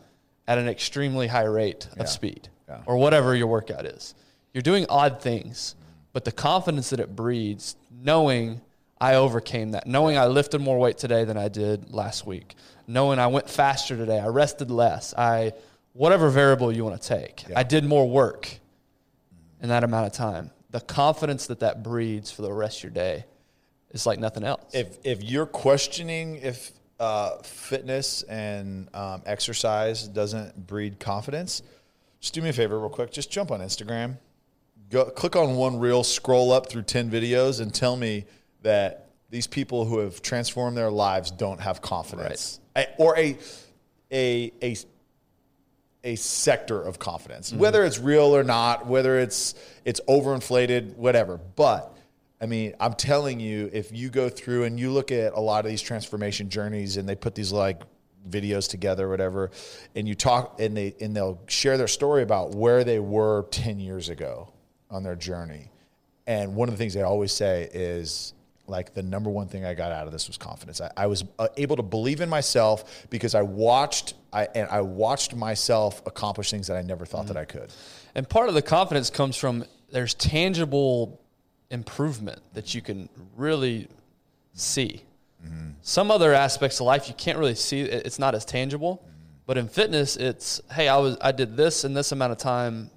at 0.47 0.57
an 0.57 0.67
extremely 0.67 1.27
high 1.27 1.45
rate 1.45 1.85
of 1.93 1.97
Yeah. 1.99 2.03
speed 2.05 2.49
Yeah. 2.67 2.79
or 2.85 2.97
whatever 2.97 3.33
your 3.35 3.47
workout 3.47 3.85
is 3.85 4.15
you're 4.53 4.61
doing 4.61 4.85
odd 4.89 5.21
things 5.21 5.75
but 6.11 6.25
the 6.25 6.31
confidence 6.31 6.89
that 6.89 6.99
it 6.99 7.15
breeds 7.15 7.75
knowing 7.89 8.59
i 8.99 9.15
overcame 9.15 9.71
that 9.71 9.87
knowing 9.87 10.17
i 10.17 10.25
lifted 10.27 10.59
more 10.59 10.77
weight 10.77 10.97
today 10.97 11.23
than 11.23 11.37
i 11.37 11.47
did 11.47 11.93
last 11.93 12.25
week 12.25 12.55
knowing 12.85 13.17
i 13.17 13.27
went 13.27 13.49
faster 13.49 13.95
today 13.95 14.19
i 14.19 14.27
rested 14.27 14.69
less 14.69 15.13
i 15.17 15.53
whatever 15.93 16.29
variable 16.29 16.69
you 16.69 16.83
want 16.83 17.01
to 17.01 17.07
take 17.07 17.45
i 17.55 17.63
did 17.63 17.85
more 17.85 18.09
work 18.09 18.59
in 19.63 19.69
that 19.69 19.83
amount 19.83 20.05
of 20.05 20.11
time. 20.13 20.51
The 20.69 20.81
confidence 20.81 21.47
that 21.47 21.61
that 21.61 21.81
breeds 21.81 22.29
for 22.29 22.41
the 22.43 22.51
rest 22.51 22.79
of 22.79 22.83
your 22.83 22.91
day 22.91 23.25
is 23.91 24.05
like 24.05 24.19
nothing 24.19 24.43
else. 24.43 24.63
If 24.73 24.97
if 25.03 25.23
you're 25.23 25.45
questioning 25.45 26.35
if 26.35 26.71
uh, 26.99 27.37
fitness 27.41 28.21
and 28.23 28.93
um, 28.93 29.23
exercise 29.25 30.07
doesn't 30.07 30.67
breed 30.67 30.99
confidence, 30.99 31.63
just 32.19 32.33
do 32.33 32.41
me 32.41 32.49
a 32.49 32.53
favor, 32.53 32.79
real 32.79 32.89
quick. 32.89 33.11
Just 33.11 33.31
jump 33.31 33.51
on 33.51 33.59
Instagram, 33.61 34.17
go 34.89 35.05
click 35.05 35.35
on 35.35 35.55
one 35.55 35.79
reel, 35.79 36.03
scroll 36.03 36.51
up 36.51 36.69
through 36.69 36.83
ten 36.83 37.09
videos, 37.09 37.61
and 37.61 37.73
tell 37.73 37.95
me 37.95 38.25
that 38.61 39.09
these 39.29 39.47
people 39.47 39.85
who 39.85 39.99
have 39.99 40.21
transformed 40.21 40.77
their 40.77 40.91
lives 40.91 41.31
don't 41.31 41.59
have 41.59 41.81
confidence, 41.81 42.59
I- 42.75 42.87
or 42.97 43.17
a 43.17 43.37
a 44.11 44.51
a 44.61 44.75
a 46.03 46.15
sector 46.15 46.81
of 46.81 46.99
confidence, 46.99 47.51
mm-hmm. 47.51 47.59
whether 47.59 47.83
it's 47.83 47.99
real 47.99 48.35
or 48.35 48.43
not, 48.43 48.85
whether 48.87 49.17
it's 49.19 49.55
it's 49.85 50.01
overinflated, 50.07 50.95
whatever. 50.95 51.39
But 51.55 51.95
I 52.41 52.45
mean, 52.45 52.73
I'm 52.79 52.93
telling 52.93 53.39
you, 53.39 53.69
if 53.71 53.91
you 53.91 54.09
go 54.09 54.29
through 54.29 54.65
and 54.65 54.79
you 54.79 54.91
look 54.91 55.11
at 55.11 55.33
a 55.33 55.39
lot 55.39 55.63
of 55.65 55.71
these 55.71 55.81
transformation 55.81 56.49
journeys, 56.49 56.97
and 56.97 57.07
they 57.07 57.15
put 57.15 57.35
these 57.35 57.51
like 57.51 57.81
videos 58.29 58.69
together, 58.69 59.07
whatever, 59.09 59.51
and 59.95 60.07
you 60.07 60.15
talk 60.15 60.59
and 60.59 60.75
they 60.75 60.95
and 60.99 61.15
they'll 61.15 61.39
share 61.47 61.77
their 61.77 61.87
story 61.87 62.21
about 62.21 62.53
where 62.53 62.83
they 62.83 62.99
were 62.99 63.43
ten 63.51 63.79
years 63.79 64.09
ago 64.09 64.51
on 64.89 65.03
their 65.03 65.15
journey. 65.15 65.69
And 66.27 66.55
one 66.55 66.69
of 66.69 66.73
the 66.73 66.77
things 66.77 66.93
they 66.93 67.01
always 67.01 67.31
say 67.31 67.69
is 67.73 68.33
like 68.67 68.93
the 68.93 69.03
number 69.03 69.29
one 69.29 69.47
thing 69.47 69.65
I 69.65 69.73
got 69.73 69.91
out 69.91 70.05
of 70.05 70.13
this 70.13 70.27
was 70.27 70.37
confidence. 70.37 70.79
I, 70.79 70.91
I 70.95 71.07
was 71.07 71.23
uh, 71.37 71.47
able 71.57 71.75
to 71.75 71.83
believe 71.83 72.21
in 72.21 72.29
myself 72.29 73.07
because 73.09 73.35
I 73.35 73.41
watched 73.41 74.13
I 74.31 74.47
and 74.55 74.67
I 74.69 74.81
watched 74.81 75.35
myself 75.35 76.01
accomplish 76.05 76.49
things 76.49 76.67
that 76.67 76.77
I 76.77 76.81
never 76.81 77.05
thought 77.05 77.27
that 77.27 77.33
mm-hmm. 77.33 77.57
I 77.57 77.65
could. 77.65 77.73
and 78.15 78.27
part 78.27 78.49
of 78.49 78.55
the 78.55 78.61
confidence 78.61 79.09
comes 79.09 79.35
from 79.35 79.65
there's 79.91 80.13
tangible 80.13 81.21
improvement 81.69 82.39
that 82.53 82.73
you 82.73 82.81
can 82.81 83.09
really 83.35 83.87
see. 84.53 85.03
Mm-hmm. 85.45 85.71
Some 85.81 86.09
other 86.09 86.33
aspects 86.33 86.79
of 86.79 86.85
life 86.85 87.07
you 87.09 87.15
can't 87.15 87.37
really 87.37 87.55
see; 87.55 87.81
it's 87.81 88.19
not 88.19 88.33
as 88.33 88.45
tangible. 88.45 88.97
Mm-hmm. 88.97 89.09
But 89.45 89.57
in 89.57 89.67
fitness, 89.67 90.15
it's 90.15 90.61
hey, 90.71 90.87
I 90.87 90.97
was 90.97 91.17
I 91.19 91.33
did 91.33 91.57
this 91.57 91.83
in 91.83 91.93
this 91.93 92.13
amount 92.13 92.31
of 92.31 92.37
time 92.37 92.89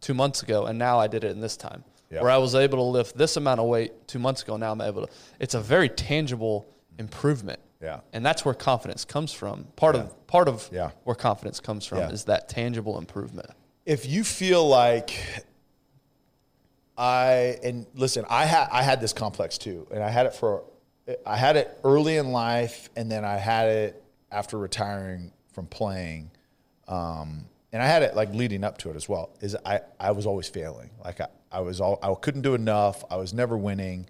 two 0.00 0.14
months 0.14 0.42
ago, 0.42 0.66
and 0.66 0.78
now 0.78 0.98
I 0.98 1.08
did 1.08 1.24
it 1.24 1.30
in 1.32 1.40
this 1.40 1.56
time. 1.56 1.84
Yeah. 2.14 2.22
Where 2.22 2.30
I 2.30 2.38
was 2.38 2.54
able 2.54 2.78
to 2.78 2.82
lift 2.84 3.16
this 3.18 3.36
amount 3.36 3.60
of 3.60 3.66
weight 3.66 4.06
two 4.06 4.18
months 4.18 4.42
ago, 4.42 4.56
now 4.56 4.72
I'm 4.72 4.80
able 4.80 5.06
to. 5.06 5.12
It's 5.40 5.54
a 5.54 5.60
very 5.60 5.88
tangible 5.88 6.66
improvement. 6.98 7.60
Yeah. 7.82 8.00
and 8.14 8.24
that's 8.24 8.46
where 8.46 8.54
confidence 8.54 9.04
comes 9.04 9.30
from. 9.34 9.64
Part 9.76 9.94
of 9.94 10.26
part 10.26 10.48
of 10.48 10.66
Yeah. 10.72 10.92
where 11.02 11.14
confidence 11.16 11.60
comes 11.60 11.84
from 11.84 11.98
Yeah. 11.98 12.10
is 12.10 12.24
that 12.24 12.48
tangible 12.48 12.96
improvement. 12.98 13.50
if 13.84 14.06
you 14.06 14.24
feel 14.24 14.66
like 14.66 15.44
I 16.96 17.58
and 17.62 17.86
listen, 17.94 18.24
I 18.30 18.46
had 18.46 18.68
I 18.70 18.82
had 18.82 19.00
this 19.00 19.12
complex 19.12 19.58
too, 19.58 19.86
and 19.90 20.02
I 20.02 20.08
had 20.10 20.26
it 20.26 20.34
for 20.34 20.64
I 21.26 21.36
had 21.36 21.56
it 21.56 21.76
early 21.84 22.16
in 22.16 22.32
life, 22.32 22.88
and 22.96 23.10
then 23.10 23.24
I 23.24 23.36
had 23.36 23.68
it 23.68 24.02
after 24.30 24.56
retiring 24.56 25.32
from 25.52 25.66
playing, 25.66 26.30
um, 26.88 27.44
and 27.74 27.82
I 27.82 27.86
had 27.86 28.02
it 28.02 28.14
like 28.14 28.32
leading 28.32 28.62
up 28.62 28.78
to 28.78 28.90
it 28.90 28.96
as 28.96 29.08
well. 29.08 29.30
Is 29.40 29.56
I 29.66 29.80
I 29.98 30.12
was 30.12 30.26
always 30.26 30.48
failing, 30.48 30.90
like 31.04 31.20
I, 31.20 31.26
I 31.50 31.60
was 31.60 31.80
all 31.80 31.98
I 32.00 32.14
couldn't 32.14 32.42
do 32.42 32.54
enough. 32.54 33.04
I 33.10 33.16
was 33.16 33.34
never 33.34 33.58
winning. 33.58 34.06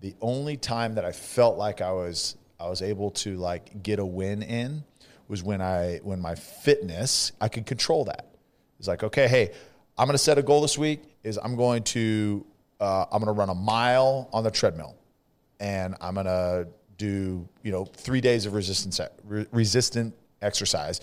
The 0.00 0.16
only 0.20 0.56
time 0.56 0.96
that 0.96 1.04
I 1.04 1.12
felt 1.12 1.56
like 1.56 1.80
I 1.80 1.92
was 1.92 2.36
I 2.58 2.68
was 2.68 2.82
able 2.82 3.12
to 3.12 3.36
like 3.36 3.84
get 3.84 4.00
a 4.00 4.04
win 4.04 4.42
in 4.42 4.82
was 5.28 5.44
when 5.44 5.62
I 5.62 6.00
when 6.02 6.20
my 6.20 6.34
fitness 6.34 7.30
I 7.40 7.48
could 7.48 7.66
control 7.66 8.04
that. 8.06 8.34
It's 8.80 8.88
like 8.88 9.04
okay, 9.04 9.28
hey, 9.28 9.52
I'm 9.96 10.06
going 10.06 10.14
to 10.14 10.18
set 10.18 10.36
a 10.36 10.42
goal 10.42 10.60
this 10.60 10.76
week. 10.76 11.02
Is 11.22 11.38
I'm 11.40 11.54
going 11.54 11.84
to 11.84 12.44
uh, 12.80 13.04
I'm 13.12 13.22
going 13.22 13.32
to 13.32 13.38
run 13.38 13.48
a 13.48 13.54
mile 13.54 14.28
on 14.32 14.42
the 14.42 14.50
treadmill, 14.50 14.96
and 15.60 15.94
I'm 16.00 16.14
going 16.14 16.26
to 16.26 16.66
do 16.96 17.48
you 17.62 17.70
know 17.70 17.84
three 17.84 18.20
days 18.20 18.44
of 18.44 18.54
resistance 18.54 19.00
re- 19.22 19.46
resistant 19.52 20.16
exercise, 20.42 21.00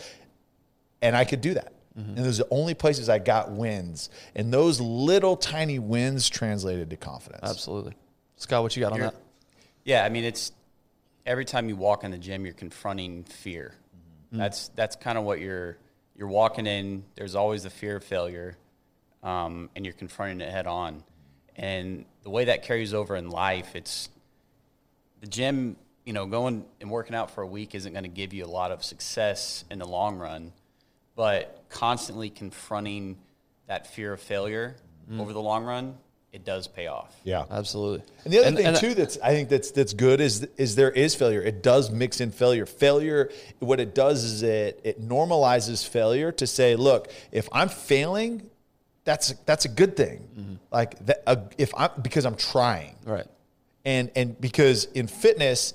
and 1.01 1.15
I 1.15 1.23
could 1.23 1.39
do 1.39 1.53
that. 1.53 1.71
And 1.95 2.17
those 2.17 2.41
are 2.41 2.43
the 2.43 2.49
only 2.51 2.73
places 2.73 3.07
I 3.07 3.19
got 3.19 3.51
wins, 3.51 4.09
and 4.35 4.53
those 4.53 4.81
little 4.81 5.37
tiny 5.37 5.79
wins 5.79 6.27
translated 6.27 6.89
to 6.89 6.97
confidence. 6.97 7.49
Absolutely. 7.49 7.93
Scott, 8.35 8.63
what 8.63 8.75
you 8.75 8.81
got 8.81 8.91
on 8.91 8.99
that? 8.99 9.15
Yeah, 9.85 10.03
I 10.03 10.09
mean 10.09 10.25
it's 10.25 10.51
every 11.25 11.45
time 11.45 11.69
you 11.69 11.75
walk 11.75 12.03
in 12.03 12.11
the 12.11 12.17
gym, 12.17 12.45
you're 12.45 12.53
confronting 12.53 13.23
fear. 13.23 13.75
That's 14.31 14.67
that's 14.69 14.97
kind 14.97 15.17
of 15.17 15.23
what 15.23 15.39
you're 15.39 15.77
you're 16.17 16.27
walking 16.27 16.67
in. 16.67 17.05
There's 17.15 17.35
always 17.35 17.63
the 17.63 17.69
fear 17.69 17.97
of 17.97 18.03
failure, 18.03 18.57
um, 19.23 19.69
and 19.75 19.85
you're 19.85 19.93
confronting 19.93 20.41
it 20.41 20.51
head 20.51 20.67
on. 20.67 21.03
And 21.55 22.05
the 22.23 22.29
way 22.29 22.45
that 22.45 22.63
carries 22.63 22.93
over 22.93 23.15
in 23.15 23.29
life, 23.29 23.75
it's 23.75 24.09
the 25.21 25.27
gym. 25.27 25.77
You 26.05 26.13
know, 26.13 26.25
going 26.25 26.65
and 26.81 26.91
working 26.91 27.15
out 27.15 27.31
for 27.31 27.41
a 27.41 27.47
week 27.47 27.73
isn't 27.73 27.93
going 27.93 28.03
to 28.03 28.09
give 28.09 28.33
you 28.33 28.45
a 28.45 28.47
lot 28.47 28.71
of 28.71 28.83
success 28.83 29.65
in 29.71 29.79
the 29.79 29.87
long 29.87 30.17
run, 30.17 30.51
but 31.15 31.63
constantly 31.69 32.29
confronting 32.29 33.17
that 33.67 33.87
fear 33.87 34.13
of 34.13 34.21
failure 34.21 34.75
over 35.19 35.33
the 35.33 35.41
long 35.41 35.63
run, 35.63 35.95
it 36.31 36.43
does 36.43 36.67
pay 36.67 36.87
off. 36.87 37.15
Yeah. 37.23 37.45
Absolutely. 37.49 38.03
And 38.25 38.33
the 38.33 38.39
other 38.39 38.47
And- 38.47 38.57
thing 38.57 38.65
and- 38.65 38.77
too 38.77 38.93
that's 38.93 39.17
I 39.23 39.29
think 39.29 39.49
that's 39.49 39.71
that's 39.71 39.93
good 39.93 40.19
is 40.19 40.45
is 40.57 40.75
there 40.75 40.91
is 40.91 41.15
failure. 41.15 41.41
It 41.41 41.63
does 41.63 41.89
mix 41.91 42.19
in 42.19 42.31
failure. 42.31 42.65
Failure, 42.65 43.29
what 43.59 43.79
it 43.79 43.95
does 43.95 44.23
is 44.23 44.43
it 44.43 44.81
it 44.83 45.01
normalizes 45.01 45.87
failure 45.87 46.31
to 46.33 46.45
say, 46.47 46.75
look, 46.75 47.09
if 47.31 47.47
I'm 47.53 47.69
failing, 47.69 48.49
that's 49.05 49.33
that's 49.45 49.65
a 49.65 49.69
good 49.69 49.95
thing. 49.95 50.59
Like 50.71 51.03
that, 51.05 51.23
uh, 51.25 51.35
if 51.57 51.71
I'm 51.77 51.91
because 52.01 52.25
I'm 52.25 52.35
trying, 52.35 52.95
Right. 53.05 53.27
and 53.85 54.11
and 54.15 54.39
because 54.41 54.85
in 54.93 55.07
fitness, 55.07 55.73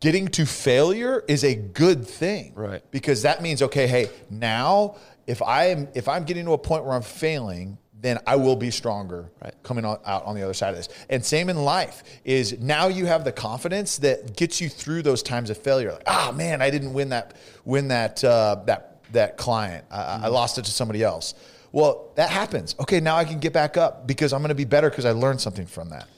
getting 0.00 0.28
to 0.28 0.46
failure 0.46 1.22
is 1.28 1.44
a 1.44 1.54
good 1.54 2.06
thing, 2.06 2.52
Right. 2.54 2.82
Because 2.90 3.22
that 3.22 3.42
means 3.42 3.62
okay, 3.62 3.86
hey, 3.86 4.10
now 4.28 4.96
if 5.26 5.40
I'm 5.42 5.88
if 5.94 6.08
I'm 6.08 6.24
getting 6.24 6.44
to 6.46 6.52
a 6.52 6.58
point 6.58 6.84
where 6.84 6.94
I'm 6.94 7.02
failing, 7.02 7.78
then 8.00 8.18
I 8.26 8.36
will 8.36 8.56
be 8.56 8.70
stronger 8.70 9.30
Right. 9.42 9.54
coming 9.62 9.84
on, 9.84 9.98
out 10.06 10.24
on 10.24 10.34
the 10.34 10.42
other 10.42 10.54
side 10.54 10.70
of 10.70 10.76
this. 10.76 10.88
And 11.10 11.24
same 11.24 11.50
in 11.50 11.64
life 11.64 12.02
is 12.24 12.58
now 12.58 12.88
you 12.88 13.06
have 13.06 13.24
the 13.24 13.32
confidence 13.32 13.98
that 13.98 14.36
gets 14.36 14.60
you 14.60 14.68
through 14.68 15.02
those 15.02 15.22
times 15.22 15.50
of 15.50 15.58
failure. 15.58 15.92
Like, 15.92 16.04
ah, 16.06 16.32
man, 16.34 16.62
I 16.62 16.70
didn't 16.70 16.94
win 16.94 17.10
that 17.10 17.36
win 17.64 17.88
that 17.88 18.24
uh, 18.24 18.62
that 18.66 19.02
that 19.12 19.36
client. 19.36 19.84
I, 19.90 20.20
I 20.24 20.28
lost 20.28 20.56
it 20.58 20.64
to 20.64 20.70
somebody 20.70 21.02
else. 21.02 21.34
Well, 21.72 22.10
that 22.16 22.30
happens. 22.30 22.74
Okay, 22.80 22.98
now 23.00 23.16
I 23.16 23.24
can 23.24 23.38
get 23.38 23.52
back 23.52 23.76
up 23.76 24.06
because 24.06 24.32
I'm 24.32 24.40
going 24.40 24.48
to 24.48 24.54
be 24.56 24.64
better 24.64 24.90
because 24.90 25.04
I 25.04 25.12
learned 25.12 25.40
something 25.40 25.66
from 25.66 25.90
that. 25.90 26.08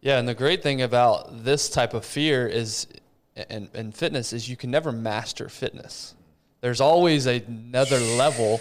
Yeah, 0.00 0.18
and 0.18 0.26
the 0.26 0.34
great 0.34 0.62
thing 0.62 0.82
about 0.82 1.44
this 1.44 1.68
type 1.68 1.92
of 1.94 2.04
fear 2.04 2.46
is, 2.48 2.86
and, 3.36 3.68
and 3.74 3.94
fitness 3.94 4.32
is 4.32 4.48
you 4.48 4.56
can 4.56 4.70
never 4.70 4.92
master 4.92 5.48
fitness. 5.48 6.14
There's 6.60 6.80
always 6.80 7.26
another 7.26 7.98
level 7.98 8.60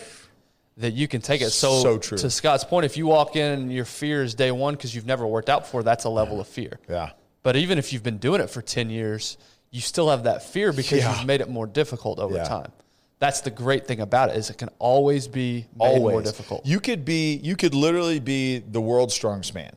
that 0.78 0.94
you 0.94 1.08
can 1.08 1.22
take 1.22 1.42
it. 1.42 1.50
So, 1.52 1.82
So 1.82 1.98
true. 1.98 2.18
to 2.18 2.30
Scott's 2.30 2.64
point, 2.64 2.86
if 2.86 2.98
you 2.98 3.06
walk 3.06 3.36
in 3.36 3.60
and 3.60 3.74
your 3.74 3.86
fear 3.86 4.24
is 4.24 4.34
day 4.34 4.52
one 4.52 4.74
because 4.76 4.96
you've 4.96 5.06
never 5.06 5.28
worked 5.28 5.50
out 5.50 5.64
before, 5.64 5.84
that's 5.84 6.06
a 6.06 6.10
level 6.10 6.40
of 6.40 6.48
fear. 6.48 6.80
Yeah. 6.90 7.12
But 7.44 7.56
even 7.56 7.78
if 7.78 7.92
you've 7.94 8.04
been 8.04 8.18
doing 8.18 8.42
it 8.42 8.50
for 8.50 8.62
10 8.62 8.90
years, 8.90 9.38
you 9.72 9.82
still 9.82 10.10
have 10.10 10.24
that 10.24 10.44
fear 10.44 10.72
because 10.72 11.00
Yeah. 11.00 11.16
you've 11.18 11.28
made 11.28 11.42
it 11.42 11.50
more 11.50 11.68
difficult 11.68 12.20
over 12.20 12.36
Yeah. 12.36 12.44
time. 12.46 12.72
That's 13.20 13.42
the 13.42 13.52
great 13.52 13.86
thing 13.86 14.00
about 14.00 14.30
it 14.30 14.36
is 14.38 14.50
it 14.50 14.58
can 14.58 14.70
always 14.80 15.28
be 15.28 15.68
made 15.76 15.86
Always 15.86 16.14
more 16.14 16.22
difficult. 16.24 16.66
You 16.66 16.80
could 16.80 17.06
be, 17.06 17.36
you 17.36 17.56
could 17.56 17.76
literally 17.76 18.20
be 18.20 18.60
the 18.60 18.82
world's 18.82 19.14
strongest 19.14 19.54
man. 19.54 19.76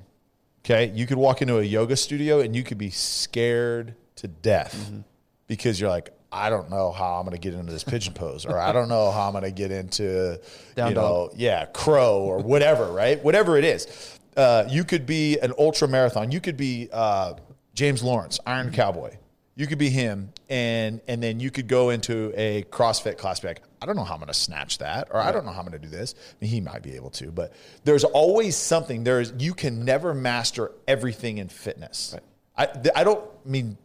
Okay, 0.64 0.90
you 0.94 1.06
could 1.06 1.18
walk 1.18 1.42
into 1.42 1.58
a 1.58 1.62
yoga 1.62 1.94
studio 1.94 2.40
and 2.40 2.56
you 2.56 2.62
could 2.64 2.78
be 2.78 2.88
scared 2.88 3.94
to 4.16 4.28
death 4.28 4.74
Mm-hmm. 4.74 5.00
because 5.46 5.80
you're 5.80 5.90
like, 5.90 6.10
I 6.32 6.50
don't 6.50 6.68
know 6.70 6.90
how 6.90 7.14
I'm 7.14 7.24
going 7.26 7.36
to 7.36 7.40
get 7.40 7.54
into 7.54 7.72
this 7.72 7.84
pigeon 7.84 8.12
pose, 8.12 8.44
or 8.44 8.58
I 8.58 8.72
don't 8.72 8.88
know 8.88 9.10
how 9.12 9.26
I'm 9.28 9.32
going 9.32 9.44
to 9.44 9.52
get 9.52 9.70
into, 9.70 10.40
Down 10.74 10.88
you 10.88 10.94
dog. 10.96 11.30
know, 11.30 11.36
yeah, 11.36 11.66
crow 11.66 12.18
or 12.22 12.38
whatever, 12.38 12.90
right? 12.92 13.22
Whatever 13.22 13.56
it 13.56 13.64
is. 13.64 14.18
Uh, 14.36 14.64
you 14.68 14.82
could 14.82 15.06
be 15.06 15.38
an 15.38 15.52
ultra 15.58 15.86
marathon. 15.86 16.32
You 16.32 16.40
could 16.40 16.56
be 16.56 16.88
uh, 16.92 17.34
James 17.74 18.02
Lawrence, 18.02 18.40
Iron 18.46 18.72
Cowboy. 18.72 19.16
You 19.54 19.68
could 19.68 19.78
be 19.78 19.90
him, 19.90 20.32
and 20.48 21.00
and 21.06 21.22
then 21.22 21.38
you 21.38 21.52
could 21.52 21.68
go 21.68 21.90
into 21.90 22.32
a 22.34 22.64
CrossFit 22.64 23.16
class. 23.16 23.38
Be 23.38 23.46
like, 23.46 23.62
I 23.80 23.86
don't 23.86 23.94
know 23.94 24.02
how 24.02 24.14
I'm 24.14 24.18
going 24.18 24.26
to 24.26 24.34
snatch 24.34 24.78
that, 24.78 25.06
or 25.12 25.20
I 25.20 25.30
don't 25.30 25.46
know 25.46 25.52
how 25.52 25.60
I'm 25.60 25.66
going 25.68 25.80
to 25.80 25.86
do 25.88 25.96
this. 25.96 26.16
I 26.18 26.34
mean, 26.40 26.50
he 26.50 26.60
might 26.60 26.82
be 26.82 26.96
able 26.96 27.10
to, 27.10 27.30
but 27.30 27.52
there's 27.84 28.02
always 28.02 28.56
something. 28.56 29.04
There's 29.04 29.32
you 29.38 29.54
can 29.54 29.84
never 29.84 30.12
master 30.12 30.72
everything 30.88 31.38
in 31.38 31.48
fitness. 31.48 32.16
I 32.58 32.66
I 32.96 33.04
don't 33.04 33.24
mean 33.46 33.78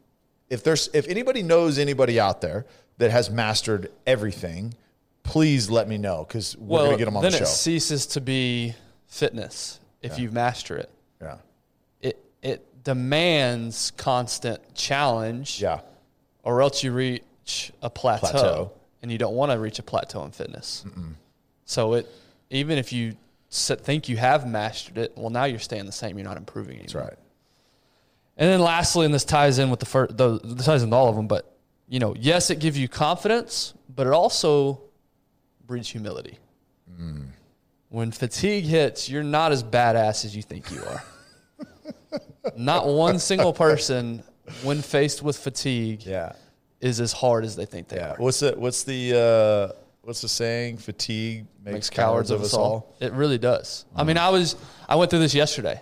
if 0.50 0.64
there's 0.64 0.90
if 0.94 1.08
anybody 1.08 1.44
knows 1.44 1.78
anybody 1.78 2.20
out 2.20 2.42
there 2.42 2.66
that 2.98 3.12
has 3.12 3.30
mastered 3.30 3.92
everything, 4.08 4.74
please 5.24 5.70
let 5.70 5.88
me 5.88 5.98
know 5.98 6.26
because 6.28 6.58
we're 6.58 6.68
well, 6.78 6.86
going 6.86 6.98
to 6.98 6.98
get 7.00 7.06
them 7.06 7.18
on 7.18 7.24
then 7.24 7.32
the 7.32 7.38
show. 7.40 7.44
it 7.44 7.48
ceases 7.48 8.06
to 8.08 8.22
be 8.22 8.74
fitness 9.08 9.80
if 10.02 10.18
you 10.20 10.32
master 10.32 10.78
it. 10.78 10.90
yeah, 11.22 11.38
It 12.02 12.18
it 12.42 12.84
demands 12.84 13.92
constant 13.98 14.74
challenge, 14.76 15.62
yeah, 15.62 15.82
or 16.44 16.62
else 16.62 16.84
you 16.84 16.92
reach 16.92 17.72
a 17.82 17.90
plateau, 17.90 18.28
Plateau. 18.30 18.72
and 19.02 19.12
you 19.12 19.18
don't 19.18 19.36
want 19.36 19.52
to 19.52 19.60
reach 19.60 19.80
a 19.80 19.84
plateau 19.84 20.24
in 20.24 20.32
fitness. 20.32 20.86
So 21.66 21.94
it 21.94 22.08
even 22.50 22.78
if 22.78 22.92
you 22.92 23.16
think 23.52 24.10
you 24.10 24.18
have 24.18 24.48
mastered 24.48 24.98
it, 24.98 25.14
well, 25.16 25.30
now 25.30 25.46
you're 25.46 25.60
staying 25.60 25.86
the 25.86 25.92
same. 25.92 26.18
You're 26.18 26.28
not 26.28 26.38
improving 26.38 26.80
anymore. 26.80 26.86
that's 26.86 26.96
right. 26.96 27.20
And 28.40 28.50
then 28.50 28.62
lastly, 28.62 29.06
and 29.06 29.14
this 29.14 29.26
ties 29.26 29.60
in 29.60 29.70
with 29.70 29.82
the 29.82 29.86
first, 29.86 30.18
the, 30.18 30.40
this 30.40 30.66
ties 30.66 30.82
into 30.82 30.96
all 30.96 31.10
of 31.10 31.16
them, 31.18 31.28
but 31.28 31.58
you 31.90 32.00
know, 32.00 32.16
yes, 32.18 32.50
it 32.50 32.60
gives 32.60 32.80
you 32.80 32.88
confidence, 32.88 33.74
but 33.94 34.08
it 34.08 34.14
also 34.14 34.82
breeds 35.66 35.90
humility. 35.90 36.38
When 37.90 38.12
fatigue 38.12 38.66
hits, 38.66 39.10
you're 39.10 39.24
not 39.24 39.52
as 39.52 39.64
badass 39.64 40.24
as 40.26 40.36
you 40.36 40.42
think 40.44 40.70
you 40.72 40.84
are. 40.84 41.04
not 42.58 42.88
one 42.88 43.20
single 43.20 43.52
person, 43.54 44.22
when 44.64 44.82
faced 44.82 45.24
with 45.24 45.38
fatigue, 45.38 46.06
Yeah, 46.06 46.34
is 46.82 47.00
as 47.00 47.12
hard 47.14 47.44
as 47.46 47.56
they 47.56 47.66
think 47.66 47.88
they 47.88 47.98
yeah. 47.98 48.12
are. 48.12 48.18
What's 48.18 48.42
the 48.42 48.54
what's 48.58 48.84
the 48.84 49.72
uh, 49.74 49.80
what's 50.02 50.22
the 50.22 50.28
saying? 50.30 50.78
Fatigue 50.78 51.46
makes, 51.64 51.74
Makes 51.74 51.90
cowards 51.90 52.32
of 52.32 52.42
us 52.42 52.54
all. 52.54 52.96
It 53.00 53.12
really 53.14 53.38
does. 53.38 53.86
I 53.96 54.04
mean, 54.04 54.18
I 54.18 54.30
was 54.30 54.56
I 54.88 54.96
went 54.96 55.10
through 55.10 55.20
this 55.20 55.34
yesterday. 55.34 55.82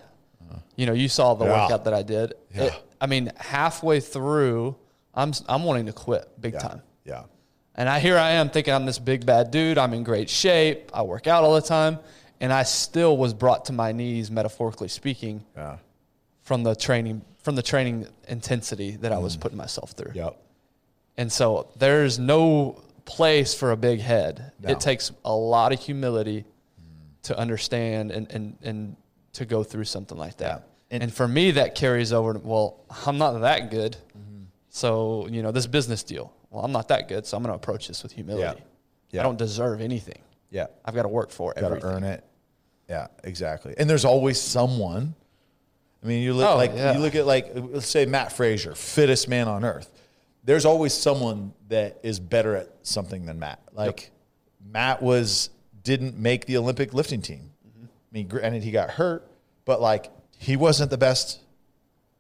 You 0.75 0.85
know, 0.85 0.93
you 0.93 1.09
saw 1.09 1.33
the 1.33 1.45
Yeah. 1.45 1.63
workout 1.63 1.85
that 1.85 1.93
I 1.93 2.03
did. 2.03 2.33
Yeah. 2.53 2.63
It- 2.65 2.83
I 2.99 3.05
mean, 3.05 3.31
halfway 3.37 3.99
through, 3.99 4.75
I'm 5.13 5.33
I'm 5.47 5.63
wanting 5.63 5.85
to 5.87 5.93
quit 5.93 6.29
big 6.39 6.53
Yeah, 6.53 6.59
time. 6.59 6.81
yeah, 7.05 7.23
And 7.75 7.87
I 7.87 7.99
here 7.99 8.17
I 8.17 8.31
am 8.31 8.49
thinking 8.49 8.73
I'm 8.73 8.85
this 8.85 8.99
big 8.99 9.25
bad 9.25 9.51
dude. 9.51 9.77
I'm 9.77 9.93
in 9.93 10.03
great 10.03 10.29
shape. 10.29 10.91
I 10.93 11.03
work 11.03 11.27
out 11.27 11.43
all 11.43 11.53
the 11.53 11.61
time, 11.61 11.99
and 12.39 12.51
I 12.51 12.63
still 12.63 13.17
was 13.17 13.33
brought 13.33 13.65
to 13.65 13.73
my 13.73 13.91
knees, 13.91 14.31
metaphorically 14.31 14.87
speaking, 14.87 15.43
yeah. 15.55 15.77
from 16.41 16.63
the 16.63 16.75
training 16.75 17.21
from 17.37 17.55
the 17.55 17.63
training 17.63 18.07
intensity 18.27 18.97
that 18.97 19.11
I 19.13 19.19
was 19.19 19.37
mm. 19.37 19.41
putting 19.41 19.57
myself 19.57 19.91
through. 19.91 20.11
Yep. 20.15 20.37
And 21.17 21.31
so 21.31 21.69
there's 21.77 22.19
no 22.19 22.81
place 23.05 23.53
for 23.53 23.71
a 23.71 23.77
big 23.77 24.01
head. 24.01 24.51
No. 24.59 24.69
It 24.69 24.81
takes 24.81 25.11
a 25.23 25.33
lot 25.33 25.71
of 25.71 25.79
humility 25.79 26.41
mm. 26.41 27.21
to 27.23 27.37
understand 27.37 28.11
and, 28.11 28.29
and, 28.31 28.57
and 28.61 28.95
to 29.37 29.45
go 29.45 29.63
through 29.63 29.85
something 29.85 30.17
like 30.17 30.37
that. 30.37 30.67
And- 30.91 31.03
And, 31.03 31.13
for 31.13 31.27
me, 31.27 31.51
that 31.51 31.75
carries 31.75 32.13
over 32.13 32.33
to, 32.33 32.39
well, 32.39 32.79
I'm 33.05 33.17
not 33.17 33.39
that 33.41 33.69
good. 33.71 33.97
Mm-hmm. 34.17 34.43
So, 34.69 35.27
you 35.29 35.41
know, 35.43 35.51
this 35.51 35.67
business 35.67 36.03
deal, 36.03 36.31
well, 36.49 36.63
I'm 36.63 36.71
not 36.71 36.87
that 36.89 37.07
good. 37.09 37.25
So 37.25 37.35
I'm 37.37 37.43
going 37.43 37.51
to 37.51 37.55
approach 37.57 37.87
this 37.89 38.03
with 38.03 38.11
humility. 38.13 38.61
Yeah. 39.11 39.19
I 39.21 39.23
don't 39.23 39.37
deserve 39.37 39.81
anything. 39.81 40.19
Yeah. 40.49 40.67
I've 40.85 40.95
got 40.95 41.01
to 41.03 41.09
work 41.09 41.31
for 41.31 41.51
it. 41.53 41.59
Got 41.59 41.69
to 41.79 41.83
earn 41.85 42.03
it. 42.03 42.23
Yeah, 42.89 43.07
exactly. 43.23 43.73
And 43.77 43.89
there's 43.89 44.05
always 44.05 44.39
someone. 44.41 45.13
I 46.03 46.07
mean, 46.07 46.23
you 46.23 46.33
look 46.33 46.49
Oh, 46.49 46.55
like 46.55 46.71
yeah. 46.73 46.93
you 46.93 46.99
look 46.99 47.15
at 47.15 47.25
like 47.25 47.51
let's 47.53 47.87
say 47.87 48.05
Mat 48.05 48.31
Fraser, 48.31 48.75
fittest 48.75 49.27
man 49.27 49.47
on 49.49 49.65
earth. 49.65 49.91
There's 50.45 50.63
always 50.63 50.93
someone 50.93 51.53
that 51.67 51.99
is 52.03 52.19
better 52.21 52.55
at 52.55 52.69
something 52.83 53.25
than 53.25 53.39
Matt. 53.39 53.59
Like 53.73 54.11
Matt 54.71 55.01
was 55.03 55.49
didn't 55.83 56.17
make 56.17 56.45
the 56.45 56.55
Olympic 56.57 56.93
lifting 56.93 57.21
team. 57.21 57.51
I 58.11 58.13
mean, 58.13 58.27
granted 58.27 58.63
he 58.63 58.71
got 58.71 58.91
hurt, 58.91 59.29
but 59.65 59.81
like 59.81 60.11
he 60.37 60.55
wasn't 60.55 60.89
the 60.89 60.97
best 60.97 61.39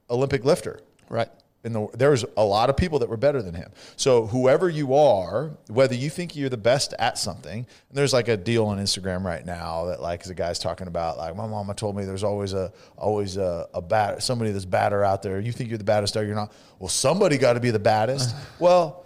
Olympic 0.09 0.43
lifter. 0.43 0.79
Right. 1.09 1.29
In 1.63 1.73
the, 1.73 1.87
there 1.95 2.11
was 2.11 2.23
a 2.37 2.45
lot 2.45 2.69
of 2.69 2.77
people 2.77 2.99
that 2.99 3.09
were 3.09 3.17
better 3.17 3.41
than 3.41 3.53
him. 3.53 3.71
So 3.95 4.25
whoever 4.27 4.69
you 4.69 4.93
are, 4.93 5.51
whether 5.67 5.95
you 5.95 6.09
think 6.09 6.35
you're 6.35 6.49
the 6.49 6.55
best 6.55 6.93
at 6.97 7.17
something, 7.17 7.65
and 7.89 7.97
there's 7.97 8.13
like 8.13 8.27
a 8.27 8.37
deal 8.37 8.65
on 8.67 8.77
Instagram 8.77 9.25
right 9.25 9.45
now 9.45 9.85
that 9.85 10.01
like 10.01 10.23
the 10.23 10.33
guy's 10.33 10.59
talking 10.59 10.87
about 10.87 11.17
like 11.17 11.35
my 11.35 11.47
mama 11.47 11.73
told 11.73 11.97
me 11.97 12.05
there's 12.05 12.23
always 12.23 12.53
a 12.53 12.71
always 12.95 13.37
a, 13.37 13.67
a 13.73 13.81
bat 13.81 14.23
somebody 14.23 14.51
that's 14.51 14.65
badder 14.65 15.03
out 15.03 15.23
there. 15.23 15.39
You 15.39 15.51
think 15.51 15.69
you're 15.69 15.77
the 15.77 15.83
baddest, 15.83 16.15
or 16.15 16.23
you're 16.23 16.35
not. 16.35 16.53
Well, 16.79 16.89
somebody 16.89 17.37
got 17.37 17.53
to 17.53 17.59
be 17.59 17.71
the 17.71 17.79
baddest. 17.79 18.33
well, 18.59 19.05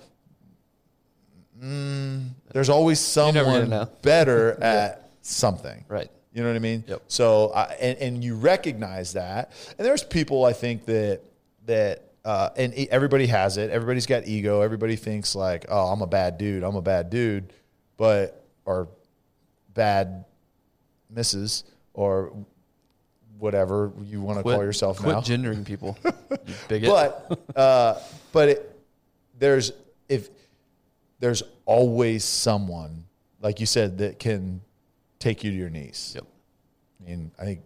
mm, 1.59 2.27
there's 2.51 2.69
always 2.69 2.99
someone 2.99 3.87
better 4.01 4.57
at 4.61 5.09
something. 5.21 5.85
Right. 5.87 6.11
You 6.33 6.41
know 6.43 6.49
what 6.49 6.55
I 6.55 6.59
mean? 6.59 6.83
Yep. 6.87 7.03
So, 7.07 7.47
uh, 7.47 7.73
and, 7.79 7.97
and 7.97 8.23
you 8.23 8.35
recognize 8.35 9.13
that. 9.13 9.51
And 9.77 9.85
there's 9.85 10.03
people 10.03 10.45
I 10.45 10.53
think 10.53 10.85
that, 10.85 11.21
that, 11.65 12.09
uh, 12.23 12.49
and 12.55 12.73
everybody 12.89 13.25
has 13.27 13.57
it. 13.57 13.69
Everybody's 13.69 14.05
got 14.05 14.25
ego. 14.27 14.61
Everybody 14.61 14.95
thinks 14.95 15.35
like, 15.35 15.65
oh, 15.67 15.87
I'm 15.87 16.01
a 16.01 16.07
bad 16.07 16.37
dude. 16.37 16.63
I'm 16.63 16.75
a 16.75 16.81
bad 16.81 17.09
dude, 17.09 17.51
but, 17.97 18.45
or 18.65 18.87
bad 19.73 20.23
misses 21.09 21.63
or 21.93 22.31
whatever 23.39 23.91
you 24.03 24.21
want 24.21 24.37
to 24.37 24.43
Quit, 24.43 24.55
call 24.55 24.63
yourself 24.63 24.99
quit 24.99 25.15
now. 25.15 25.21
gendering 25.21 25.65
people. 25.65 25.97
But 26.69 27.39
uh, 27.55 27.99
but 28.31 28.49
it, 28.49 28.79
there's 29.37 29.73
if 30.07 30.29
there's 31.19 31.43
always 31.65 32.23
someone 32.23 33.03
like 33.41 33.59
you 33.59 33.65
said 33.65 33.97
that 33.99 34.19
can 34.19 34.61
take 35.21 35.43
you 35.43 35.51
to 35.51 35.57
your 35.57 35.69
knees. 35.69 36.13
Yep. 36.15 36.25
I 36.99 37.09
mean, 37.09 37.31
I 37.39 37.43
think 37.45 37.61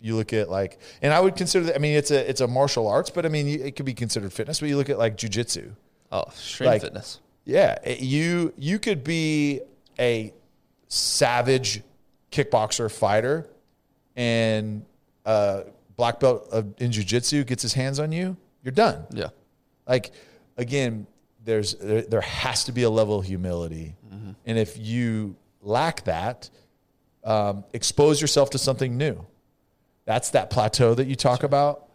you 0.00 0.16
look 0.16 0.32
at 0.32 0.48
like, 0.48 0.78
and 1.02 1.12
I 1.12 1.20
would 1.20 1.36
consider 1.36 1.66
that. 1.66 1.74
I 1.74 1.78
mean, 1.78 1.94
it's 1.96 2.10
a 2.10 2.28
it's 2.28 2.40
a 2.40 2.46
martial 2.48 2.88
arts, 2.88 3.10
but 3.10 3.26
I 3.26 3.28
mean, 3.28 3.46
it 3.46 3.76
could 3.76 3.86
be 3.86 3.94
considered 3.94 4.32
fitness. 4.32 4.60
But 4.60 4.68
you 4.70 4.76
look 4.76 4.88
at 4.88 4.98
like 4.98 5.16
jujitsu. 5.16 5.72
Oh, 6.10 6.22
extreme 6.22 6.68
Like- 6.70 6.82
fitness. 6.82 7.20
Yeah, 7.44 7.76
it- 7.84 8.00
you 8.00 8.52
you 8.56 8.78
could 8.78 9.04
be 9.04 9.60
a 9.98 10.32
savage 10.88 11.82
kickboxer 12.32 12.90
fighter, 12.90 13.48
and 14.16 14.84
a 15.24 15.64
black 15.96 16.20
belt 16.20 16.48
of, 16.50 16.74
in 16.78 16.90
jujitsu 16.90 17.46
gets 17.46 17.62
his 17.62 17.74
hands 17.74 17.98
on 17.98 18.12
you, 18.12 18.36
you're 18.62 18.72
done. 18.72 19.04
Yeah. 19.10 19.28
Like 19.86 20.12
again, 20.56 21.06
there's 21.44 21.74
there, 21.74 22.02
there 22.02 22.20
has 22.20 22.64
to 22.64 22.72
be 22.72 22.82
a 22.82 22.90
level 22.90 23.18
of 23.18 23.26
humility, 23.26 23.96
mm-hmm. 24.12 24.32
and 24.46 24.58
if 24.58 24.78
you 24.78 25.36
lack 25.62 26.04
that, 26.04 26.50
um, 27.24 27.64
expose 27.72 28.20
yourself 28.20 28.50
to 28.50 28.58
something 28.58 28.96
new. 28.96 29.26
That's 30.04 30.30
that 30.30 30.50
plateau 30.50 30.94
that 30.94 31.06
you 31.06 31.14
talk 31.14 31.42
about. 31.42 31.86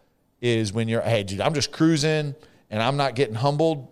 Is 0.42 0.70
when 0.72 0.86
you're, 0.86 1.00
hey, 1.00 1.22
dude, 1.22 1.40
I'm 1.40 1.54
just 1.54 1.72
cruising 1.72 2.34
and 2.70 2.82
I'm 2.82 2.98
not 2.98 3.14
getting 3.14 3.34
humbled. 3.34 3.88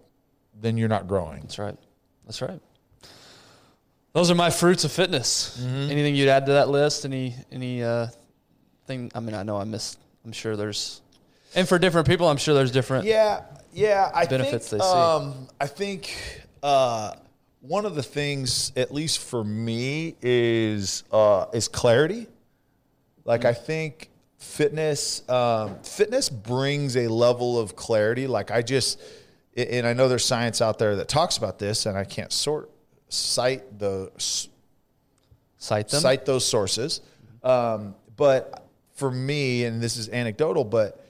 Then 0.60 0.76
you're 0.76 0.90
not 0.90 1.08
growing. 1.08 1.40
That's 1.40 1.58
right. 1.58 1.76
That's 2.26 2.42
right. 2.42 2.60
Those 4.12 4.30
are 4.30 4.34
my 4.34 4.50
fruits 4.50 4.84
of 4.84 4.92
fitness. 4.92 5.58
Mm-hmm. 5.60 5.90
Anything 5.90 6.14
you'd 6.14 6.28
add 6.28 6.46
to 6.46 6.52
that 6.52 6.68
list? 6.68 7.04
Any 7.04 7.34
any 7.50 7.82
uh, 7.82 8.08
thing? 8.86 9.10
I 9.14 9.20
mean, 9.20 9.34
I 9.34 9.42
know 9.42 9.56
I 9.56 9.64
missed. 9.64 9.98
I'm 10.24 10.32
sure 10.32 10.54
there's, 10.54 11.00
and 11.54 11.68
for 11.68 11.78
different 11.78 12.06
people, 12.06 12.28
I'm 12.28 12.36
sure 12.36 12.54
there's 12.54 12.70
different. 12.70 13.06
Yeah, 13.06 13.40
yeah. 13.72 14.10
I 14.14 14.26
Benefits 14.26 14.68
think, 14.68 14.82
they 14.82 14.86
see. 14.86 14.92
Um, 14.92 15.48
I 15.60 15.66
think 15.66 16.14
uh, 16.62 17.14
one 17.66 17.86
of 17.86 17.94
the 17.94 18.02
things, 18.02 18.72
at 18.76 18.92
least 18.92 19.20
for 19.20 19.42
me, 19.42 20.16
is 20.20 21.02
uh, 21.10 21.46
is 21.52 21.66
clarity. 21.68 22.26
Like 23.24 23.44
I 23.44 23.54
think 23.54 24.10
fitness 24.36 25.26
um, 25.30 25.78
fitness 25.82 26.28
brings 26.28 26.96
a 26.96 27.08
level 27.08 27.58
of 27.58 27.74
clarity. 27.74 28.26
Like 28.26 28.50
I 28.50 28.60
just, 28.60 29.00
and 29.56 29.86
I 29.86 29.94
know 29.94 30.08
there's 30.08 30.24
science 30.24 30.60
out 30.60 30.78
there 30.78 30.96
that 30.96 31.08
talks 31.08 31.38
about 31.38 31.58
this, 31.58 31.86
and 31.86 31.96
I 31.96 32.04
can't 32.04 32.32
sort 32.32 32.70
cite 33.08 33.78
the 33.78 34.12
Cite 35.56 35.88
them. 35.88 36.00
cite 36.02 36.26
those 36.26 36.46
sources. 36.46 37.00
Um, 37.42 37.94
but 38.16 38.66
for 38.96 39.10
me, 39.10 39.64
and 39.64 39.80
this 39.82 39.96
is 39.96 40.10
anecdotal, 40.10 40.62
but 40.62 41.02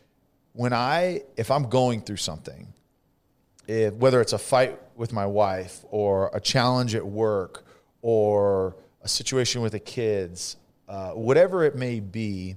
when 0.52 0.72
I, 0.72 1.22
if 1.36 1.50
I'm 1.50 1.68
going 1.68 2.02
through 2.02 2.18
something, 2.18 2.72
if, 3.66 3.94
whether 3.94 4.20
it's 4.20 4.32
a 4.32 4.38
fight 4.38 4.78
with 4.96 5.12
my 5.12 5.26
wife 5.26 5.84
or 5.90 6.30
a 6.32 6.40
challenge 6.40 6.94
at 6.94 7.06
work 7.06 7.64
or 8.02 8.76
a 9.02 9.08
situation 9.08 9.62
with 9.62 9.72
the 9.72 9.80
kids, 9.80 10.56
uh, 10.88 11.10
whatever 11.10 11.64
it 11.64 11.76
may 11.76 12.00
be, 12.00 12.56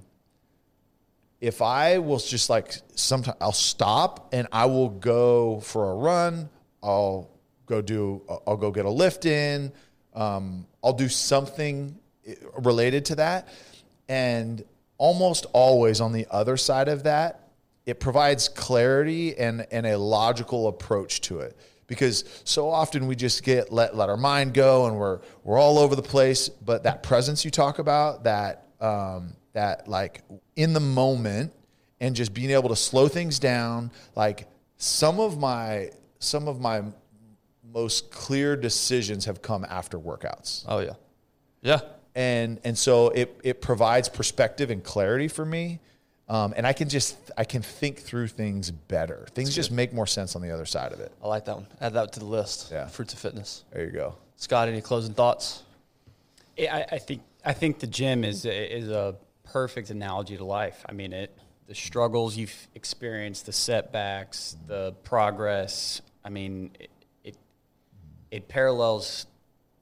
if 1.40 1.62
I 1.62 1.98
will 1.98 2.18
just 2.18 2.50
like 2.50 2.74
sometimes 2.94 3.36
I'll 3.40 3.52
stop 3.52 4.28
and 4.32 4.48
I 4.50 4.66
will 4.66 4.88
go 4.88 5.60
for 5.60 5.92
a 5.92 5.94
run. 5.94 6.48
I'll 6.82 7.30
go 7.66 7.80
do. 7.80 8.22
I'll 8.46 8.56
go 8.56 8.70
get 8.70 8.86
a 8.86 8.90
lift 8.90 9.24
in. 9.24 9.72
Um, 10.14 10.66
I'll 10.82 10.92
do 10.92 11.08
something 11.08 11.96
related 12.58 13.04
to 13.06 13.16
that, 13.16 13.48
and 14.08 14.64
almost 14.96 15.46
always 15.52 16.00
on 16.00 16.12
the 16.12 16.26
other 16.30 16.56
side 16.56 16.88
of 16.88 17.04
that, 17.04 17.50
it 17.86 18.00
provides 18.00 18.48
clarity 18.48 19.36
and 19.38 19.66
and 19.70 19.86
a 19.86 19.96
logical 19.96 20.66
approach 20.68 21.20
to 21.22 21.40
it. 21.40 21.56
Because 21.88 22.24
so 22.44 22.70
often 22.70 23.08
we 23.08 23.16
just 23.16 23.42
get 23.42 23.72
let 23.72 23.96
let 23.96 24.08
our 24.08 24.16
mind 24.16 24.54
go 24.54 24.86
and 24.86 24.96
we're 24.96 25.18
we're 25.42 25.58
all 25.58 25.78
over 25.78 25.96
the 25.96 26.02
place. 26.02 26.48
But 26.48 26.84
that 26.84 27.02
presence 27.02 27.44
you 27.44 27.50
talk 27.50 27.80
about, 27.80 28.24
that 28.24 28.68
um, 28.80 29.34
that 29.54 29.88
like 29.88 30.22
in 30.54 30.72
the 30.72 30.80
moment 30.80 31.52
and 32.00 32.14
just 32.14 32.32
being 32.32 32.50
able 32.50 32.68
to 32.68 32.76
slow 32.76 33.08
things 33.08 33.38
down 33.40 33.90
like 34.14 34.46
some 34.76 35.18
of 35.18 35.38
my 35.38 35.90
some 36.20 36.46
of 36.46 36.60
my 36.60 36.82
most 37.72 38.10
clear 38.10 38.54
decisions 38.56 39.24
have 39.24 39.42
come 39.42 39.64
after 39.68 39.98
workouts 39.98 40.64
Oh 40.68 40.78
yeah, 40.78 40.92
yeah. 41.62 41.80
and 42.14 42.60
and 42.64 42.78
so 42.78 43.08
it 43.08 43.40
it 43.42 43.60
provides 43.60 44.08
perspective 44.08 44.70
and 44.70 44.84
clarity 44.84 45.26
for 45.28 45.44
me 45.44 45.80
um, 46.28 46.52
and 46.56 46.66
I 46.66 46.72
can 46.72 46.88
just 46.88 47.16
I 47.36 47.44
can 47.44 47.62
think 47.62 47.98
through 48.00 48.28
things 48.28 48.70
better. 48.70 49.26
Things 49.34 49.54
just 49.54 49.70
make 49.70 49.92
more 49.92 50.06
sense 50.06 50.36
on 50.36 50.42
the 50.42 50.50
other 50.50 50.66
side 50.66 50.92
of 50.92 51.00
it. 51.00 51.12
I 51.22 51.28
like 51.28 51.44
that 51.46 51.56
one. 51.56 51.66
Add 51.80 51.94
that 51.94 52.12
to 52.14 52.20
the 52.20 52.26
list. 52.26 52.70
Yeah. 52.70 52.86
Fruits 52.88 53.14
of 53.14 53.18
fitness. 53.18 53.64
There 53.72 53.84
you 53.84 53.92
go. 53.92 54.16
Scott, 54.36 54.68
any 54.68 54.80
closing 54.80 55.14
thoughts? 55.14 55.62
I, 56.58 56.84
I 56.92 56.98
think 56.98 57.22
I 57.44 57.52
think 57.52 57.78
the 57.78 57.86
gym 57.86 58.24
is 58.24 58.44
a, 58.44 58.76
is 58.76 58.88
a 58.88 59.16
perfect 59.44 59.90
analogy 59.90 60.36
to 60.36 60.44
life. 60.44 60.84
I 60.88 60.92
mean, 60.92 61.12
it 61.12 61.36
the 61.66 61.74
struggles 61.74 62.36
you've 62.36 62.68
experienced, 62.74 63.46
the 63.46 63.52
setbacks, 63.52 64.56
the 64.66 64.92
progress. 65.04 66.02
I 66.24 66.30
mean, 66.30 66.70
it 66.78 66.90
it, 67.24 67.36
it 68.30 68.48
parallels 68.48 69.26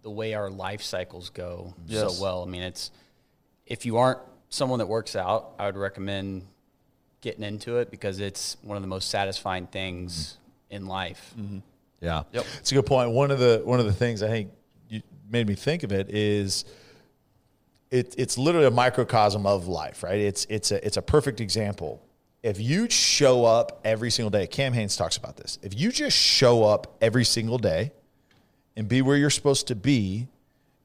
the 0.03 0.11
way 0.11 0.35
our 0.35 0.51
life 0.51 0.83
cycles 0.83 1.31
go 1.31 1.75
Yes. 1.87 2.17
so 2.17 2.23
well. 2.23 2.43
I 2.43 2.47
mean, 2.47 2.63
it's 2.63 2.91
if 3.67 3.85
you 3.87 3.97
aren't 3.97 4.21
someone 4.49 4.79
that 4.79 4.87
works 4.87 5.17
out, 5.17 5.55
I 5.59 5.67
would 5.67 5.77
recommend 5.77 6.47
getting 7.21 7.43
into 7.43 7.79
it 7.79 7.91
because 7.91 8.21
it's 8.21 8.57
one 8.63 8.77
of 8.77 8.83
the 8.83 8.89
most 8.89 9.11
satisfying 9.11 9.67
things 9.67 10.39
mm-hmm. 10.71 10.77
in 10.77 10.87
life. 10.87 11.35
Mm-hmm. 11.39 11.59
Yeah. 12.01 12.23
Yep. 12.33 12.45
It's 12.61 12.73
a 12.73 12.75
good 12.75 12.87
point. 12.87 13.11
One 13.11 13.31
of 13.31 13.39
the 13.39 13.63
one 13.65 13.81
of 13.81 13.87
the 13.87 13.93
things 13.93 14.23
I 14.23 14.29
think 14.29 14.51
you 14.89 15.03
made 15.31 15.49
me 15.49 15.55
think 15.55 15.83
of 15.83 15.93
it 15.93 16.11
is 16.11 16.65
it, 17.91 18.15
it's 18.19 18.37
literally 18.37 18.67
a 18.67 18.71
microcosm 18.71 19.47
of 19.47 19.67
life, 19.67 20.03
right? 20.03 20.19
It's 20.19 20.47
it's 20.49 20.71
a 20.71 20.85
it's 20.87 20.97
a 20.97 21.03
perfect 21.03 21.41
example. 21.41 22.03
If 22.43 22.61
you 22.61 22.89
show 22.89 23.45
up 23.45 23.81
every 23.85 24.11
single 24.11 24.31
day, 24.31 24.47
Cam 24.47 24.73
Hanes 24.73 24.97
talks 24.97 25.17
about 25.17 25.37
this. 25.37 25.59
If 25.63 25.79
you 25.79 25.91
just 25.91 26.17
show 26.17 26.63
up 26.63 26.97
every 27.01 27.25
single 27.25 27.59
day 27.59 27.93
and 28.77 28.87
be 28.87 29.03
where 29.03 29.17
you're 29.17 29.31
supposed 29.31 29.67
to 29.69 29.75
be, 29.75 30.29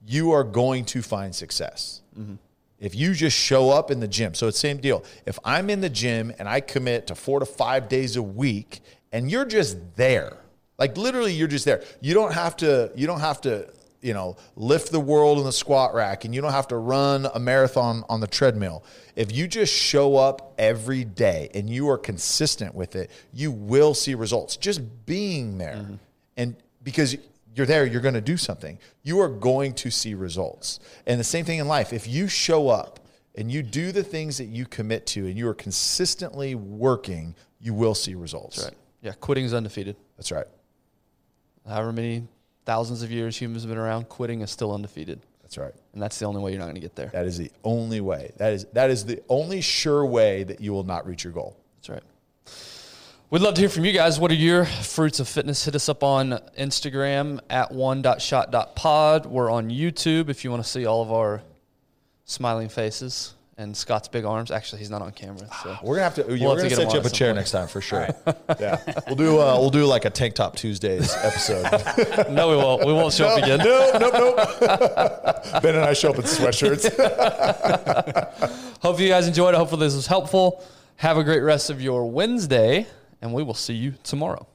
you 0.06 0.32
are 0.32 0.44
going 0.44 0.86
to 0.86 1.02
find 1.02 1.36
success. 1.36 2.02
Mm-hmm. 2.18 2.36
If 2.82 2.96
you 2.96 3.14
just 3.14 3.38
show 3.38 3.70
up 3.70 3.92
in 3.92 4.00
the 4.00 4.08
gym, 4.08 4.34
so 4.34 4.48
it's 4.48 4.58
the 4.58 4.68
same 4.68 4.78
deal. 4.78 5.06
If 5.28 5.38
I'm 5.46 5.70
in 5.70 5.82
the 5.82 5.90
gym 5.90 6.34
and 6.40 6.50
I 6.50 6.60
commit 6.60 7.08
to 7.08 7.16
four 7.16 7.40
to 7.40 7.46
five 7.46 7.88
days 7.88 8.16
a 8.18 8.24
week, 8.24 8.82
and 9.12 9.30
you're 9.30 9.46
just 9.46 9.78
there, 9.96 10.38
like 10.80 10.98
literally, 10.98 11.32
you're 11.32 11.48
just 11.48 11.64
there. 11.64 11.84
You 12.02 12.16
don't 12.16 12.34
have 12.34 12.58
to. 12.58 12.92
You 12.96 13.08
don't 13.08 13.22
have 13.22 13.40
to. 13.42 13.70
You 14.04 14.16
know, 14.16 14.36
lift 14.56 14.92
the 14.92 15.00
world 15.00 15.38
in 15.38 15.44
the 15.44 15.52
squat 15.52 15.94
rack, 15.94 16.26
and 16.26 16.34
you 16.34 16.42
don't 16.42 16.54
have 16.54 16.70
to 16.70 16.78
run 16.78 17.28
a 17.36 17.40
marathon 17.40 18.04
on 18.10 18.20
the 18.20 18.26
treadmill. 18.26 18.84
If 19.16 19.32
you 19.32 19.48
just 19.48 19.72
show 19.72 20.16
up 20.16 20.56
every 20.58 21.04
day 21.04 21.52
and 21.54 21.70
you 21.70 21.88
are 21.92 22.00
consistent 22.00 22.74
with 22.74 22.96
it, 22.96 23.12
you 23.32 23.52
will 23.52 23.94
see 23.94 24.16
results. 24.16 24.58
Just 24.58 24.82
being 25.06 25.60
there, 25.60 25.76
mm-hmm. 25.76 25.96
and 26.36 26.56
because 26.84 27.16
you're 27.56 27.66
there, 27.66 27.86
you're 27.86 28.02
going 28.02 28.14
to 28.14 28.22
do 28.22 28.38
something. 28.38 28.80
You 29.04 29.20
are 29.20 29.30
going 29.30 29.74
to 29.76 29.92
see 29.92 30.14
results. 30.14 30.80
And 31.06 31.20
the 31.20 31.26
same 31.26 31.46
thing 31.46 31.60
in 31.60 31.68
life. 31.68 31.94
If 31.94 32.08
you 32.08 32.28
show 32.28 32.70
up 32.70 33.00
and 33.36 33.52
you 33.52 33.62
do 33.64 33.92
the 33.92 34.04
things 34.04 34.38
that 34.38 34.46
you 34.46 34.66
commit 34.66 35.06
to 35.08 35.28
and 35.28 35.38
you 35.38 35.48
are 35.48 35.54
consistently 35.54 36.56
working, 36.56 37.36
you 37.60 37.74
will 37.74 37.96
see 37.96 38.16
results. 38.16 38.58
That's 38.58 38.70
right. 38.70 38.78
Yeah, 39.02 39.14
quitting 39.20 39.46
is 39.46 39.54
undefeated. 39.54 39.96
That's 40.18 40.32
right. 40.32 40.46
However 41.68 41.92
many 41.92 42.28
thousands 42.66 43.04
of 43.04 43.12
years 43.12 43.38
humans 43.38 43.64
have 43.64 43.70
been 43.70 43.78
around, 43.78 44.10
quitting 44.10 44.42
is 44.42 44.52
still 44.52 44.74
undefeated. 44.74 45.22
That's 45.42 45.58
right. 45.58 45.74
And 45.94 46.02
that's 46.02 46.18
the 46.18 46.26
only 46.26 46.42
way 46.42 46.52
you're 46.52 46.60
not 46.60 46.66
going 46.66 46.76
to 46.76 46.82
get 46.82 46.96
there. 46.96 47.10
That 47.12 47.26
is 47.26 47.38
the 47.38 47.52
only 47.64 48.00
way. 48.00 48.32
That 48.38 48.54
is 48.54 48.66
that 48.74 48.90
is 48.90 49.06
the 49.06 49.22
only 49.28 49.60
sure 49.60 50.06
way 50.06 50.44
that 50.44 50.62
you 50.62 50.72
will 50.72 50.86
not 50.86 51.06
reach 51.06 51.26
your 51.26 51.34
goal. 51.34 51.58
That's 51.76 51.90
right. 51.90 52.04
We'd 53.32 53.42
love 53.42 53.54
to 53.54 53.62
hear 53.62 53.70
from 53.70 53.86
you 53.86 53.94
guys. 53.94 54.20
What 54.20 54.30
are 54.32 54.34
your 54.34 54.66
fruits 54.66 55.22
of 55.22 55.28
fitness? 55.30 55.64
Hit 55.64 55.74
us 55.74 55.88
up 55.88 56.04
on 56.04 56.32
Instagram 56.60 57.40
at 57.50 57.72
one.shot.pod. 57.72 59.26
We're 59.26 59.50
on 59.50 59.70
YouTube 59.70 60.28
if 60.28 60.44
you 60.44 60.52
want 60.52 60.62
to 60.62 60.70
see 60.70 60.86
all 60.86 61.02
of 61.02 61.14
our 61.14 61.42
smiling 62.26 62.68
faces 62.68 63.34
and 63.58 63.78
Scott's 63.78 64.10
big 64.10 64.26
arms. 64.26 64.52
Actually, 64.52 64.80
he's 64.80 64.90
not 64.90 65.02
on 65.02 65.14
camera. 65.14 65.48
So 65.64 65.78
We're 65.82 65.96
gonna 65.96 66.04
have 66.04 66.16
to. 66.16 66.24
We'll 66.24 66.40
we're 66.40 66.40
have 66.40 66.58
to 66.58 66.64
gonna 66.64 66.70
get 66.70 66.80
him 66.80 66.90
set 66.90 66.94
you 66.94 67.00
up 67.00 67.06
a 67.06 67.10
chair 67.10 67.30
some 67.30 67.36
next 67.38 67.52
time 67.52 67.70
for 67.70 67.80
sure. 67.80 68.10
yeah, 68.60 68.84
we'll 69.08 69.16
do. 69.16 69.40
Uh, 69.40 69.58
we'll 69.58 69.70
do 69.70 69.86
like 69.86 70.04
a 70.04 70.10
tank 70.10 70.34
top 70.36 70.58
Tuesdays 70.58 71.16
episode. 71.16 72.30
no, 72.32 72.50
we 72.50 72.58
won't. 72.58 72.86
We 72.86 72.92
won't 72.92 73.14
show 73.14 73.28
up 73.28 73.42
again. 73.42 73.60
no, 73.60 73.92
nope, 73.98 74.14
nope. 74.14 74.36
ben 75.62 75.76
and 75.76 75.86
I 75.86 75.94
show 75.94 76.10
up 76.10 76.18
in 76.18 76.24
sweatshirts. 76.24 76.84
Hope 78.82 79.00
you 79.00 79.08
guys 79.08 79.26
enjoyed 79.26 79.54
it. 79.54 79.58
Hopefully, 79.58 79.86
this 79.86 79.96
was 79.96 80.08
helpful. 80.08 80.62
Have 80.98 81.18
a 81.18 81.24
great 81.24 81.40
rest 81.40 81.70
of 81.70 81.82
your 81.82 82.12
Wednesday, 82.12 82.88
and 83.22 83.34
we 83.34 83.44
will 83.44 83.54
see 83.54 83.74
you 83.74 83.94
tomorrow. 84.04 84.48